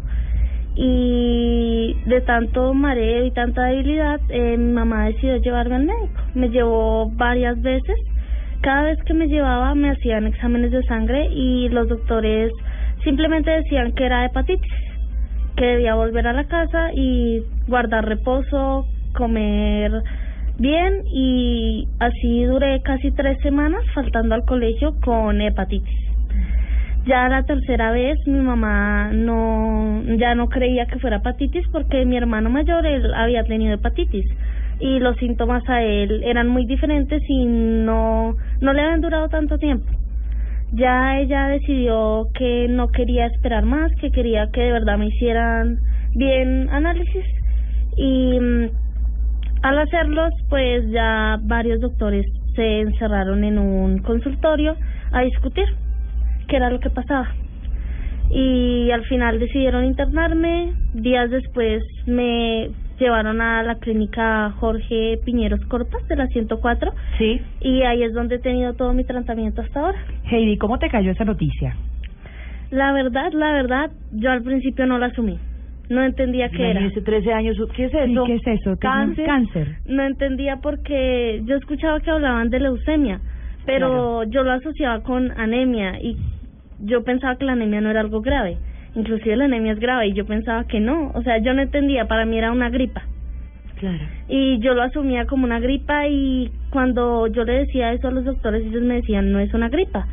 Y 0.75 1.95
de 2.05 2.21
tanto 2.21 2.73
mareo 2.73 3.25
y 3.25 3.31
tanta 3.31 3.63
debilidad, 3.65 4.19
eh, 4.29 4.57
mi 4.57 4.73
mamá 4.73 5.05
decidió 5.05 5.37
llevarme 5.37 5.75
al 5.75 5.85
médico. 5.85 6.21
Me 6.35 6.49
llevó 6.49 7.09
varias 7.09 7.59
veces. 7.61 7.97
Cada 8.61 8.83
vez 8.83 8.99
que 9.03 9.13
me 9.13 9.27
llevaba 9.27 9.73
me 9.75 9.89
hacían 9.89 10.27
exámenes 10.27 10.71
de 10.71 10.83
sangre 10.83 11.29
y 11.31 11.69
los 11.69 11.87
doctores 11.87 12.51
simplemente 13.03 13.49
decían 13.49 13.93
que 13.93 14.05
era 14.05 14.25
hepatitis, 14.25 14.71
que 15.55 15.65
debía 15.65 15.95
volver 15.95 16.27
a 16.27 16.33
la 16.33 16.43
casa 16.43 16.91
y 16.93 17.41
guardar 17.67 18.05
reposo, 18.05 18.85
comer 19.13 19.91
bien 20.59 21.03
y 21.05 21.87
así 21.99 22.43
duré 22.43 22.81
casi 22.81 23.11
tres 23.11 23.37
semanas 23.41 23.83
faltando 23.93 24.35
al 24.35 24.45
colegio 24.45 24.95
con 25.01 25.41
hepatitis. 25.41 25.99
Ya 27.05 27.29
la 27.29 27.43
tercera 27.43 27.91
vez 27.91 28.17
mi 28.27 28.39
mamá 28.39 29.11
no 29.13 30.03
ya 30.17 30.35
no 30.35 30.49
creía 30.49 30.87
que 30.87 30.99
fuera 30.99 31.17
hepatitis 31.17 31.65
porque 31.71 32.05
mi 32.05 32.17
hermano 32.17 32.49
mayor 32.49 32.85
él 32.85 33.13
había 33.13 33.43
tenido 33.43 33.75
hepatitis 33.75 34.25
y 34.79 34.99
los 34.99 35.15
síntomas 35.17 35.63
a 35.69 35.81
él 35.83 36.21
eran 36.23 36.49
muy 36.49 36.65
diferentes 36.65 37.23
y 37.27 37.45
no 37.45 38.35
no 38.59 38.73
le 38.73 38.81
habían 38.81 39.01
durado 39.01 39.29
tanto 39.29 39.57
tiempo. 39.57 39.89
Ya 40.73 41.17
ella 41.19 41.47
decidió 41.47 42.27
que 42.33 42.67
no 42.69 42.89
quería 42.89 43.27
esperar 43.27 43.63
más, 43.63 43.89
que 44.01 44.11
quería 44.11 44.49
que 44.51 44.61
de 44.61 44.71
verdad 44.73 44.97
me 44.97 45.07
hicieran 45.07 45.79
bien 46.13 46.69
análisis 46.69 47.23
y 47.95 48.37
mm, 48.37 48.69
al 49.67 49.79
hacerlos 49.79 50.33
pues 50.49 50.89
ya 50.91 51.37
varios 51.41 51.81
doctores 51.81 52.25
se 52.55 52.79
encerraron 52.79 53.43
en 53.43 53.59
un 53.59 53.99
consultorio 53.99 54.77
a 55.11 55.21
discutir 55.21 55.65
qué 56.47 56.55
era 56.55 56.69
lo 56.69 56.79
que 56.79 56.89
pasaba. 56.89 57.27
Y 58.29 58.89
al 58.91 59.03
final 59.05 59.39
decidieron 59.39 59.83
internarme. 59.83 60.73
Días 60.93 61.29
después 61.29 61.83
me 62.05 62.69
llevaron 62.97 63.41
a 63.41 63.61
la 63.63 63.75
clínica 63.75 64.51
Jorge 64.59 65.19
Piñeros 65.25 65.59
Corpas 65.67 66.07
de 66.07 66.15
la 66.15 66.27
104. 66.27 66.93
Sí. 67.17 67.41
Y 67.59 67.81
ahí 67.83 68.03
es 68.03 68.13
donde 68.13 68.35
he 68.35 68.39
tenido 68.39 68.73
todo 68.73 68.93
mi 68.93 69.03
tratamiento 69.03 69.61
hasta 69.61 69.81
ahora. 69.81 69.99
Heidi, 70.31 70.57
¿cómo 70.57 70.79
te 70.79 70.89
cayó 70.89 71.11
esa 71.11 71.25
noticia? 71.25 71.75
La 72.71 72.93
verdad, 72.93 73.31
la 73.33 73.51
verdad, 73.51 73.91
yo 74.13 74.31
al 74.31 74.43
principio 74.43 74.85
no 74.85 74.97
la 74.97 75.07
asumí. 75.07 75.37
No 75.89 76.03
entendía 76.03 76.49
qué 76.49 76.71
era. 76.71 76.81
Imagínese, 76.81 77.01
13 77.01 77.33
años, 77.33 77.57
¿qué 77.75 77.85
es 77.85 77.93
eso? 77.93 78.23
¿Qué 78.25 78.35
es 78.35 78.41
eso? 78.41 78.47
¿Qué 78.47 78.57
es 78.57 78.67
un 78.67 78.75
¿Cáncer? 78.77 79.25
cáncer? 79.25 79.67
No 79.85 80.03
entendía 80.03 80.57
porque 80.57 81.41
yo 81.45 81.55
escuchaba 81.55 81.99
que 82.01 82.11
hablaban 82.11 82.49
de 82.49 82.59
leucemia, 82.59 83.21
pero 83.65 84.23
yo 84.23 84.43
lo 84.43 84.51
asociaba 84.51 85.01
con 85.03 85.31
anemia 85.39 85.99
y 86.01 86.17
yo 86.79 87.03
pensaba 87.03 87.37
que 87.37 87.45
la 87.45 87.53
anemia 87.53 87.81
no 87.81 87.89
era 87.89 88.01
algo 88.01 88.21
grave. 88.21 88.57
Inclusive 88.95 89.35
la 89.35 89.45
anemia 89.45 89.73
es 89.73 89.79
grave 89.79 90.07
y 90.07 90.13
yo 90.13 90.25
pensaba 90.25 90.65
que 90.65 90.79
no. 90.79 91.11
O 91.13 91.21
sea, 91.21 91.37
yo 91.37 91.53
no 91.53 91.61
entendía, 91.61 92.05
para 92.05 92.25
mí 92.25 92.37
era 92.37 92.51
una 92.51 92.69
gripa. 92.69 93.03
Claro. 93.79 94.03
Y 94.27 94.59
yo 94.59 94.73
lo 94.73 94.81
asumía 94.81 95.25
como 95.25 95.45
una 95.45 95.59
gripa 95.59 96.07
y 96.07 96.51
cuando 96.71 97.27
yo 97.27 97.43
le 97.43 97.59
decía 97.59 97.93
eso 97.93 98.07
a 98.07 98.11
los 98.11 98.25
doctores, 98.25 98.65
ellos 98.65 98.81
me 98.81 98.95
decían, 98.95 99.31
no 99.31 99.39
es 99.39 99.53
una 99.53 99.69
gripa. 99.69 100.07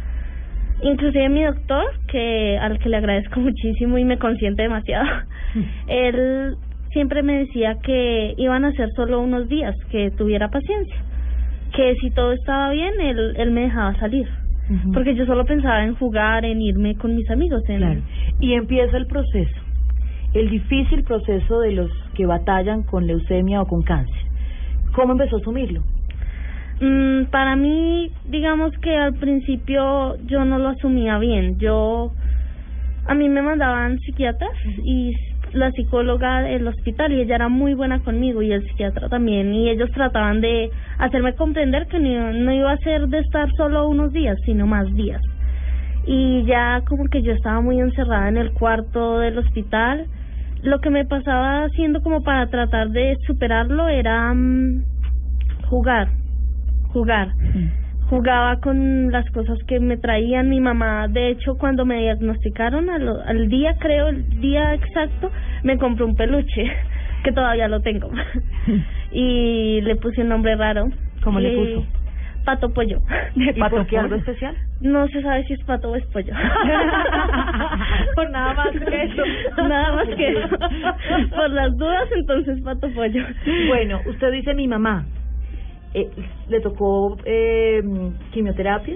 Inclusive 0.85 1.30
mi 1.30 1.43
doctor, 1.43 1.85
que 2.09 2.59
al 2.59 2.78
que 2.78 2.91
le 2.91 2.99
agradezco 2.99 3.41
muchísimo 3.41 3.97
y 3.97 4.05
me 4.05 4.18
consiente 4.18 4.62
demasiado, 4.62 5.07
él 5.89 6.57
siempre 6.91 7.22
me 7.22 7.39
decía 7.39 7.76
que 7.82 8.35
iban 8.37 8.64
a 8.64 8.72
ser 8.72 8.91
solo 8.95 9.20
unos 9.20 9.49
días, 9.49 9.74
que 9.91 10.11
tuviera 10.11 10.49
paciencia, 10.49 10.97
que 11.74 11.95
si 12.01 12.11
todo 12.11 12.32
estaba 12.32 12.70
bien, 12.70 13.01
él, 13.01 13.35
él 13.37 13.51
me 13.51 13.62
dejaba 13.62 13.95
salir. 13.99 14.28
Porque 14.95 15.14
yo 15.14 15.26
solo 15.26 15.45
pensaba 15.45 15.85
en 15.85 15.95
jugar, 15.95 16.47
en 16.47 16.62
irme 16.62 16.97
con 16.97 17.14
mis 17.14 17.28
amigos. 17.30 17.62
En... 17.68 17.78
Claro. 17.78 18.01
Y 18.41 18.55
empieza 18.55 18.97
el 18.97 19.07
proceso, 19.07 19.61
el 20.32 20.49
difícil 20.49 21.05
proceso 21.05 21.61
de 21.61 21.72
los 21.72 21.91
que 22.14 22.24
batallan 22.24 22.82
con 22.82 23.07
leucemia 23.07 23.61
o 23.61 23.66
con 23.66 23.82
cáncer. 23.82 24.22
¿Cómo 24.95 25.12
empezó 25.12 25.37
a 25.37 25.41
asumirlo? 25.41 25.82
Mm, 26.81 27.27
para 27.31 27.57
mí, 27.57 28.11
digamos 28.25 28.72
que 28.83 28.97
al 28.97 29.14
principio 29.14 30.16
yo 30.27 30.45
no 30.45 30.59
lo 30.59 30.68
asumía 30.68 31.18
bien. 31.18 31.59
Yo, 31.59 32.12
a 33.07 33.14
mí 33.14 33.29
me 33.29 33.43
mandaban 33.43 33.99
psiquiatras 34.01 34.53
y 34.83 35.14
la 35.53 35.70
psicóloga 35.70 36.41
del 36.43 36.66
hospital 36.66 37.12
y 37.12 37.20
ella 37.20 37.37
era 37.37 37.49
muy 37.49 37.75
buena 37.75 38.01
conmigo 38.01 38.43
y 38.43 38.53
el 38.53 38.66
psiquiatra 38.66 39.09
también 39.09 39.55
y 39.55 39.70
ellos 39.70 39.89
trataban 39.93 40.41
de 40.41 40.70
hacerme 40.99 41.35
comprender 41.35 41.87
que 41.87 42.01
no, 42.01 42.33
no 42.33 42.53
iba 42.53 42.72
a 42.72 42.79
ser 42.79 43.07
de 43.07 43.20
estar 43.20 43.49
solo 43.57 43.89
unos 43.89 44.12
días, 44.12 44.37
sino 44.45 44.66
más 44.66 44.93
días. 44.95 45.22
Y 46.07 46.45
ya 46.45 46.83
como 46.87 47.05
que 47.07 47.22
yo 47.22 47.33
estaba 47.33 47.61
muy 47.61 47.79
encerrada 47.81 48.29
en 48.29 48.37
el 48.37 48.53
cuarto 48.53 49.20
del 49.20 49.39
hospital. 49.39 50.07
Lo 50.62 50.81
que 50.81 50.91
me 50.91 51.05
pasaba 51.05 51.64
haciendo 51.64 52.03
como 52.03 52.22
para 52.22 52.49
tratar 52.49 52.91
de 52.91 53.16
superarlo 53.27 53.89
era 53.89 54.35
mm, 54.35 54.83
jugar, 55.68 56.09
jugar. 56.95 57.28
Jugaba 58.09 58.61
con 58.61 59.11
las 59.11 59.28
cosas 59.30 59.59
que 59.66 59.80
me 59.80 59.97
traían 59.97 60.49
mi 60.49 60.61
mamá. 60.61 61.09
De 61.09 61.28
hecho, 61.30 61.57
cuando 61.59 61.84
me 61.84 62.01
diagnosticaron, 62.03 62.88
al, 62.88 63.09
al 63.26 63.49
día, 63.49 63.76
creo, 63.78 64.09
el 64.09 64.40
día 64.40 64.72
exacto, 64.74 65.30
me 65.62 65.76
compró 65.78 66.07
un 66.07 66.14
peluche, 66.14 66.64
que 67.24 67.32
todavía 67.32 67.66
lo 67.68 67.80
tengo. 67.80 68.11
y 69.12 69.80
le 69.82 69.97
puse 69.97 70.22
un 70.22 70.28
nombre 70.28 70.55
raro. 70.57 70.86
¿Cómo 71.22 71.40
le 71.40 71.53
Eh, 71.53 71.57
puso? 71.57 71.86
Pato 72.45 72.74
Pollo. 72.74 72.99
¿Y 73.36 73.53
por 73.55 73.86
qué 73.86 73.97
algo 73.99 74.16
especial? 74.16 74.55
No 74.82 75.09
se 75.09 75.22
sabe 75.22 75.45
si 75.45 75.55
es 75.55 75.64
pato 75.64 75.90
o 75.90 75.97
es 75.97 76.05
pollo. 76.12 76.34
Por 78.14 78.30
nada 78.30 78.53
más 78.53 78.70
que 78.70 79.03
eso. 79.03 79.22
Nada 79.66 79.97
más 79.97 80.09
que 80.14 80.28
eso. 80.30 80.59
Por 81.34 81.51
las 81.51 81.74
dudas, 81.78 82.07
entonces 82.14 82.61
pato 82.62 82.90
pollo. 82.92 83.24
Bueno, 83.68 84.01
usted 84.07 84.30
dice 84.32 84.53
mi 84.55 84.68
mamá. 84.68 85.07
Eh, 85.95 86.11
¿Le 86.49 86.61
tocó 86.61 87.16
eh, 87.24 87.82
quimioterapia? 88.32 88.95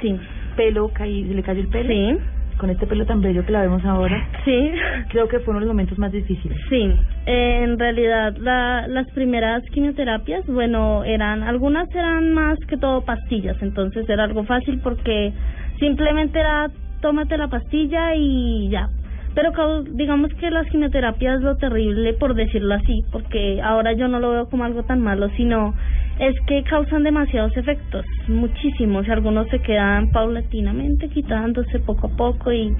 Sí. 0.00 0.16
¿Pelo? 0.56 0.90
caí, 0.92 1.24
¿Le 1.24 1.42
cayó 1.42 1.60
el 1.60 1.68
pelo? 1.68 1.88
Sí. 1.88 2.18
Con 2.58 2.70
este 2.70 2.86
pelo 2.86 3.04
tan 3.04 3.20
bello 3.20 3.44
que 3.44 3.50
la 3.50 3.62
vemos 3.62 3.84
ahora. 3.84 4.28
Sí. 4.44 4.70
Creo 5.08 5.26
que 5.26 5.40
fueron 5.40 5.62
los 5.62 5.68
momentos 5.68 5.98
más 5.98 6.12
difíciles. 6.12 6.56
Sí, 6.68 6.92
eh, 7.26 7.60
en 7.64 7.78
realidad 7.78 8.36
la, 8.36 8.86
las 8.86 9.10
primeras 9.10 9.64
quimioterapias, 9.70 10.46
bueno, 10.46 11.02
eran 11.02 11.42
algunas 11.42 11.92
eran 11.92 12.32
más 12.32 12.58
que 12.68 12.76
todo 12.76 13.04
pastillas, 13.04 13.60
entonces 13.60 14.08
era 14.08 14.24
algo 14.24 14.44
fácil 14.44 14.80
porque 14.84 15.32
simplemente 15.80 16.38
era 16.38 16.70
tómate 17.00 17.36
la 17.36 17.48
pastilla 17.48 18.14
y 18.14 18.68
ya. 18.70 18.88
Pero 19.34 19.82
digamos 19.82 20.32
que 20.34 20.50
las 20.50 20.68
quimioterapias 20.68 21.40
lo 21.40 21.56
terrible, 21.56 22.14
por 22.14 22.34
decirlo 22.34 22.74
así, 22.74 23.02
porque 23.10 23.60
ahora 23.60 23.92
yo 23.92 24.06
no 24.06 24.20
lo 24.20 24.30
veo 24.30 24.48
como 24.48 24.64
algo 24.64 24.84
tan 24.84 25.00
malo, 25.00 25.28
sino 25.36 25.74
es 26.20 26.34
que 26.46 26.62
causan 26.62 27.02
demasiados 27.02 27.56
efectos, 27.56 28.06
muchísimos, 28.28 29.08
algunos 29.08 29.48
se 29.48 29.58
quedan 29.58 30.10
paulatinamente 30.12 31.08
quitándose 31.08 31.80
poco 31.80 32.06
a 32.06 32.16
poco 32.16 32.52
y, 32.52 32.72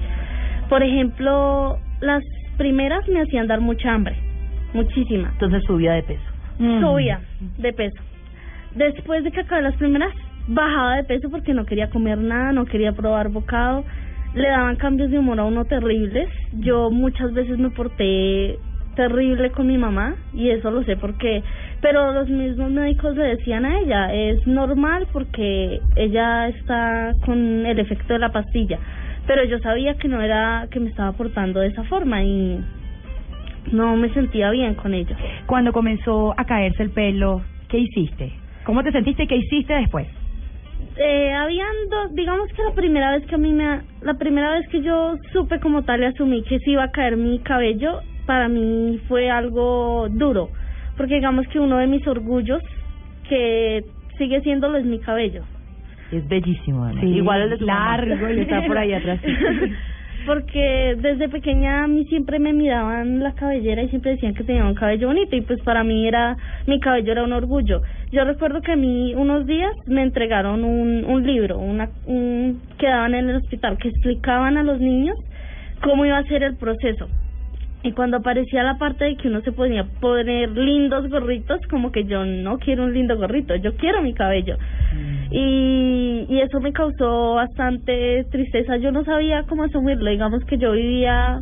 por 0.69 0.81
ejemplo, 0.81 1.77
las 1.99 2.23
primeras 2.57 3.05
me 3.09 3.21
hacían 3.21 3.47
dar 3.47 3.59
mucha 3.59 3.93
hambre, 3.93 4.15
muchísima. 4.73 5.29
Entonces 5.33 5.61
subía 5.67 5.93
de 5.93 6.03
peso. 6.03 6.23
Subía 6.57 7.19
de 7.57 7.73
peso. 7.73 8.01
Después 8.75 9.25
de 9.25 9.31
que 9.31 9.41
acabé 9.41 9.61
las 9.61 9.75
primeras, 9.75 10.13
bajaba 10.47 10.95
de 10.95 11.03
peso 11.03 11.29
porque 11.29 11.53
no 11.53 11.65
quería 11.65 11.89
comer 11.89 12.17
nada, 12.17 12.53
no 12.53 12.65
quería 12.65 12.93
probar 12.93 13.29
bocado. 13.29 13.83
Le 14.35 14.49
daban 14.49 14.75
cambios 14.75 15.09
de 15.11 15.17
humor 15.17 15.39
a 15.39 15.45
uno 15.45 15.63
terribles. 15.63 16.27
Yo 16.51 16.91
muchas 16.91 17.33
veces 17.33 17.57
me 17.57 17.69
porté 17.69 18.59
terrible 18.95 19.51
con 19.51 19.67
mi 19.67 19.77
mamá 19.77 20.15
y 20.33 20.49
eso 20.49 20.71
lo 20.71 20.83
sé 20.83 20.95
porque 20.95 21.43
pero 21.81 22.13
los 22.13 22.29
mismos 22.29 22.71
médicos 22.71 23.15
le 23.15 23.23
decían 23.35 23.65
a 23.65 23.79
ella 23.79 24.13
es 24.13 24.47
normal 24.47 25.05
porque 25.11 25.81
ella 25.97 26.47
está 26.47 27.11
con 27.25 27.65
el 27.65 27.77
efecto 27.77 28.13
de 28.13 28.19
la 28.19 28.31
pastilla 28.31 28.79
pero 29.27 29.43
yo 29.43 29.59
sabía 29.59 29.95
que 29.95 30.07
no 30.07 30.21
era 30.21 30.67
que 30.71 30.79
me 30.79 30.89
estaba 30.89 31.11
portando 31.11 31.59
de 31.59 31.67
esa 31.67 31.83
forma 31.83 32.23
y 32.23 32.63
no 33.73 33.97
me 33.97 34.13
sentía 34.13 34.49
bien 34.51 34.75
con 34.75 34.93
ello 34.93 35.15
Cuando 35.45 35.73
comenzó 35.73 36.33
a 36.37 36.45
caerse 36.45 36.83
el 36.83 36.91
pelo, 36.91 37.41
¿qué 37.67 37.79
hiciste? 37.79 38.31
¿Cómo 38.63 38.81
te 38.83 38.91
sentiste 38.91 39.23
y 39.23 39.27
qué 39.27 39.35
hiciste 39.35 39.73
después? 39.73 40.07
Eh, 40.97 41.33
habían 41.33 41.73
dos, 41.89 42.15
digamos 42.15 42.49
que 42.53 42.63
la 42.63 42.73
primera 42.73 43.11
vez 43.11 43.25
que 43.25 43.35
a 43.35 43.37
mí 43.37 43.51
me, 43.51 43.81
la 44.01 44.13
primera 44.13 44.51
vez 44.51 44.67
que 44.69 44.81
yo 44.81 45.17
supe 45.33 45.59
como 45.59 45.83
tal 45.83 46.01
y 46.01 46.05
asumí 46.05 46.43
que 46.43 46.59
se 46.59 46.71
iba 46.71 46.83
a 46.83 46.91
caer 46.91 47.17
mi 47.17 47.39
cabello, 47.39 47.99
para 48.25 48.47
mí 48.47 48.99
fue 49.07 49.29
algo 49.29 50.07
duro, 50.09 50.49
porque 50.97 51.15
digamos 51.15 51.47
que 51.47 51.59
uno 51.59 51.77
de 51.77 51.87
mis 51.87 52.05
orgullos, 52.07 52.61
que 53.27 53.83
sigue 54.17 54.41
siéndolo, 54.41 54.77
es 54.77 54.85
mi 54.85 54.99
cabello. 54.99 55.43
Es 56.11 56.27
bellísimo. 56.27 56.89
Sí, 56.99 57.07
Igual 57.07 57.41
el 57.41 57.59
de 57.59 57.65
mamá. 57.65 57.97
largo 57.97 58.29
y 58.29 58.39
está 58.41 58.65
por 58.65 58.77
ahí 58.77 58.93
atrás. 58.93 59.19
porque 60.25 60.95
desde 60.97 61.29
pequeña 61.29 61.83
a 61.83 61.87
mí 61.87 62.05
siempre 62.05 62.39
me 62.39 62.53
miraban 62.53 63.19
la 63.19 63.33
cabellera 63.33 63.83
y 63.83 63.89
siempre 63.89 64.11
decían 64.11 64.33
que 64.33 64.43
tenía 64.43 64.65
un 64.65 64.73
cabello 64.73 65.07
bonito 65.07 65.35
y 65.35 65.41
pues 65.41 65.61
para 65.61 65.83
mí 65.83 66.07
era 66.07 66.35
mi 66.67 66.79
cabello 66.79 67.11
era 67.11 67.23
un 67.23 67.33
orgullo. 67.33 67.81
Yo 68.15 68.23
recuerdo 68.23 68.61
que 68.61 68.71
a 68.71 68.75
mí 68.77 69.13
unos 69.13 69.45
días 69.45 69.73
me 69.87 70.01
entregaron 70.01 70.63
un, 70.63 71.03
un 71.03 71.27
libro, 71.27 71.59
una 71.59 71.89
un, 72.05 72.61
que 72.77 72.87
daban 72.87 73.13
en 73.13 73.29
el 73.29 73.35
hospital 73.35 73.77
que 73.77 73.89
explicaban 73.89 74.55
a 74.55 74.63
los 74.63 74.79
niños 74.79 75.17
cómo 75.83 76.05
iba 76.05 76.17
a 76.17 76.23
ser 76.23 76.41
el 76.43 76.55
proceso. 76.55 77.09
Y 77.83 77.91
cuando 77.91 78.15
aparecía 78.15 78.63
la 78.63 78.77
parte 78.77 79.03
de 79.03 79.17
que 79.17 79.27
uno 79.27 79.41
se 79.41 79.51
podía 79.51 79.83
poner 79.99 80.49
lindos 80.51 81.09
gorritos, 81.09 81.59
como 81.69 81.91
que 81.91 82.05
yo 82.05 82.23
no 82.23 82.57
quiero 82.57 82.85
un 82.85 82.93
lindo 82.93 83.17
gorrito, 83.17 83.53
yo 83.57 83.75
quiero 83.75 84.01
mi 84.01 84.13
cabello. 84.13 84.55
Y, 85.29 86.25
y 86.29 86.39
eso 86.39 86.61
me 86.61 86.71
causó 86.71 87.33
bastante 87.33 88.23
tristeza. 88.31 88.77
Yo 88.77 88.93
no 88.93 89.03
sabía 89.03 89.43
cómo 89.43 89.63
asumirlo. 89.63 90.09
Digamos 90.09 90.41
que 90.45 90.57
yo 90.57 90.71
vivía 90.71 91.41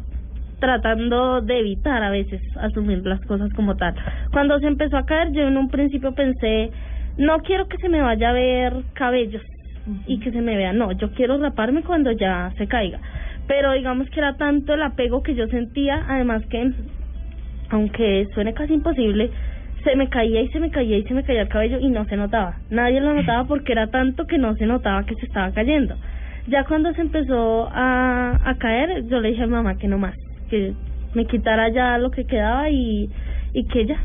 tratando 0.64 1.42
de 1.42 1.60
evitar 1.60 2.02
a 2.02 2.10
veces 2.10 2.42
asumir 2.56 3.06
las 3.06 3.20
cosas 3.26 3.52
como 3.54 3.76
tal. 3.76 3.94
Cuando 4.32 4.58
se 4.60 4.68
empezó 4.68 4.96
a 4.96 5.06
caer, 5.06 5.34
yo 5.34 5.42
en 5.42 5.58
un 5.58 5.68
principio 5.68 6.14
pensé, 6.14 6.72
no 7.18 7.40
quiero 7.40 7.68
que 7.68 7.76
se 7.80 7.90
me 7.90 8.00
vaya 8.00 8.30
a 8.30 8.32
ver 8.32 8.74
cabellos 8.94 9.42
y 10.08 10.22
que 10.22 10.32
se 10.32 10.40
me 10.40 10.56
vea, 10.56 10.72
no, 10.72 10.94
yo 10.94 11.12
quiero 11.12 11.38
raparme 11.38 11.84
cuando 11.84 12.14
ya 12.14 12.54
se 12.58 12.68
caiga. 12.68 13.02
Pero 13.46 13.74
digamos 13.74 14.10
que 14.10 14.22
era 14.22 14.38
tanto 14.38 14.74
el 14.74 14.84
apego 14.84 15.22
que 15.22 15.36
yo 15.36 15.48
sentía, 15.48 16.06
además 16.08 16.44
que, 16.50 16.72
aunque 17.70 18.30
suene 18.34 18.54
casi 18.54 18.74
imposible, 18.74 19.32
se 19.84 19.98
me 19.98 20.08
caía 20.08 20.44
y 20.44 20.48
se 20.48 20.62
me 20.62 20.72
caía 20.72 20.98
y 20.98 21.04
se 21.04 21.14
me 21.14 21.26
caía 21.26 21.42
el 21.42 21.50
cabello 21.50 21.78
y 21.82 21.90
no 21.90 22.06
se 22.06 22.16
notaba. 22.16 22.56
Nadie 22.70 23.02
lo 23.02 23.14
notaba 23.14 23.44
porque 23.50 23.74
era 23.74 23.88
tanto 23.88 24.28
que 24.28 24.38
no 24.38 24.56
se 24.56 24.66
notaba 24.66 25.04
que 25.04 25.16
se 25.16 25.26
estaba 25.26 25.52
cayendo. 25.52 25.98
Ya 26.48 26.64
cuando 26.64 26.94
se 26.94 27.02
empezó 27.02 27.68
a, 27.70 28.40
a 28.46 28.56
caer, 28.56 29.04
yo 29.08 29.20
le 29.20 29.32
dije 29.32 29.44
a 29.44 29.48
mi 29.48 29.54
mamá 29.54 29.76
que 29.76 29.90
no 29.90 29.98
más, 29.98 30.16
que 30.50 30.74
me 31.14 31.26
quitara 31.26 31.70
ya 31.70 31.98
lo 31.98 32.12
que 32.12 32.26
quedaba 32.26 32.70
y, 32.70 33.10
y 33.54 33.64
que 33.66 33.86
ya. 33.86 33.98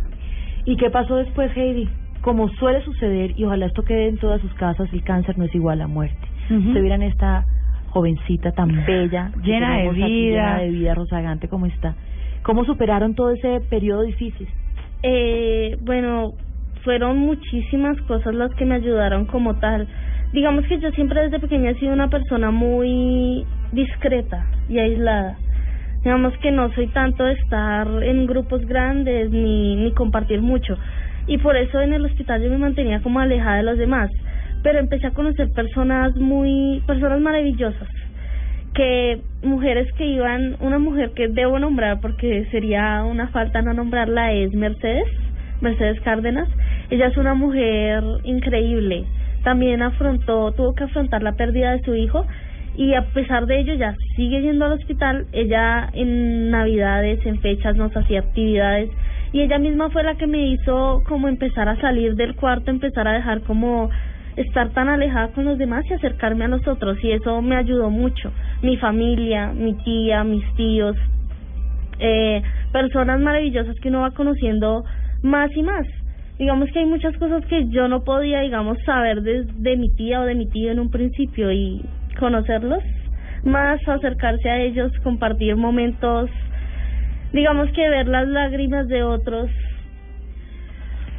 ¿Y 0.65 0.77
qué 0.77 0.91
pasó 0.91 1.17
después, 1.17 1.51
Heidi? 1.57 1.89
Como 2.21 2.49
suele 2.51 2.83
suceder, 2.83 3.33
y 3.37 3.45
ojalá 3.45 3.67
esto 3.67 3.83
quede 3.85 4.09
en 4.09 4.19
todas 4.19 4.41
sus 4.41 4.53
casas, 4.55 4.93
el 4.93 5.03
cáncer 5.03 5.39
no 5.39 5.45
es 5.45 5.55
igual 5.55 5.81
a 5.81 5.87
muerte. 5.87 6.19
Ujú. 6.51 6.59
Ustedes 6.59 6.83
vieran 6.83 7.03
esta 7.03 7.45
jovencita 7.91 8.53
tan 8.53 8.69
bella, 8.87 9.33
Llena 9.43 9.71
de 9.71 9.77
tenemos 9.89 9.95
aquí, 10.05 10.27
vida. 10.29 10.43
llena 10.43 10.59
de 10.59 10.71
vida, 10.71 10.95
rozagante 10.95 11.49
como 11.49 11.67
está. 11.67 11.95
¿Cómo 12.43 12.65
superaron 12.65 13.15
todo 13.15 13.31
ese 13.31 13.61
periodo 13.71 14.03
difícil? 14.03 14.49
Eh, 15.03 15.77
bueno, 15.83 16.33
fueron 16.83 17.19
muchísimas 17.19 18.01
cosas 18.03 18.35
las 18.35 18.53
que 18.55 18.65
me 18.65 18.75
ayudaron 18.75 19.25
como 19.27 19.55
tal. 19.57 19.87
Digamos 20.33 20.65
que 20.67 20.79
yo 20.81 20.91
siempre 20.91 21.23
desde 21.23 21.41
pequeña 21.41 21.71
he 21.71 21.75
sido 21.77 21.93
una 21.93 22.09
persona 22.09 22.51
muy 22.51 23.47
discreta 23.73 24.47
y 24.69 24.79
aislada. 24.79 25.39
Digamos 26.03 26.37
que 26.39 26.53
no 26.53 26.73
soy 26.75 26.87
tanto 26.89 27.25
de 27.25 27.33
estar 27.33 27.87
en 28.03 28.27
grupos 28.27 28.65
grandes 28.67 29.31
ni, 29.31 29.77
ni 29.77 29.93
compartir 29.93 30.41
mucho. 30.41 30.77
Y 31.27 31.39
por 31.39 31.57
eso 31.57 31.81
en 31.81 31.93
el 31.93 32.05
hospital 32.05 32.43
yo 32.43 32.51
me 32.51 32.59
mantenía 32.59 33.03
como 33.03 33.21
alejada 33.21 33.57
de 33.57 33.63
los 33.65 33.79
demás. 33.79 34.11
Pero 34.63 34.79
empecé 34.79 35.09
a 35.09 35.13
conocer 35.13 35.53
personas 35.53 36.17
muy, 36.17 36.83
personas 36.87 37.21
maravillosas. 37.21 37.89
Que 38.75 39.21
mujeres 39.43 39.93
que 39.95 40.07
iban, 40.07 40.57
una 40.61 40.79
mujer 40.79 41.11
que 41.15 41.29
debo 41.29 41.59
nombrar 41.59 42.01
porque 42.01 42.47
sería 42.51 43.05
una 43.05 43.29
falta 43.29 43.61
no 43.61 43.75
nombrarla 43.75 44.33
es 44.33 44.53
Mercedes, 44.55 45.09
Mercedes 45.61 46.01
Cárdenas. 46.01 46.49
Ella 46.91 47.09
es 47.09 47.17
una 47.17 47.35
mujer 47.35 48.03
increíble. 48.25 49.05
También 49.43 49.83
afrontó, 49.83 50.53
tuvo 50.53 50.75
que 50.75 50.85
afrontar 50.85 51.23
la 51.23 51.33
pérdida 51.33 51.73
de 51.73 51.83
su 51.83 51.95
hijo 51.95 52.25
y 52.79 52.95
a 52.95 53.03
pesar 53.13 53.47
de 53.47 53.59
ello 53.59 53.75
ya 53.75 53.97
sigue 54.15 54.41
yendo 54.41 54.65
al 54.65 54.75
hospital. 54.75 55.27
Ella 55.33 55.91
en 55.93 56.51
navidades, 56.51 57.27
en 57.27 57.41
fechas 57.41 57.75
nos 57.75 57.95
hacía 57.95 58.21
actividades 58.21 58.89
y 59.33 59.41
ella 59.41 59.59
misma 59.59 59.91
fue 59.91 60.05
la 60.05 60.15
que 60.15 60.29
me 60.29 60.47
hizo 60.47 61.03
como 61.09 61.27
empezar 61.27 61.69
a 61.69 61.81
salir 61.81 62.15
del 62.15 62.37
cuarto, 62.37 62.71
empezar 62.71 63.09
a 63.09 63.15
dejar 63.15 63.41
como 63.41 63.91
estar 64.37 64.71
tan 64.71 64.89
alejada 64.89 65.33
con 65.33 65.45
los 65.45 65.59
demás 65.59 65.85
y 65.91 65.95
acercarme 65.95 66.45
a 66.45 66.49
los 66.49 66.69
otros 66.69 67.03
y 67.03 67.11
eso 67.11 67.43
me 67.43 67.57
ayudó 67.57 67.91
mucho. 67.91 68.31
Mi 68.63 68.77
familia, 68.77 69.49
mi 69.53 69.75
tía, 69.83 70.23
mis 70.23 70.45
tíos, 70.55 70.97
eh, 71.99 72.41
personas 72.73 73.21
maravillosas 73.21 73.75
que 73.81 73.89
uno 73.89 74.03
va 74.03 74.13
conociendo 74.13 74.85
más 75.23 75.51
y 75.57 75.65
más. 75.65 75.85
Digamos 76.39 76.71
que 76.71 76.79
hay 76.79 76.87
muchas 76.87 77.17
cosas 77.17 77.45
que 77.47 77.69
yo 77.71 77.89
no 77.89 78.05
podía, 78.05 78.43
digamos, 78.43 78.79
saber 78.87 79.23
de, 79.23 79.43
de 79.43 79.77
mi 79.77 79.91
tía 79.97 80.21
o 80.21 80.25
de 80.25 80.37
mi 80.37 80.47
tío 80.47 80.71
en 80.71 80.79
un 80.79 80.93
principio 80.93 81.51
y 81.51 81.83
conocerlos, 82.19 82.83
más 83.45 83.81
acercarse 83.87 84.49
a 84.51 84.59
ellos, 84.61 84.93
compartir 85.03 85.57
momentos, 85.57 86.31
digamos 87.33 87.71
que 87.73 87.89
ver 87.89 88.09
las 88.09 88.27
lágrimas 88.29 88.89
de 88.89 89.03
otros. 89.03 89.51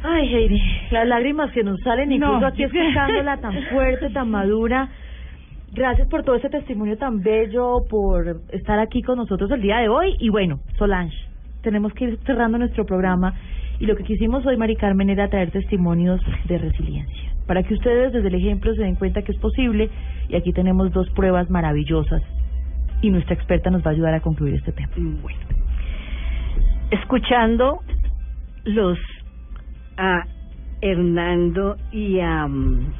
Ay, 0.02 0.34
Heidi, 0.34 0.60
las 0.90 1.06
lágrimas 1.06 1.50
que 1.52 1.62
nos 1.62 1.78
salen, 1.80 2.10
incluso 2.12 2.40
No. 2.40 2.46
aquí 2.46 2.62
escuchándola 2.64 3.36
tan 3.38 3.54
fuerte, 3.70 4.10
tan 4.10 4.30
madura. 4.30 4.88
Gracias 5.72 6.08
por 6.08 6.24
todo 6.24 6.36
ese 6.36 6.48
testimonio 6.48 6.96
tan 6.96 7.20
bello, 7.22 7.84
por 7.88 8.40
estar 8.50 8.78
aquí 8.78 9.02
con 9.02 9.18
nosotros 9.18 9.50
el 9.50 9.60
día 9.62 9.78
de 9.78 9.88
hoy. 9.88 10.16
Y 10.18 10.30
bueno, 10.30 10.60
Solange, 10.78 11.16
tenemos 11.62 11.92
que 11.92 12.04
ir 12.06 12.18
cerrando 12.24 12.58
nuestro 12.58 12.84
programa. 12.86 13.34
Y 13.78 13.86
lo 13.86 13.94
que 13.94 14.02
quisimos 14.04 14.44
hoy, 14.46 14.56
Mari 14.56 14.76
Carmen, 14.76 15.10
era 15.10 15.28
traer 15.28 15.50
testimonios 15.52 16.20
de 16.46 16.58
resiliencia. 16.58 17.29
Para 17.50 17.64
que 17.64 17.74
ustedes 17.74 18.12
desde 18.12 18.28
el 18.28 18.36
ejemplo 18.36 18.72
se 18.76 18.82
den 18.82 18.94
cuenta 18.94 19.22
que 19.22 19.32
es 19.32 19.38
posible. 19.38 19.90
Y 20.28 20.36
aquí 20.36 20.52
tenemos 20.52 20.92
dos 20.92 21.10
pruebas 21.10 21.50
maravillosas. 21.50 22.22
Y 23.02 23.10
nuestra 23.10 23.34
experta 23.34 23.70
nos 23.70 23.84
va 23.84 23.90
a 23.90 23.92
ayudar 23.92 24.14
a 24.14 24.20
concluir 24.20 24.54
este 24.54 24.70
tema. 24.70 24.92
Bueno. 24.96 25.40
Escuchando 26.92 27.80
los 28.66 29.00
a 29.96 30.26
Hernando 30.80 31.74
y 31.90 32.20
a 32.20 32.46
mm, 32.46 32.92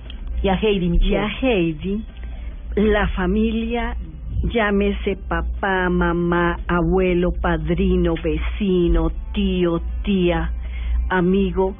y 0.42 0.48
a 0.48 0.54
Heidi, 0.54 0.98
y 1.00 1.14
a 1.14 1.28
Heidi, 1.28 2.04
la 2.74 3.06
familia, 3.10 3.96
llámese 4.52 5.16
papá, 5.28 5.88
mamá, 5.90 6.58
abuelo, 6.66 7.30
padrino, 7.40 8.14
vecino, 8.20 9.12
tío, 9.32 9.80
tía, 10.02 10.50
amigo, 11.08 11.76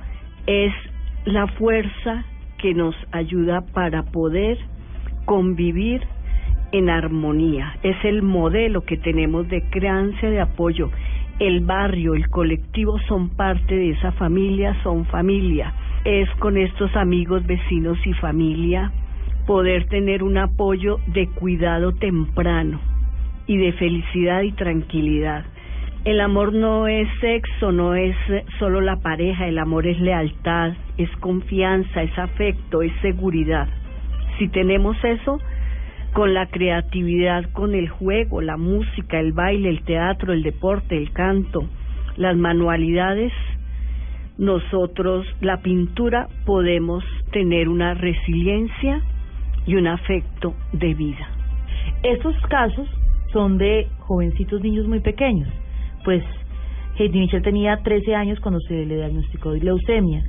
es 0.47 0.73
la 1.25 1.49
fuerza 1.49 2.25
que 2.61 2.75
nos 2.75 2.95
ayuda 3.13 3.63
para 3.73 4.05
poder 4.05 4.59
convivir 5.25 6.03
en 6.73 6.91
armonía. 6.91 7.75
Es 7.83 7.97
el 8.05 8.23
modelo 8.23 8.83
que 8.83 8.97
tenemos 8.97 9.49
de 9.49 9.63
crianza 9.71 10.29
de 10.29 10.41
apoyo. 10.41 10.91
El 11.39 11.61
barrio, 11.61 12.15
el 12.15 12.29
colectivo 12.29 12.99
son 13.09 13.31
parte 13.31 13.75
de 13.75 13.91
esa 13.91 14.13
familia, 14.13 14.77
son 14.83 15.07
familia. 15.07 15.75
Es 16.05 16.29
con 16.39 16.57
estos 16.57 16.95
amigos, 16.97 17.47
vecinos 17.47 17.99
y 18.07 18.13
familia 18.15 18.93
poder 19.47 19.89
tener 19.89 20.23
un 20.23 20.39
apoyo 20.39 20.99
de 21.09 21.27
cuidado 21.29 21.93
temprano 21.93 22.81
y 23.47 23.57
de 23.57 23.73
felicidad 23.73 24.43
y 24.43 24.53
tranquilidad. 24.53 25.45
El 26.03 26.23
amor 26.23 26.55
no 26.55 26.89
es 26.89 27.07
sexo, 27.21 27.73
no 27.73 27.95
es 27.95 28.17
solo 28.59 28.81
la 28.81 28.97
pareja, 28.97 29.47
el 29.47 29.59
amor 29.59 29.87
es 29.87 30.01
lealtad, 30.01 30.73
es 30.97 31.11
confianza, 31.17 32.03
es 32.03 32.19
afecto, 32.19 32.81
es 32.81 32.93
seguridad. 33.03 33.69
Si 34.39 34.49
tenemos 34.49 34.97
eso, 35.05 35.39
con 36.15 36.33
la 36.33 36.47
creatividad, 36.47 37.53
con 37.53 37.75
el 37.75 37.91
juego, 37.91 38.41
la 38.41 38.57
música, 38.57 39.21
el 39.21 39.33
baile, 39.33 39.69
el 39.69 39.83
teatro, 39.83 40.33
el 40.33 40.43
deporte, 40.43 40.97
el 40.97 41.13
canto, 41.13 41.69
las 42.17 42.35
manualidades, 42.35 43.35
nosotros, 44.39 45.27
la 45.43 45.61
pintura, 45.61 46.29
podemos 46.47 47.05
tener 47.31 47.69
una 47.69 47.93
resiliencia 47.93 49.03
y 49.67 49.75
un 49.75 49.87
afecto 49.87 50.55
de 50.73 50.95
vida. 50.95 51.29
Estos 52.03 52.35
casos 52.49 52.89
son 53.35 53.59
de 53.59 53.87
jovencitos 53.99 54.63
niños 54.63 54.89
muy 54.89 55.01
pequeños. 55.01 55.49
Pues 56.05 56.23
Heidi 56.97 57.19
Michel 57.19 57.43
tenía 57.43 57.79
13 57.83 58.15
años 58.15 58.41
cuando 58.41 58.61
se 58.61 58.85
le 58.85 58.97
diagnosticó 58.97 59.53
leucemia. 59.53 60.23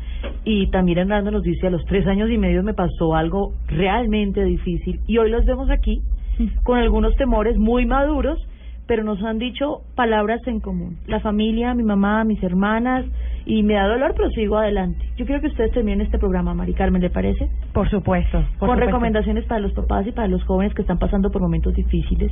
Y 0.45 0.67
también 0.67 0.99
Hernando 0.99 1.31
nos 1.31 1.43
dice, 1.43 1.67
a 1.67 1.69
los 1.69 1.83
tres 1.85 2.07
años 2.07 2.29
y 2.29 2.37
medio 2.37 2.63
me 2.63 2.73
pasó 2.73 3.15
algo 3.15 3.53
realmente 3.67 4.43
difícil. 4.43 4.99
Y 5.07 5.17
hoy 5.17 5.29
los 5.29 5.45
vemos 5.45 5.69
aquí 5.69 6.01
con 6.63 6.79
algunos 6.79 7.15
temores 7.15 7.57
muy 7.57 7.85
maduros, 7.85 8.39
pero 8.87 9.03
nos 9.03 9.21
han 9.23 9.37
dicho 9.37 9.81
palabras 9.95 10.41
en 10.47 10.59
común. 10.59 10.97
La 11.07 11.19
familia, 11.19 11.73
mi 11.73 11.83
mamá, 11.83 12.23
mis 12.23 12.41
hermanas, 12.43 13.05
y 13.45 13.63
me 13.63 13.73
da 13.73 13.87
dolor, 13.87 14.13
pero 14.15 14.29
sigo 14.31 14.57
adelante. 14.57 15.03
Yo 15.17 15.25
quiero 15.25 15.41
que 15.41 15.47
ustedes 15.47 15.71
terminen 15.71 16.01
este 16.01 16.19
programa, 16.19 16.53
Mari 16.53 16.73
Carmen, 16.73 17.01
¿le 17.01 17.09
parece? 17.09 17.49
Por 17.73 17.89
supuesto. 17.89 18.39
por 18.39 18.41
con 18.41 18.69
supuesto. 18.69 18.85
recomendaciones 18.85 19.45
para 19.45 19.59
los 19.59 19.73
papás 19.73 20.05
y 20.07 20.11
para 20.11 20.27
los 20.27 20.43
jóvenes 20.43 20.73
que 20.73 20.81
están 20.81 20.99
pasando 20.99 21.31
por 21.31 21.41
momentos 21.41 21.73
difíciles. 21.73 22.31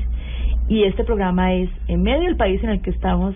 Y 0.67 0.83
este 0.83 1.03
programa 1.03 1.53
es, 1.53 1.69
en 1.87 2.03
medio 2.03 2.25
del 2.25 2.37
país 2.37 2.63
en 2.63 2.69
el 2.69 2.81
que 2.81 2.91
estamos, 2.91 3.35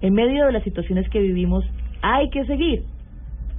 en 0.00 0.14
medio 0.14 0.46
de 0.46 0.52
las 0.52 0.62
situaciones 0.62 1.08
que 1.08 1.20
vivimos, 1.20 1.64
hay 2.02 2.28
que 2.30 2.44
seguir 2.44 2.82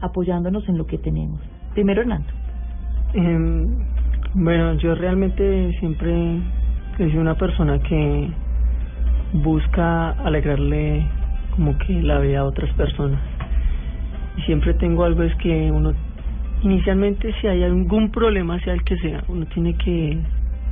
apoyándonos 0.01 0.67
en 0.69 0.77
lo 0.77 0.85
que 0.85 0.97
tenemos. 0.97 1.41
Primero, 1.73 2.01
Hernando. 2.01 2.27
Em, 3.13 3.67
bueno, 4.35 4.75
yo 4.75 4.95
realmente 4.95 5.75
siempre 5.79 6.39
he 6.99 7.09
sido 7.09 7.21
una 7.21 7.35
persona 7.35 7.79
que 7.79 8.29
busca 9.33 10.11
alegrarle 10.11 11.05
como 11.55 11.77
que 11.79 12.01
la 12.01 12.19
vida 12.19 12.39
a 12.39 12.43
otras 12.45 12.71
personas. 12.75 13.19
Siempre 14.45 14.73
tengo 14.75 15.03
algo 15.03 15.23
es 15.23 15.35
que 15.35 15.71
uno, 15.71 15.93
inicialmente 16.63 17.33
si 17.39 17.47
hay 17.47 17.63
algún 17.63 18.11
problema, 18.11 18.59
sea 18.59 18.73
el 18.73 18.83
que 18.83 18.97
sea, 18.97 19.23
uno 19.27 19.45
tiene 19.47 19.75
que 19.75 20.17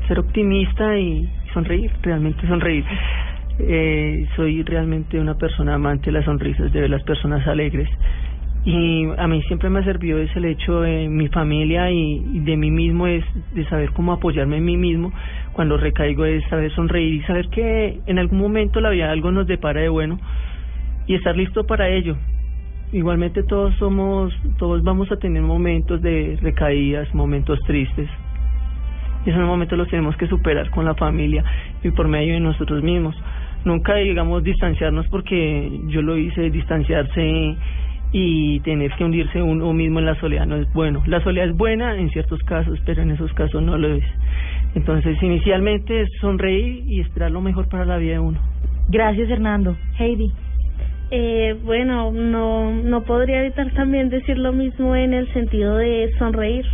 ser 0.07 0.20
optimista 0.20 0.97
y 0.97 1.30
sonreír, 1.53 1.91
realmente 2.01 2.47
sonreír. 2.47 2.86
Eh, 3.59 4.28
soy 4.36 4.63
realmente 4.63 5.20
una 5.20 5.36
persona 5.36 5.76
amante 5.76 6.07
de 6.07 6.11
las 6.13 6.26
sonrisas, 6.26 6.72
de 6.72 6.82
ver 6.82 6.89
las 6.89 7.03
personas 7.03 7.45
alegres. 7.47 7.89
Y 8.65 9.05
a 9.18 9.28
mí 9.28 9.41
siempre 9.43 9.70
me 9.70 9.80
ha 9.80 9.84
servido 9.84 10.20
ese 10.20 10.39
el 10.39 10.45
hecho 10.45 10.82
de 10.82 11.07
mi 11.07 11.30
familia 11.30 11.89
y, 11.89 12.22
y 12.34 12.39
de 12.39 12.57
mí 12.57 12.70
mismo, 12.70 13.07
es 13.07 13.24
de 13.53 13.65
saber 13.70 13.91
cómo 13.91 14.11
apoyarme 14.11 14.57
en 14.57 14.65
mí 14.65 14.78
mismo. 14.78 15.13
Cuando 15.53 15.78
recaigo 15.78 16.26
es 16.26 16.43
saber 16.49 16.72
sonreír 16.74 17.13
y 17.15 17.22
saber 17.24 17.47
que 17.49 17.99
en 18.05 18.20
algún 18.20 18.39
momento 18.39 18.82
la 18.82 18.89
vida 18.89 19.11
algo 19.11 19.32
nos 19.32 19.47
depara 19.47 19.82
de 19.82 19.89
bueno 19.89 20.20
y 21.07 21.15
estar 21.15 21.36
listo 21.36 21.65
para 21.65 21.89
ello. 21.89 22.18
Igualmente 22.92 23.44
todos 23.44 23.76
somos, 23.76 24.34
todos 24.58 24.82
vamos 24.82 25.12
a 25.12 25.18
tener 25.18 25.42
momentos 25.42 26.02
de 26.02 26.38
recaídas, 26.42 27.14
momentos 27.14 27.60
tristes. 27.66 28.10
Esos 29.26 29.42
momentos 29.42 29.78
los 29.78 29.90
tenemos 29.90 30.16
que 30.16 30.28
superar 30.28 30.70
con 30.70 30.86
la 30.86 30.96
familia 30.96 31.44
y 31.84 31.92
por 31.92 32.08
medio 32.08 32.36
de 32.36 32.40
nosotros 32.40 32.82
mismos. 32.82 33.14
Nunca 33.66 33.96
digamos 33.96 34.42
distanciarnos 34.44 35.06
porque 35.08 35.70
yo 35.88 36.02
lo 36.02 36.18
hice, 36.18 36.50
distanciarse 36.50 37.58
y 38.14 38.62
tener 38.62 38.92
que 38.94 39.04
hundirse 39.04 39.42
uno 39.42 39.74
mismo 39.74 40.00
en 40.00 40.06
la 40.06 40.16
soledad 40.16 40.46
no 40.46 40.56
es 40.56 40.72
bueno. 40.72 41.04
La 41.08 41.22
soledad 41.22 41.50
es 41.50 41.58
buena 41.58 41.98
en 41.98 42.10
ciertos 42.10 42.42
casos, 42.44 42.80
pero 42.86 43.02
en 43.02 43.12
esos 43.12 43.34
casos 43.34 43.62
no 43.62 43.78
lo 43.78 43.96
es. 43.96 44.06
Entonces, 44.76 45.22
inicialmente 45.22 46.08
sonreír 46.22 46.84
y 46.88 47.02
esperar 47.02 47.32
lo 47.32 47.42
mejor 47.42 47.68
para 47.68 47.84
la 47.84 47.98
vida 47.98 48.14
de 48.14 48.20
uno. 48.20 48.40
Gracias, 48.90 49.30
Hernando. 49.30 49.76
Heidi. 50.00 50.32
Eh, 51.10 51.58
bueno, 51.64 52.12
no, 52.12 52.72
no 52.72 53.03
podría 53.03 53.41
evitar 53.41 53.72
también 53.74 54.10
decir 54.10 54.38
lo 54.38 54.51
mismo 54.51 54.95
en 54.95 55.14
el 55.14 55.32
sentido 55.34 55.78
de 55.78 56.12
sonreír. 56.20 56.66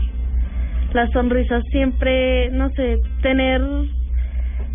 Las 0.94 1.12
sonrisas 1.12 1.64
siempre, 1.72 2.50
no 2.50 2.70
sé, 2.72 3.00
tener, 3.22 3.62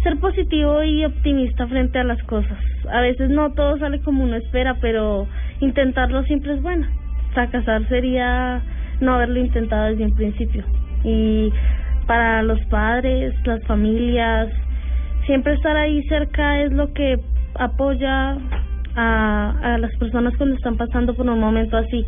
ser 0.05 0.19
positivo 0.21 0.83
y 0.85 1.05
optimista 1.05 1.67
frente 1.67 1.99
a 1.99 2.05
las 2.05 2.23
cosas. 2.25 2.59
A 2.91 3.01
veces 3.01 3.31
no 3.31 3.53
todo 3.53 3.79
sale 3.79 4.01
como 4.01 4.25
uno 4.25 4.37
espera, 4.37 4.77
pero 4.81 5.27
intentarlo 5.61 6.23
siempre 6.25 6.55
es 6.55 6.63
bueno. 6.63 6.87
Fracasar 7.35 7.87
sería 7.89 8.63
no 9.01 9.15
haberlo 9.15 9.41
intentado 9.41 9.87
desde 9.87 10.05
un 10.05 10.15
principio. 10.15 10.65
Y 11.03 11.53
para 12.07 12.43
los 12.43 12.61
padres, 12.67 13.35
las 13.45 13.63
familias, 13.65 14.49
siempre 15.27 15.55
estar 15.55 15.77
ahí 15.77 16.03
cerca 16.05 16.63
es 16.63 16.73
lo 16.73 16.93
que 16.93 17.19
apoya 17.55 18.39
a, 18.99 19.75
a 19.75 19.79
las 19.79 19.95
personas 19.97 20.37
cuando 20.37 20.57
están 20.57 20.77
pasando 20.77 21.15
por 21.15 21.29
un 21.29 21.39
momento 21.39 21.77
así. 21.77 22.05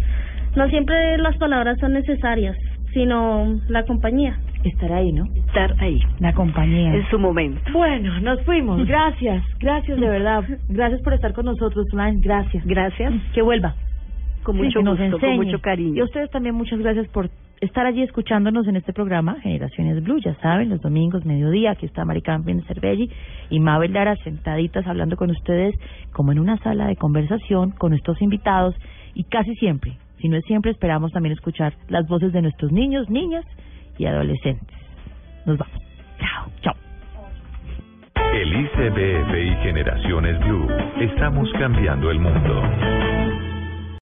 No 0.56 0.68
siempre 0.68 1.16
las 1.18 1.36
palabras 1.36 1.78
son 1.78 1.92
necesarias, 1.92 2.56
sino 2.92 3.60
la 3.68 3.84
compañía. 3.84 4.38
Estar 4.64 4.92
ahí, 4.92 5.12
¿no? 5.12 5.24
Estar 5.46 5.74
ahí. 5.78 6.00
La 6.18 6.32
compañía. 6.34 6.94
En 6.94 7.08
su 7.08 7.18
momento. 7.18 7.60
Bueno, 7.72 8.20
nos 8.20 8.42
fuimos. 8.42 8.86
Gracias, 8.86 9.42
gracias 9.58 9.98
de 9.98 10.08
verdad. 10.08 10.44
Gracias 10.68 11.00
por 11.02 11.14
estar 11.14 11.32
con 11.32 11.46
nosotros, 11.46 11.86
Flan. 11.90 12.20
Gracias. 12.20 12.64
Gracias. 12.66 13.12
Que 13.32 13.42
vuelva. 13.42 13.74
Con 14.42 14.56
mucho 14.56 14.80
gusto, 14.80 15.18
con 15.18 15.36
mucho 15.36 15.60
cariño. 15.60 15.96
Y 15.96 16.00
a 16.00 16.04
ustedes 16.04 16.30
también 16.30 16.54
muchas 16.54 16.78
gracias 16.78 17.06
por 17.08 17.30
estar 17.60 17.86
allí 17.86 18.02
escuchándonos 18.02 18.66
en 18.66 18.76
este 18.76 18.92
programa, 18.92 19.40
Generaciones 19.40 20.02
Blue, 20.02 20.20
ya 20.20 20.34
saben, 20.36 20.70
los 20.70 20.80
domingos, 20.80 21.24
mediodía, 21.24 21.72
aquí 21.72 21.86
está 21.86 22.04
Mari 22.04 22.22
Cervelli 22.66 23.10
y 23.50 23.60
Mabel 23.60 23.92
Lara 23.92 24.16
sentaditas 24.16 24.86
hablando 24.86 25.16
con 25.16 25.30
ustedes 25.30 25.74
como 26.12 26.32
en 26.32 26.38
una 26.38 26.56
sala 26.58 26.86
de 26.86 26.96
conversación 26.96 27.72
con 27.72 27.90
nuestros 27.90 28.20
invitados 28.22 28.74
y 29.14 29.24
casi 29.24 29.54
siempre, 29.56 29.96
si 30.20 30.28
no 30.28 30.36
es 30.36 30.44
siempre, 30.44 30.70
esperamos 30.70 31.12
también 31.12 31.34
escuchar 31.34 31.74
las 31.88 32.06
voces 32.08 32.32
de 32.32 32.42
nuestros 32.42 32.72
niños, 32.72 33.08
niñas 33.08 33.44
y 33.98 34.06
adolescentes. 34.06 34.76
Nos 35.46 35.58
vamos. 35.58 35.76
Chao, 36.18 36.50
chao. 36.62 36.74
El 38.34 38.60
ICBF 38.60 39.34
y 39.34 39.62
Generaciones 39.62 40.38
Blue. 40.40 40.68
Estamos 41.00 41.50
cambiando 41.58 42.10
el 42.10 42.20
mundo. 42.20 43.19